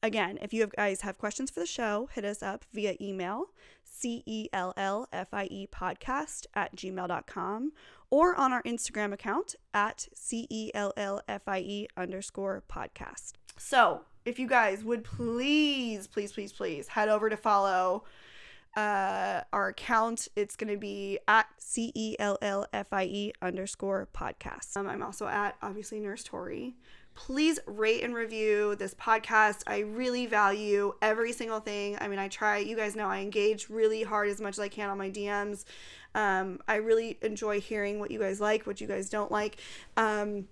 Again, 0.02 0.38
if 0.40 0.52
you 0.52 0.68
guys 0.76 1.00
have 1.00 1.18
questions 1.18 1.50
for 1.50 1.58
the 1.58 1.66
show, 1.66 2.08
hit 2.12 2.24
us 2.24 2.40
up 2.40 2.64
via 2.72 2.94
email, 3.00 3.46
C-E-L-L-F-I-E 3.82 5.66
podcast 5.72 6.46
at 6.54 6.76
gmail.com 6.76 7.72
or 8.10 8.36
on 8.36 8.52
our 8.52 8.62
Instagram 8.62 9.12
account 9.12 9.56
at 9.74 10.06
C-E-L-L-F-I-E 10.14 11.88
underscore 11.96 12.62
podcast. 12.70 13.32
So 13.56 14.02
if 14.24 14.38
you 14.38 14.46
guys 14.46 14.84
would 14.84 15.02
please, 15.02 16.06
please, 16.06 16.32
please, 16.32 16.52
please 16.52 16.88
head 16.88 17.08
over 17.08 17.28
to 17.28 17.36
follow 17.36 18.04
uh, 18.76 19.40
our 19.52 19.68
account. 19.68 20.28
It's 20.36 20.54
going 20.54 20.72
to 20.72 20.78
be 20.78 21.18
at 21.26 21.46
C 21.58 21.90
E 21.96 22.14
L 22.20 22.38
L 22.40 22.66
F 22.72 22.92
I 22.92 23.04
E 23.04 23.32
underscore 23.42 24.08
podcast. 24.14 24.76
Um, 24.76 24.86
I'm 24.86 25.02
also 25.02 25.26
at 25.26 25.56
obviously 25.60 25.98
Nurse 25.98 26.22
Tori 26.22 26.76
please 27.18 27.58
rate 27.66 28.04
and 28.04 28.14
review 28.14 28.76
this 28.76 28.94
podcast. 28.94 29.62
I 29.66 29.80
really 29.80 30.26
value 30.26 30.94
every 31.02 31.32
single 31.32 31.58
thing. 31.58 31.98
I 32.00 32.06
mean, 32.06 32.20
I 32.20 32.28
try, 32.28 32.58
you 32.58 32.76
guys 32.76 32.94
know 32.94 33.08
I 33.08 33.18
engage 33.18 33.68
really 33.68 34.04
hard 34.04 34.28
as 34.28 34.40
much 34.40 34.54
as 34.54 34.60
I 34.60 34.68
can 34.68 34.88
on 34.88 34.98
my 34.98 35.10
DMs. 35.10 35.64
Um, 36.14 36.60
I 36.68 36.76
really 36.76 37.18
enjoy 37.20 37.60
hearing 37.60 37.98
what 37.98 38.12
you 38.12 38.20
guys 38.20 38.40
like, 38.40 38.68
what 38.68 38.80
you 38.80 38.86
guys 38.86 39.10
don't 39.10 39.32
like. 39.32 39.56
Um, 39.96 40.46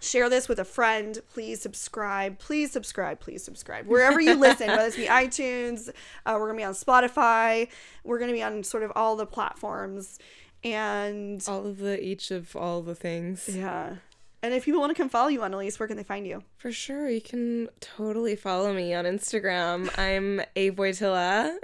share 0.00 0.28
this 0.28 0.48
with 0.48 0.58
a 0.58 0.64
friend. 0.64 1.20
Please 1.32 1.62
subscribe. 1.62 2.40
Please 2.40 2.72
subscribe. 2.72 3.20
Please 3.20 3.44
subscribe. 3.44 3.86
Wherever 3.86 4.20
you 4.20 4.34
listen, 4.34 4.66
whether 4.66 4.86
it's 4.86 4.96
be 4.96 5.06
iTunes, 5.06 5.90
uh, 6.26 6.32
we're 6.34 6.48
going 6.48 6.58
to 6.58 6.60
be 6.60 6.64
on 6.64 6.74
Spotify, 6.74 7.68
we're 8.02 8.18
going 8.18 8.30
to 8.30 8.36
be 8.36 8.42
on 8.42 8.64
sort 8.64 8.82
of 8.82 8.90
all 8.96 9.14
the 9.14 9.26
platforms. 9.26 10.18
And 10.64 11.44
all 11.46 11.66
of 11.66 11.78
the 11.78 12.02
each 12.02 12.32
of 12.32 12.56
all 12.56 12.82
the 12.82 12.96
things. 12.96 13.48
Yeah. 13.54 13.96
And 14.44 14.52
if 14.52 14.66
people 14.66 14.78
want 14.78 14.94
to 14.94 14.94
come 14.94 15.08
follow 15.08 15.28
you, 15.28 15.42
Annalise, 15.42 15.80
where 15.80 15.86
can 15.86 15.96
they 15.96 16.02
find 16.02 16.26
you? 16.26 16.42
For 16.58 16.70
sure. 16.70 17.08
You 17.08 17.22
can 17.22 17.70
totally 17.80 18.36
follow 18.36 18.74
me 18.74 18.92
on 18.92 19.06
Instagram. 19.06 19.88
I'm 19.98 20.42
A 20.54 20.70
Voytilla. 20.70 21.56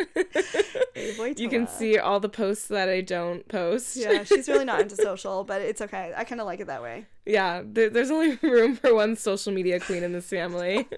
You 1.36 1.50
can 1.50 1.66
see 1.66 1.98
all 1.98 2.20
the 2.20 2.30
posts 2.30 2.68
that 2.68 2.88
I 2.88 3.02
don't 3.02 3.46
post. 3.48 3.96
Yeah, 3.96 4.24
she's 4.24 4.48
really 4.48 4.64
not 4.64 4.80
into 4.80 4.96
social, 5.02 5.44
but 5.44 5.60
it's 5.60 5.82
okay. 5.82 6.14
I 6.16 6.24
kind 6.24 6.40
of 6.40 6.46
like 6.46 6.60
it 6.60 6.68
that 6.68 6.80
way. 6.80 7.04
Yeah, 7.26 7.60
there, 7.66 7.90
there's 7.90 8.10
only 8.10 8.36
room 8.42 8.76
for 8.76 8.94
one 8.94 9.14
social 9.14 9.52
media 9.52 9.78
queen 9.78 10.02
in 10.02 10.12
this 10.14 10.30
family. 10.30 10.88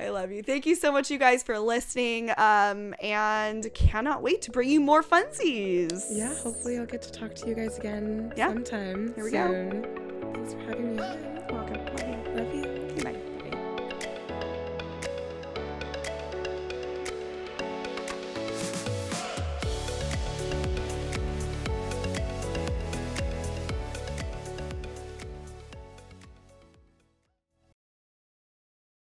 I 0.00 0.10
love 0.10 0.30
you. 0.30 0.42
Thank 0.42 0.66
you 0.66 0.74
so 0.74 0.92
much, 0.92 1.10
you 1.10 1.18
guys, 1.18 1.42
for 1.42 1.58
listening. 1.58 2.30
Um, 2.36 2.94
and 3.02 3.72
cannot 3.74 4.22
wait 4.22 4.42
to 4.42 4.50
bring 4.50 4.68
you 4.68 4.80
more 4.80 5.02
funsies. 5.02 6.04
Yeah, 6.10 6.34
hopefully 6.34 6.78
I'll 6.78 6.86
get 6.86 7.02
to 7.02 7.12
talk 7.12 7.34
to 7.36 7.48
you 7.48 7.54
guys 7.54 7.78
again 7.78 8.32
yeah. 8.36 8.48
sometime. 8.48 9.12
Here 9.14 9.24
we 9.24 9.30
soon. 9.30 9.82
go. 9.82 10.32
Thanks 10.34 10.52
for 10.54 10.60
having 10.60 10.96
me. 10.96 11.02
Welcome. 11.50 12.07